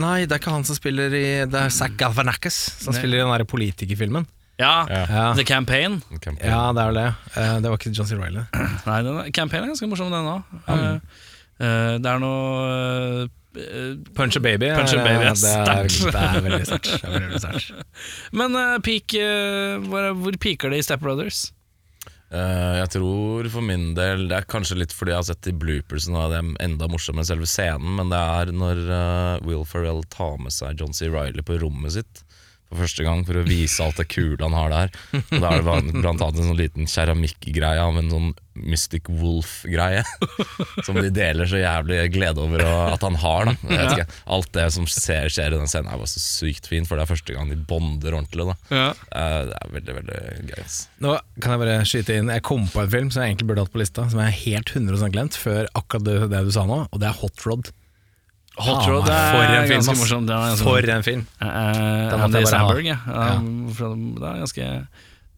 Nei, 0.00 0.18
det 0.24 0.32
er 0.36 0.40
ikke 0.40 0.52
han 0.54 0.64
som 0.64 0.76
spiller 0.78 1.12
i 1.12 1.24
Det 1.52 1.58
er 1.60 1.72
Zack 1.74 1.98
Galvanakis 2.00 2.56
som 2.84 2.94
Nei. 2.94 3.00
spiller 3.00 3.20
i 3.20 3.24
den 3.24 3.32
der 3.34 3.44
politikerfilmen. 3.48 4.28
Ja, 4.60 4.86
Ja. 4.88 5.02
Ja. 5.12 5.24
The 5.36 5.44
Campaign. 5.44 5.98
Campaign. 6.24 6.48
ja, 6.48 6.62
det 6.72 6.80
er 6.80 6.92
vel 6.92 7.00
det. 7.02 7.08
Uh, 7.36 7.56
det 7.60 7.72
var 7.72 7.80
ikke 7.80 7.92
John 7.96 8.08
C. 8.08 8.16
Reilly. 8.16 8.44
Nei, 8.86 9.00
den 9.04 9.32
Campaign 9.36 9.66
er 9.66 9.72
ganske 9.74 9.88
morsom, 9.90 10.12
den 10.12 10.30
òg. 10.32 10.44
det 11.56 12.12
er 12.12 12.20
noe 12.20 13.28
Punch 14.14 14.36
a 14.36 14.40
Baby. 14.40 14.70
Punch 14.76 14.94
a 14.94 15.02
Baby 15.02 15.26
er 15.26 15.34
det, 15.34 15.50
er, 15.50 15.88
sterkt. 15.88 15.98
det 16.14 16.22
er 16.22 16.46
veldig 16.46 16.66
sterkt. 16.68 16.90
Det 16.92 17.10
er 17.10 17.14
veldig 17.16 17.42
sterkt. 17.42 18.00
Men 18.36 18.56
uh, 18.58 18.78
peak, 18.84 19.16
uh, 19.18 19.76
hvor, 19.86 20.10
hvor 20.22 20.40
peaker 20.42 20.72
det 20.72 20.82
i 20.82 20.86
Step 20.86 21.04
Brothers? 21.04 21.46
Uh, 22.26 22.80
jeg 22.80 22.90
tror 22.96 23.46
for 23.52 23.62
min 23.62 23.92
del 23.94 24.24
Det 24.26 24.34
er 24.34 24.46
kanskje 24.50 24.80
litt 24.80 24.90
fordi 24.90 25.12
jeg 25.12 25.20
har 25.20 25.26
sett 25.28 25.46
i 25.46 25.52
bloopersene 25.54 26.18
og 26.18 26.32
det 26.32 26.40
er 26.40 26.48
enda 26.64 26.88
morsommere 26.90 27.22
enn 27.22 27.28
selve 27.28 27.46
scenen, 27.46 27.92
men 28.00 28.10
det 28.10 28.18
er 28.18 28.50
når 28.50 28.80
Will 29.46 29.62
Ferrell 29.68 30.02
tar 30.10 30.34
med 30.42 30.54
seg 30.54 30.82
John 30.82 30.96
C. 30.96 31.06
Reilly 31.12 31.46
på 31.46 31.60
rommet 31.62 31.94
sitt 31.94 32.25
for 32.68 32.82
første 32.82 33.04
gang 33.06 33.22
for 33.26 33.38
å 33.38 33.44
vise 33.46 33.78
alt 33.84 33.96
det 34.00 34.08
kule 34.10 34.40
han 34.42 34.56
har 34.56 34.72
der. 34.72 34.90
Og 35.14 35.40
Da 35.40 35.50
er 35.52 35.62
det 35.62 35.66
blant- 35.66 36.20
annet 36.22 36.40
en 36.40 36.48
sånn 36.50 36.58
liten 36.58 36.86
keramikkgreie 36.90 37.78
av 37.82 37.96
en 38.00 38.10
sånn 38.10 38.34
Mystic 38.56 39.04
Wolf-greie. 39.12 40.00
Som 40.86 40.96
de 40.96 41.10
deler 41.12 41.44
så 41.48 41.58
jævlig 41.60 41.98
glede 42.14 42.40
over 42.40 42.62
at 42.64 43.02
han 43.04 43.18
har. 43.20 43.44
Da. 43.50 43.54
Jeg 43.68 43.78
vet 43.82 43.92
ikke, 43.98 44.06
alt 44.36 44.50
det 44.56 44.64
som 44.72 44.86
skjer, 44.88 45.28
skjer 45.32 45.52
i 45.52 45.58
den 45.60 45.68
scenen, 45.70 45.90
er 45.92 46.00
bare 46.00 46.08
så 46.08 46.22
sykt 46.24 46.66
fint, 46.70 46.88
for 46.88 46.96
det 46.96 47.04
er 47.04 47.12
første 47.12 47.36
gang 47.36 47.52
de 47.52 47.58
bonder 47.68 48.16
ordentlig. 48.16 48.48
Da. 48.48 48.56
Ja. 48.72 48.88
Eh, 49.12 49.42
Det 49.46 49.56
er 49.60 49.74
veldig, 49.76 49.96
veldig 50.00 50.20
gøy. 50.50 50.64
Nå 51.04 51.16
kan 51.44 51.52
jeg 51.52 51.60
bare 51.66 51.76
skyte 51.86 52.16
inn 52.16 52.28
Jeg 52.32 52.42
kom 52.48 52.64
på 52.72 52.80
en 52.82 52.90
film 52.90 53.10
som 53.12 53.22
jeg 53.22 53.34
egentlig 53.36 53.50
burde 53.52 53.66
hatt 53.66 53.72
på 53.76 53.82
lista, 53.84 54.08
som 54.10 54.20
jeg 54.24 54.32
er 54.32 54.40
helt 54.46 54.72
100 54.74 55.10
glemt, 55.12 55.36
før 55.36 55.68
akkurat 55.76 56.04
det, 56.08 56.16
det 56.32 56.44
du 56.48 56.50
sa 56.56 56.64
nå, 56.66 56.88
og 56.90 56.98
det 57.02 57.10
er 57.12 57.20
Hot 57.20 57.44
Rod. 57.46 57.70
Hot 58.56 58.86
Rod 58.88 59.08
er 59.12 59.34
for 59.34 59.42
en 59.44 59.66
film, 59.68 59.74
ganske 59.74 59.92
ass. 59.92 60.00
morsom. 60.00 60.28
Er 60.28 60.46
ganske 60.50 60.64
For 60.64 60.92
en 60.94 61.04
film! 61.04 61.26
Uh, 61.42 62.22
Andy 62.24 62.44
Sandberg, 62.48 62.86
ja. 62.88 62.96
ha. 63.04 63.26
Ja. 63.34 63.90
Det 64.16 64.30
er 64.30 64.38
ganske, 64.40 64.68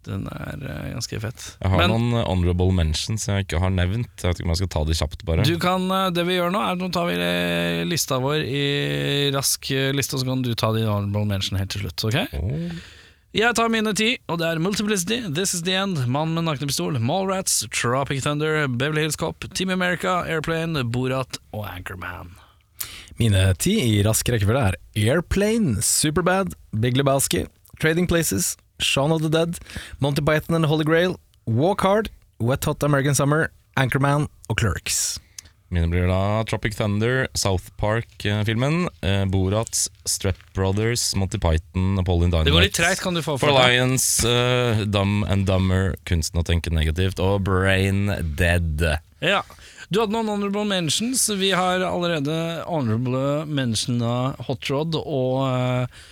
den 0.09 0.29
er 0.31 0.61
eh, 0.63 0.85
ganske 0.95 1.21
fett. 1.25 1.47
Jeg 1.59 1.73
har 1.73 1.83
Men 1.83 1.91
noen 1.93 2.21
honorable 2.23 2.71
mentions 2.77 3.27
jeg 3.29 3.49
ikke 3.49 3.59
har 3.65 3.75
nevnt. 3.75 4.13
Jeg 4.23 4.31
vet 4.31 4.39
ikke 4.39 4.47
om 4.47 4.55
jeg 4.55 4.61
skal 4.63 4.71
ta 4.77 4.85
de 4.87 4.99
kjapt, 5.01 5.25
bare. 5.27 5.49
du 5.49 5.59
kan, 5.63 5.89
det 6.15 6.25
vi 6.29 6.39
gjør 6.39 6.55
nå, 6.55 6.63
er 6.63 6.77
at 6.79 6.85
nå 6.85 6.93
tar 6.95 7.11
vi 7.11 7.19
lista 7.91 8.21
vår 8.23 8.47
i 8.47 8.63
rask 9.35 9.67
liste, 9.99 10.15
og 10.15 10.23
så 10.23 10.31
kan 10.31 10.47
du 10.47 10.55
ta 10.55 10.71
din 10.77 10.87
honorable 10.87 11.27
mention 11.29 11.59
helt 11.59 11.75
til 11.75 11.89
slutt. 11.89 12.07
ok? 12.09 12.39
Oh. 12.39 12.79
Jeg 13.37 13.53
tar 13.59 13.69
mine 13.69 13.93
ti, 13.93 14.15
og 14.33 14.39
det 14.41 14.47
er 14.49 14.59
Multiplicity, 14.63 15.19
This 15.37 15.53
Is 15.59 15.61
The 15.67 15.75
End, 15.77 16.07
Mannen 16.09 16.39
med 16.39 16.47
nakne 16.47 16.71
pistol, 16.71 16.97
Mallrats, 16.97 17.61
Tropic 17.69 18.23
Thunder, 18.25 18.63
Beverly 18.71 19.05
Hills 19.05 19.19
Cop, 19.21 19.45
Team 19.53 19.69
America, 19.75 20.23
Airplane, 20.25 20.81
Borat 20.89 21.37
og 21.53 21.67
Anchorman. 21.69 22.33
Mine 23.19 23.49
ti 23.59 23.73
i 23.83 24.03
rask 24.07 24.29
rekkefølge 24.31 24.61
er 24.71 24.77
Airplane, 24.95 25.81
Superbad, 25.83 26.53
Big 26.79 26.95
Lebowski, 26.95 27.49
Trading 27.83 28.07
Places, 28.07 28.53
Shaun 28.79 29.11
of 29.11 29.23
the 29.23 29.31
Dead, 29.31 29.59
Monty 29.99 30.23
Python 30.23 30.55
and 30.55 30.63
the 30.65 30.69
Holy 30.71 30.85
Grail, 30.87 31.19
Walk 31.45 31.81
Hard, 31.83 32.11
Wet 32.39 32.65
Hot 32.65 32.85
American 32.87 33.17
Summer, 33.19 33.51
Anchorman 33.77 34.29
og 34.49 34.61
Clerks. 34.61 35.19
Mine 35.75 35.91
blir 35.91 36.07
da 36.09 36.45
Tropic 36.49 36.79
Thunder, 36.79 37.27
South 37.37 37.73
Park-filmen, 37.77 38.87
eh, 39.03 39.25
Borat, 39.29 39.83
Strep 40.09 40.39
Brothers, 40.55 41.11
Monty 41.19 41.37
Python, 41.43 41.97
Napoleon 41.99 42.31
Dynamite. 42.31 42.49
Det 42.49 42.55
går 42.55 42.67
litt 42.69 42.79
treigt, 42.79 43.03
kan 43.03 43.19
du 43.19 43.21
få 43.21 43.35
For 43.35 43.49
for 43.49 43.59
deg. 43.59 43.67
Alliance, 43.67 44.23
eh, 44.25 44.85
Dumb 44.87 45.27
and 45.29 45.45
Dumber, 45.51 45.97
Kunsten 46.07 46.41
å 46.41 46.47
tenke 46.47 46.71
negativt, 46.73 47.19
og 47.21 47.43
Brain 47.51 48.15
Dead. 48.39 48.81
Ja. 49.21 49.43
Du 49.89 50.03
hadde 50.03 50.13
noen 50.13 50.29
honorable 50.29 50.67
mentions. 50.69 51.23
Vi 51.41 51.49
har 51.57 51.81
allerede 51.81 52.35
honorable 52.69 53.47
mentiona 53.49 54.35
Hot 54.45 54.69
Rod 54.69 54.99
og 55.01 55.47
uh, 55.49 56.03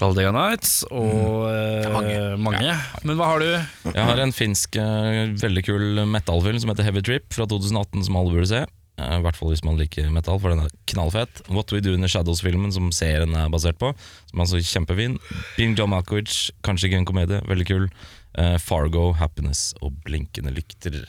Talladega 0.00 0.32
Nights 0.34 0.80
og 0.90 1.46
uh, 1.46 2.34
mange. 2.42 2.74
Men 3.06 3.20
hva 3.20 3.30
har 3.30 3.44
du? 3.44 3.48
Jeg 3.92 4.08
har 4.08 4.22
en 4.24 4.34
finsk 4.34 4.80
uh, 4.82 5.30
veldig 5.38 5.64
kul 5.68 6.02
metallfilm 6.10 6.58
som 6.58 6.72
heter 6.72 6.88
Heavy 6.88 7.04
Trip 7.06 7.30
fra 7.36 7.46
2018, 7.46 8.08
som 8.08 8.18
alle 8.18 8.34
burde 8.34 8.50
se. 8.50 8.64
Eh, 9.00 9.16
I 9.18 9.22
hvert 9.24 9.38
fall 9.38 9.52
hvis 9.52 9.64
man 9.66 9.78
liker 9.78 10.10
metall, 10.12 10.40
for 10.42 10.52
den 10.52 10.64
er 10.64 10.74
knallfett. 10.90 11.44
What 11.48 11.70
We 11.70 11.82
Do 11.84 11.94
In 11.94 12.04
The 12.04 12.10
Shadows-filmen, 12.10 12.74
som 12.74 12.90
serien 12.94 13.36
er 13.38 13.50
basert 13.52 13.78
på, 13.80 13.92
som 14.32 14.42
er 14.42 14.50
så 14.50 14.62
kjempefin. 14.72 15.20
Bing 15.54 15.78
John 15.78 15.94
Malkovich, 15.94 16.50
kanskje 16.66 16.90
ikke 16.90 17.02
en 17.04 17.10
komedie, 17.14 17.42
veldig 17.48 17.70
kul. 17.70 17.88
Uh, 18.34 18.56
Fargo, 18.62 19.10
Happiness 19.18 19.70
og 19.82 19.94
Blinkende 20.06 20.52
lykter. 20.54 21.02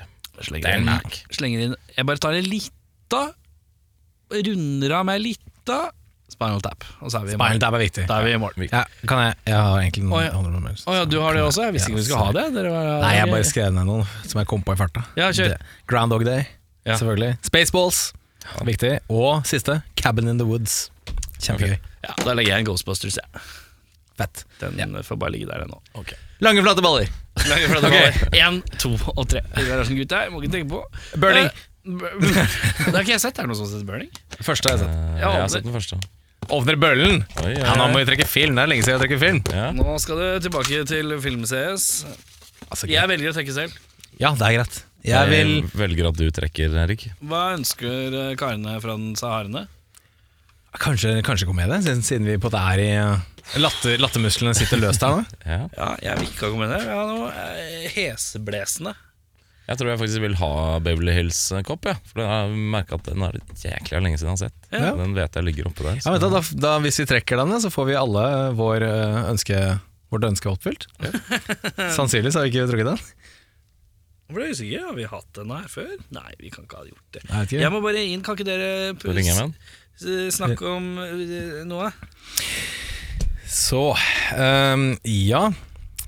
Slenger 0.47 0.77
inn, 0.77 0.85
Mac. 0.85 1.21
slenger 1.31 1.59
inn 1.67 1.75
Jeg 1.97 2.05
bare 2.09 2.17
tar 2.17 2.33
en 2.37 2.47
lita 2.49 3.21
Runder 4.31 4.93
av 4.95 5.05
meg 5.09 5.19
lita 5.21 5.79
Spinal 6.31 6.61
Tap. 6.63 6.85
Og 7.03 7.11
så 7.11 7.19
er 7.19 7.25
vi 7.27 7.33
i 7.33 7.35
Spinal. 7.35 7.59
Tap 7.59 7.75
er 7.75 7.81
viktig. 7.83 8.05
Da 8.07 8.21
er 8.21 8.23
vi 8.29 8.31
i 8.31 8.37
mål. 8.39 8.53
Ja, 8.71 8.85
kan 9.09 9.19
jeg 9.25 9.33
Jeg 9.51 9.57
har 9.59 9.81
egentlig 9.81 10.03
noen 10.05 10.15
Å, 10.15 10.21
ja. 10.23 10.31
andre 10.39 10.51
nummer. 10.53 10.71
Å 10.87 10.95
ja, 10.95 11.03
du 11.11 11.17
har 11.19 11.35
det 11.35 11.41
også? 11.43 11.65
Jeg 11.67 11.75
visste 11.75 11.91
ikke 11.91 11.99
vi 11.99 12.05
skulle 12.07 12.23
ha 12.23 12.31
det. 12.37 12.45
Dere 12.55 12.71
var, 12.71 12.87
Nei, 13.03 13.11
jeg 13.17 13.31
bare 13.33 13.49
skrev 13.49 13.73
ned 13.75 13.85
noen 13.89 14.07
som 14.31 14.39
jeg 14.39 14.47
kom 14.47 14.63
på 14.63 14.73
i 14.73 14.79
farta. 14.79 15.03
Ja, 15.19 15.27
kjør. 15.35 15.51
Det- 15.57 15.61
Groundhog 15.91 16.23
Day, 16.25 16.47
Ja. 16.87 16.95
selvfølgelig. 16.95 17.37
Spaceballs, 17.43 17.99
viktig. 18.63 18.93
Og 19.09 19.43
siste, 19.45 19.81
Cabin 19.99 20.27
in 20.31 20.37
the 20.39 20.45
Woods. 20.47 20.89
Kjempegøy. 21.41 21.77
Ja, 22.07 22.13
Da 22.23 22.33
legger 22.33 22.55
jeg 22.55 22.59
en 22.59 22.65
Ghostbusters, 22.71 23.19
jeg. 23.19 23.41
Fett. 24.17 24.45
Den 24.59 24.95
får 25.03 25.19
bare 25.19 25.31
ligge 25.35 25.47
der 25.51 25.65
ennå. 25.67 25.81
Lange, 26.41 26.63
flate 26.65 26.81
baller. 26.85 27.09
Én, 28.35 28.61
to 28.81 28.93
og 29.15 29.27
tre. 29.29 29.41
Det 29.55 29.67
er 29.67 29.83
sånn 29.87 29.99
gutta, 29.99 30.23
jeg 30.25 30.33
må 30.33 30.41
ikke 30.41 30.53
tenke 30.55 30.71
på. 30.73 30.81
Burning. 31.21 31.47
Eh, 31.47 31.61
det 31.85 32.93
har 32.93 33.03
ikke 33.03 33.13
jeg 33.15 33.23
sett. 33.23 33.37
Er 33.39 33.45
det 33.47 33.51
noe 33.51 33.57
som 33.59 33.69
heter 33.69 33.87
Burning? 33.87 34.09
Første 34.41 34.69
har 34.71 34.77
jeg 34.77 34.83
sett. 34.83 34.97
Eh, 34.97 35.21
Ja, 35.21 35.29
jeg 35.37 35.43
har 35.45 35.53
sett 35.53 35.67
den 35.67 35.75
første. 35.77 35.99
Ovner 36.51 36.75
bøllen. 36.81 37.21
Oi, 37.45 37.53
Ja, 37.55 37.75
nå 37.79 37.87
må 37.93 38.01
vi 38.01 38.07
trekke 38.09 38.25
film. 38.27 38.57
Det 38.57 38.63
er 38.65 38.71
lenge 38.73 38.83
siden 38.85 38.97
jeg 38.97 39.03
trekker 39.05 39.21
film. 39.21 39.41
Ja. 39.53 39.67
Nå 39.77 39.95
skal 40.03 40.19
du 40.19 40.27
tilbake 40.47 40.81
til 40.89 41.13
Film-CS. 41.23 41.85
Altså, 42.71 42.89
Jeg 42.91 43.09
velger 43.11 43.31
å 43.31 43.35
trekke 43.37 43.55
selv. 43.55 43.77
Ja, 44.19 44.33
det 44.37 44.47
er 44.49 44.57
greit. 44.59 44.81
Jeg 45.05 45.29
vil 45.31 45.53
velger 45.73 46.09
at 46.11 46.17
du 46.19 46.27
trekker, 46.33 46.73
Erik. 46.83 47.07
Hva 47.25 47.45
ønsker 47.55 48.17
eh, 48.25 48.33
karene 48.37 48.75
fra 48.83 48.97
den 48.97 49.15
saharene? 49.17 49.63
Kanskje, 50.81 51.17
kanskje 51.25 51.47
komedie, 51.49 51.81
siden, 51.83 52.03
siden 52.05 52.27
vi 52.29 52.37
på 52.39 52.47
det 52.53 52.59
er 52.61 52.79
i 52.79 52.91
uh, 53.01 53.23
latter, 53.61 53.97
Lattermusklene 54.01 54.53
sitter 54.57 54.81
løst 54.81 55.03
her 55.05 55.21
nå. 55.21 55.23
Ja. 55.51 55.61
Ja, 55.75 55.87
jeg 56.05 56.19
vil 56.19 56.29
ikke 56.29 56.51
ha 56.51 56.67
her. 56.73 56.83
Jeg 56.85 56.99
har 56.99 57.09
noe 57.09 57.31
eh, 57.31 57.87
heseblesende. 57.95 58.93
Jeg 59.69 59.79
tror 59.79 59.91
jeg 59.91 59.99
faktisk 60.01 60.23
vil 60.25 60.35
ha 60.41 60.53
Beverly 60.83 61.13
Hills-kopp. 61.15 61.85
Ja. 61.87 61.95
For 62.09 62.23
jeg 62.23 62.31
har 62.31 62.55
merka 62.73 62.97
at 62.97 63.07
den 63.07 63.23
er 63.23 63.37
jæklig 63.37 63.69
jækla 63.69 64.01
lenge 64.03 64.19
siden 64.19 64.33
jeg 64.33 64.37
har 64.37 64.41
sett. 64.49 64.67
Ja. 64.73 64.91
Den 64.99 65.15
vet 65.15 65.37
jeg 65.37 65.47
ligger 65.47 65.69
oppe 65.69 65.85
der. 65.87 66.01
Ja, 66.01 66.17
da, 66.19 66.31
da, 66.33 66.41
da, 66.65 66.73
hvis 66.83 66.99
vi 66.99 67.07
trekker 67.07 67.39
den, 67.39 67.55
så 67.63 67.71
får 67.71 67.87
vi 67.91 67.99
alle 67.99 68.25
vår, 68.57 68.83
uh, 68.83 69.19
ønske, 69.31 69.59
vårt 70.11 70.27
ønske 70.27 70.51
oppfylt. 70.51 70.89
Sannsynligvis 71.97 72.39
har 72.39 72.47
vi 72.47 72.51
ikke 72.51 72.67
trukket 72.73 72.91
den. 72.91 73.05
Jeg 74.31 74.37
ble 74.37 74.49
usikker. 74.51 74.83
Har 74.89 74.97
vi 74.97 75.07
hatt 75.11 75.31
den 75.39 75.55
her 75.55 75.71
før? 75.71 75.93
Nei, 76.15 76.29
vi 76.39 76.51
kan 76.51 76.67
ikke 76.67 76.81
ha 76.81 76.87
gjort 76.87 77.15
det. 77.15 77.23
Jeg. 77.29 77.61
Jeg 77.63 77.71
må 77.71 77.81
bare 77.83 78.03
inn. 78.07 78.25
Kan 78.25 78.39
ikke 78.39 78.47
dere 78.47 80.29
snakke 80.31 80.67
om 80.71 80.93
eh, 81.03 81.61
noe? 81.67 81.91
Så 83.51 83.81
um, 84.37 84.85
ja. 85.03 85.49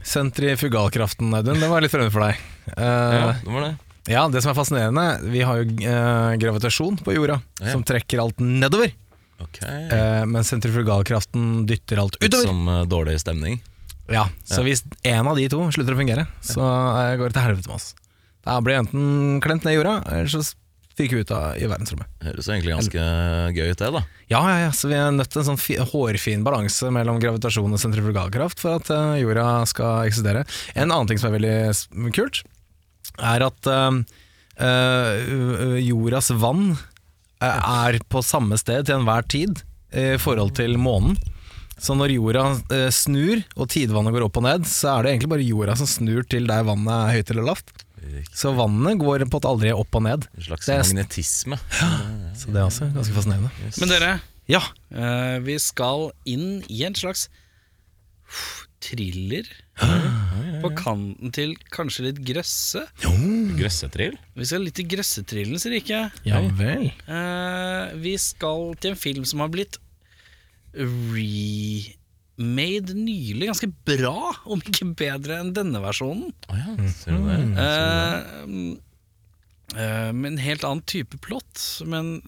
Sentrifugalkraften, 0.03 1.33
Audun, 1.35 1.59
det 1.59 1.67
var 1.71 1.83
litt 1.83 1.91
fremmed 1.93 2.13
for 2.13 2.23
deg. 2.25 2.39
Uh, 2.77 2.83
Ja, 2.83 3.29
det 3.43 3.51
var 3.53 3.65
det. 3.65 3.71
ja, 4.11 4.23
det 4.31 4.41
som 4.43 4.51
er 4.53 4.57
fascinerende, 4.57 5.05
vi 5.31 5.41
har 5.47 5.59
jo 5.61 5.65
eh, 5.87 6.33
gravitasjon 6.39 6.97
på 7.03 7.15
jorda, 7.15 7.37
Ja. 7.61 7.71
som 7.71 7.83
trekker 7.87 8.19
alt 8.23 8.39
nedover. 8.43 8.91
Ok. 9.43 9.59
Eh, 9.63 10.23
men 10.27 10.43
sentrifugalkraften 10.47 11.65
dytter 11.67 11.99
alt 12.03 12.15
Litt 12.21 12.31
utover. 12.33 12.47
som 12.47 12.67
uh, 12.67 12.83
dårlig 12.87 13.17
stemning. 13.23 13.59
Ja, 14.11 14.25
Så 14.43 14.59
Ja. 14.61 14.67
hvis 14.67 14.83
en 15.03 15.27
av 15.27 15.35
de 15.39 15.47
to 15.51 15.59
slutter 15.71 15.95
å 15.95 15.99
fungere, 15.99 16.27
så 16.43 16.59
uh, 16.63 17.15
går 17.19 17.31
det 17.31 17.33
til 17.39 17.47
helvete 17.47 17.67
med 17.71 17.75
oss. 17.79 17.93
Da 18.43 18.59
blir 18.59 18.75
jeg 18.75 18.85
enten 18.87 19.39
klemt 19.43 19.63
ned 19.63 19.73
i 19.73 19.77
jorda, 19.79 19.95
eller 20.11 20.27
så 20.31 20.43
fyker 20.97 21.17
vi 21.17 21.23
ut 21.25 21.33
av, 21.33 21.57
i 21.57 21.67
verdensrommet. 21.69 22.09
Høres 22.23 22.49
egentlig 22.49 22.75
ganske 22.75 23.03
gøy 23.55 23.71
ut, 23.71 23.81
det, 23.81 23.89
da. 23.95 24.03
Ja, 24.29 24.41
ja, 24.49 24.57
ja, 24.67 24.71
så 24.75 24.89
vi 24.91 24.97
er 24.97 25.13
nødt 25.15 25.31
til 25.33 25.41
en 25.41 25.49
sånn 25.51 25.61
fi, 25.61 25.77
hårfin 25.77 26.45
balanse 26.45 26.89
mellom 26.93 27.19
gravitasjon 27.21 27.73
og 27.73 27.81
sentrifugalkraft 27.81 28.61
for 28.61 28.79
at 28.79 28.91
uh, 28.93 29.15
jorda 29.19 29.47
skal 29.69 30.09
eksistere. 30.09 30.45
En 30.75 30.89
annen 30.89 31.09
ting 31.09 31.21
som 31.21 31.31
er 31.31 31.37
veldig 31.39 32.09
kult, 32.15 32.43
er 33.19 33.45
at 33.45 33.69
uh, 33.69 33.99
uh, 34.61 35.77
jordas 35.81 36.33
vann 36.41 36.73
er 37.43 37.99
på 38.07 38.21
samme 38.23 38.55
sted 38.61 38.87
til 38.87 39.01
enhver 39.01 39.25
tid 39.27 39.63
i 39.93 40.13
forhold 40.21 40.53
til 40.57 40.77
månen. 40.79 41.17
Så 41.83 41.97
når 41.97 42.13
jorda 42.13 42.43
snur 42.93 43.41
og 43.59 43.67
tidvannet 43.73 44.13
går 44.15 44.23
opp 44.29 44.37
og 44.39 44.45
ned, 44.45 44.67
så 44.69 44.93
er 44.93 45.03
det 45.03 45.11
egentlig 45.11 45.31
bare 45.33 45.47
jorda 45.49 45.75
som 45.75 45.89
snur 45.89 46.23
til 46.31 46.47
der 46.47 46.63
vannet 46.63 46.93
er 46.93 47.17
høyt 47.17 47.33
eller 47.33 47.49
lavt. 47.49 47.73
Så 48.33 48.51
vannet 48.57 48.99
går 49.01 49.23
på 49.27 49.37
måte 49.39 49.49
aldri 49.49 49.71
opp 49.75 49.95
og 49.99 50.03
ned. 50.05 50.27
En 50.37 50.43
slags 50.47 50.65
Det 50.67 50.75
er- 50.75 50.83
magnetisme. 50.83 51.57
Så 52.39 52.51
det 52.51 52.59
er 52.59 52.65
også 52.67 52.89
ganske 52.93 53.13
fascinerende. 53.15 53.51
Men 53.79 53.89
dere, 53.93 54.11
Ja, 54.51 54.59
uh, 54.91 55.39
vi 55.45 55.55
skal 55.63 56.09
inn 56.27 56.63
i 56.67 56.81
en 56.83 56.93
slags 56.99 57.29
thriller. 58.83 59.47
På 60.63 60.69
kanten 60.75 61.31
til 61.35 61.55
kanskje 61.71 62.05
litt 62.09 62.19
grøsse. 62.27 62.83
Grøssetrill? 63.57 64.17
Vi 64.35 64.45
skal 64.47 64.63
litt 64.67 64.79
i 64.79 64.85
grøssetrillens 64.87 65.65
rike. 65.71 66.03
ja 66.27 66.41
vel. 66.59 66.89
Uh, 67.07 67.95
vi 68.03 68.17
skal 68.21 68.73
til 68.83 68.93
en 68.93 68.99
film 68.99 69.25
som 69.27 69.39
har 69.43 69.51
blitt 69.53 69.79
remade 72.37 72.93
nylig. 72.93 73.47
Ganske 73.47 73.71
bra, 73.85 74.35
om 74.45 74.61
ikke 74.61 74.95
bedre 74.97 75.39
enn 75.41 75.53
denne 75.53 75.81
versjonen. 75.83 76.33
Oh 76.49 76.57
ja, 76.57 76.75
ser 76.89 77.17
du 77.17 77.27
det? 77.27 77.37
Eh, 77.63 78.17
eh, 79.77 80.11
med 80.13 80.31
en 80.33 80.37
helt 80.37 80.63
annen 80.63 80.83
type 80.85 81.17
plott, 81.17 81.81
men 81.85 82.21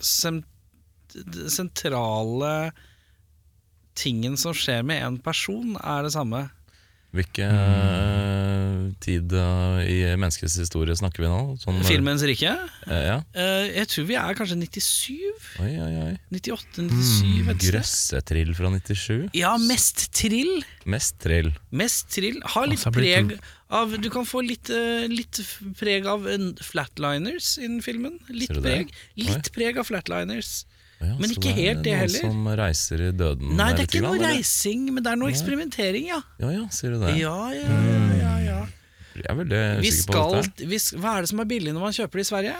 det 1.15 1.51
sentrale 1.51 2.71
tingen 3.95 4.35
som 4.37 4.53
skjer 4.53 4.83
med 4.83 5.03
en 5.03 5.19
person, 5.23 5.77
er 5.79 6.03
det 6.03 6.13
samme. 6.13 6.49
Hvilke 7.15 7.47
eh, 7.47 8.74
tid 9.03 9.33
eh, 9.33 9.79
i 9.91 9.97
menneskets 10.19 10.55
historie 10.61 10.95
snakker 10.97 11.23
vi 11.25 11.29
nå? 11.31 11.39
Sånn, 11.61 11.81
Filmens 11.87 12.23
rike. 12.27 12.53
eh, 12.87 13.03
ja. 13.09 13.17
Eh, 13.33 13.71
jeg 13.79 13.87
tror 13.91 14.05
vi 14.09 14.15
er 14.21 14.37
kanskje 14.37 14.57
97? 14.61 15.17
Oi, 15.63 15.71
oi, 15.81 15.91
oi. 16.05 16.13
98, 16.31 16.85
97 16.89 17.23
Mm. 17.45 17.59
Grøssetrill 17.65 18.53
fra 18.57 18.69
97? 18.73 19.29
Ja, 19.37 19.55
mest 19.61 20.07
trill. 20.15 20.63
Mest 20.85 21.19
trill. 21.23 21.51
Mest 21.71 22.09
trill. 22.15 22.39
Har 22.55 22.67
litt 22.67 22.79
Altså, 22.85 22.91
preg 22.95 23.37
av 23.75 23.95
Du 24.01 24.09
kan 24.13 24.25
få 24.29 24.43
litt, 24.45 24.69
eh, 24.69 25.07
litt 25.09 25.39
preg 25.79 26.05
av 26.05 26.27
en 26.29 26.53
flatliners 26.61 27.57
innen 27.57 27.81
filmen. 27.81 28.19
Litt 28.29 28.49
preg. 28.61 28.91
Litt 29.17 29.51
preg 29.55 29.77
av 29.81 29.87
flatliners. 29.89 30.65
Ja, 31.01 31.11
Men 31.19 31.29
ikke 31.33 31.51
helt 31.51 31.81
det 31.83 31.91
noen 31.91 31.99
heller. 31.99 32.21
Som 32.23 32.45
reiser 32.55 33.01
i 33.09 33.11
døden 33.11 33.49
Nei, 33.57 33.73
det 33.75 33.81
er 33.83 33.87
ikke 33.89 34.01
noe 34.05 34.19
reising, 34.21 34.85
men 34.95 35.03
det 35.03 35.11
er 35.11 35.17
noe 35.19 35.27
eksperimentering, 35.29 36.05
ja. 36.07 36.21
Ja 36.39 36.49
ja, 36.53 36.61
sier 36.71 36.91
du 36.95 37.01
det? 37.03 37.17
Ja, 37.19 37.33
ja, 37.51 37.65
ja, 37.67 38.15
ja, 38.15 38.37
ja. 38.39 38.44
Jeg 39.15 39.29
er 39.31 39.37
veldig 39.39 39.61
Vi 39.81 39.91
usikker 39.93 40.11
på 40.11 40.23
skal, 40.25 40.41
dette. 40.41 40.67
vi, 40.73 40.75
sk- 40.81 40.99
hva 40.99 41.13
er 41.17 41.21
det 41.25 41.29
som 41.31 41.39
er 41.39 41.45
billig 41.53 41.73
når 41.75 41.85
man 41.87 41.95
kjøper 41.95 42.19
det 42.21 42.25
i 42.25 42.29
Sverige? 42.31 42.55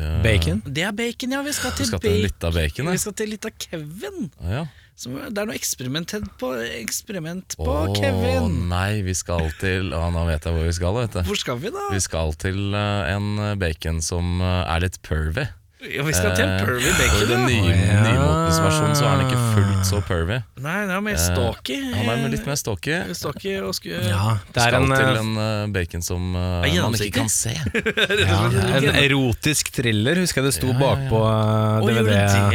Eh, 0.00 0.22
Bacon. 0.22 0.62
Det 0.66 0.84
er 0.86 0.92
bacon, 0.94 1.32
ja. 1.34 1.42
Vi 1.42 1.52
skal 1.52 1.70
Vi 1.72 1.76
til, 1.80 1.86
skal 1.90 2.00
til 2.00 2.10
bacon. 2.10 2.22
litt 2.26 2.44
av 2.44 2.54
bacon, 2.54 2.90
Vi 2.94 2.98
skal 3.02 3.12
til 3.18 3.28
litt 3.32 3.44
av 3.50 3.56
Kevin. 3.58 4.30
ah, 4.40 4.50
ja. 4.58 4.66
Som, 5.00 5.14
det 5.16 5.38
er 5.40 5.46
noe 5.48 5.56
eksperiment 5.56 6.12
på, 6.38 6.48
eksperiment 6.76 7.54
på 7.56 7.64
Å 7.72 7.94
Kevin. 7.96 8.68
nei, 8.68 9.00
vi 9.06 9.14
skal 9.16 9.46
til 9.58 9.94
Å, 9.96 10.10
nå 10.12 10.26
vet 10.28 10.44
jeg 10.44 10.52
hvor 10.52 10.66
vi 10.68 10.74
skal, 10.76 10.92
vet 10.98 11.14
du. 11.16 11.22
Hvor 11.30 11.38
skal 11.40 11.56
vi, 11.62 11.70
da? 11.72 11.86
Vi 11.94 12.00
skal 12.04 12.34
til 12.42 12.74
eh, 12.76 13.14
en 13.14 13.30
bacon 13.58 14.02
som 14.04 14.42
eh, 14.44 14.74
er 14.74 14.84
litt 14.84 15.00
pervy. 15.06 15.46
Ja, 15.80 16.02
vi 16.04 16.12
skal 16.12 16.34
til 16.36 16.44
Eh, 16.44 16.60
Pervy 16.60 16.84
Og 16.84 16.90
I 16.90 16.92
Bacon, 16.98 17.28
den 17.30 17.40
ja. 17.40 17.46
nye, 17.46 17.76
Ja. 17.80 18.00
nymotens 18.04 18.58
versjonen 18.60 18.96
så 18.98 19.04
er 19.06 19.12
han 19.14 19.22
ikke 19.24 19.40
fullt 19.54 19.86
så 19.88 20.00
pervy. 20.04 20.36
Nei, 20.60 20.74
det 20.86 20.92
er 20.96 21.00
mer 21.00 21.14
Eh, 21.16 21.22
stalky. 21.24 21.76
Han 21.94 22.08
er 22.12 22.28
litt 22.34 22.44
mer 22.46 22.58
stalky. 22.60 22.98
Stalky 23.16 23.54
og 23.64 23.72
sku... 23.74 23.88
Ja, 23.88 24.36
det 24.52 24.60
er 24.60 24.74
Skal 24.74 24.82
en, 24.82 24.90
til 24.92 25.08
eh, 25.08 25.20
en 25.22 25.30
eh, 25.40 25.72
bacon 25.72 26.02
som 26.04 26.34
Er 26.36 26.68
man 26.82 26.92
ikke 27.00 27.10
kan 27.22 27.30
se. 27.32 27.54
ja, 28.20 28.40
en 28.76 28.88
erotisk 28.92 29.72
thriller, 29.72 30.20
husker 30.20 30.42
jeg 30.42 30.50
det 30.50 30.54
sto 30.58 30.68
Ja, 30.68 30.76
bakpå 30.82 31.22
uh, 31.24 31.80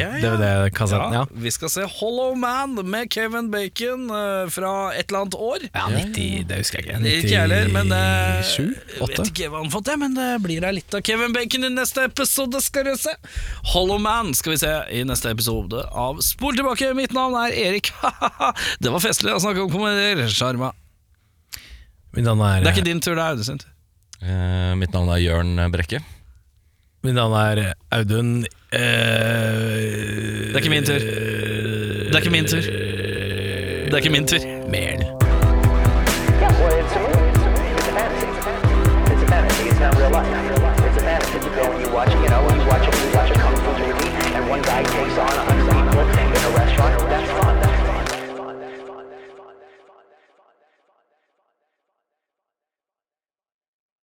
DVD-kassetten. 0.05 1.13
Ja. 1.17 1.25
Vi 1.31 1.51
skal 1.51 1.69
se 1.73 1.85
Hollow 1.97 2.35
Man 2.37 2.75
med 2.85 3.09
Kevin 3.11 3.49
Bacon 3.51 4.05
uh, 4.11 4.45
fra 4.53 4.93
et 4.93 5.09
eller 5.09 5.25
annet 5.25 5.35
år. 5.39 5.65
Ja, 5.73 5.87
90, 5.89 6.45
det 6.49 6.61
husker 6.61 6.79
jeg 6.81 6.87
ikke. 6.87 7.01
Det 7.03 7.11
er 7.15 7.25
Ikke 7.25 7.41
heller, 7.41 7.71
men 7.73 7.91
uh, 7.91 8.43
7, 8.45 8.69
8? 9.01 9.09
Vet 9.15 9.31
ikke 9.33 9.49
hva 9.53 9.63
han 9.65 9.73
fått 9.73 9.89
det, 9.89 9.97
men 10.01 10.15
det 10.17 10.29
blir 10.45 10.61
da 10.65 10.71
litt 10.75 10.93
av 10.97 11.01
Kevin 11.05 11.33
Bacon 11.35 11.67
i 11.67 11.73
neste 11.73 12.05
episode, 12.09 12.61
skal 12.61 12.85
du 12.91 12.95
se. 12.99 13.14
Hollow 13.73 13.99
Man 14.01 14.33
skal 14.37 14.55
vi 14.55 14.61
se 14.61 14.71
i 14.93 15.03
neste 15.07 15.31
episode 15.33 15.83
av 15.91 16.21
Spol 16.25 16.57
tilbake. 16.57 16.93
Mitt 16.97 17.13
navn 17.15 17.35
er 17.39 17.55
Erik. 17.65 17.91
det 18.83 18.93
var 18.93 19.03
festlig 19.03 19.33
å 19.35 19.41
snakke 19.43 19.65
om 19.65 19.71
komedier. 19.73 20.25
Sjarma. 20.31 20.71
Mitt 22.15 22.25
navn 22.27 22.43
er, 22.47 22.61
Det 22.63 22.71
er 22.71 22.77
ikke 22.77 22.87
din 22.87 23.01
tur, 23.03 23.15
det 23.17 23.23
er 23.23 23.33
Audun 23.35 23.47
sin 23.47 23.59
tur. 23.61 23.71
Uh, 24.23 24.71
mitt 24.79 24.93
navn 24.95 25.11
er 25.11 25.19
Jørn 25.19 25.59
Brekke. 25.73 25.99
mitt 27.03 27.13
navn 27.13 27.35
er 27.37 27.75
Audun 27.93 28.31
uh, 28.41 28.79
Det 28.79 30.55
er 30.55 30.63
ikke 30.63 30.73
min 30.73 30.87
tur. 30.87 31.03
Det 31.03 32.15
er 32.15 32.23
ikke 32.23 32.35
min 32.37 32.49
tur. 32.49 32.71
Det 33.85 33.93
er 33.93 34.01
ikke 34.01 34.15
min 34.15 34.27
tur. 34.31 34.49
Mel. 34.71 35.24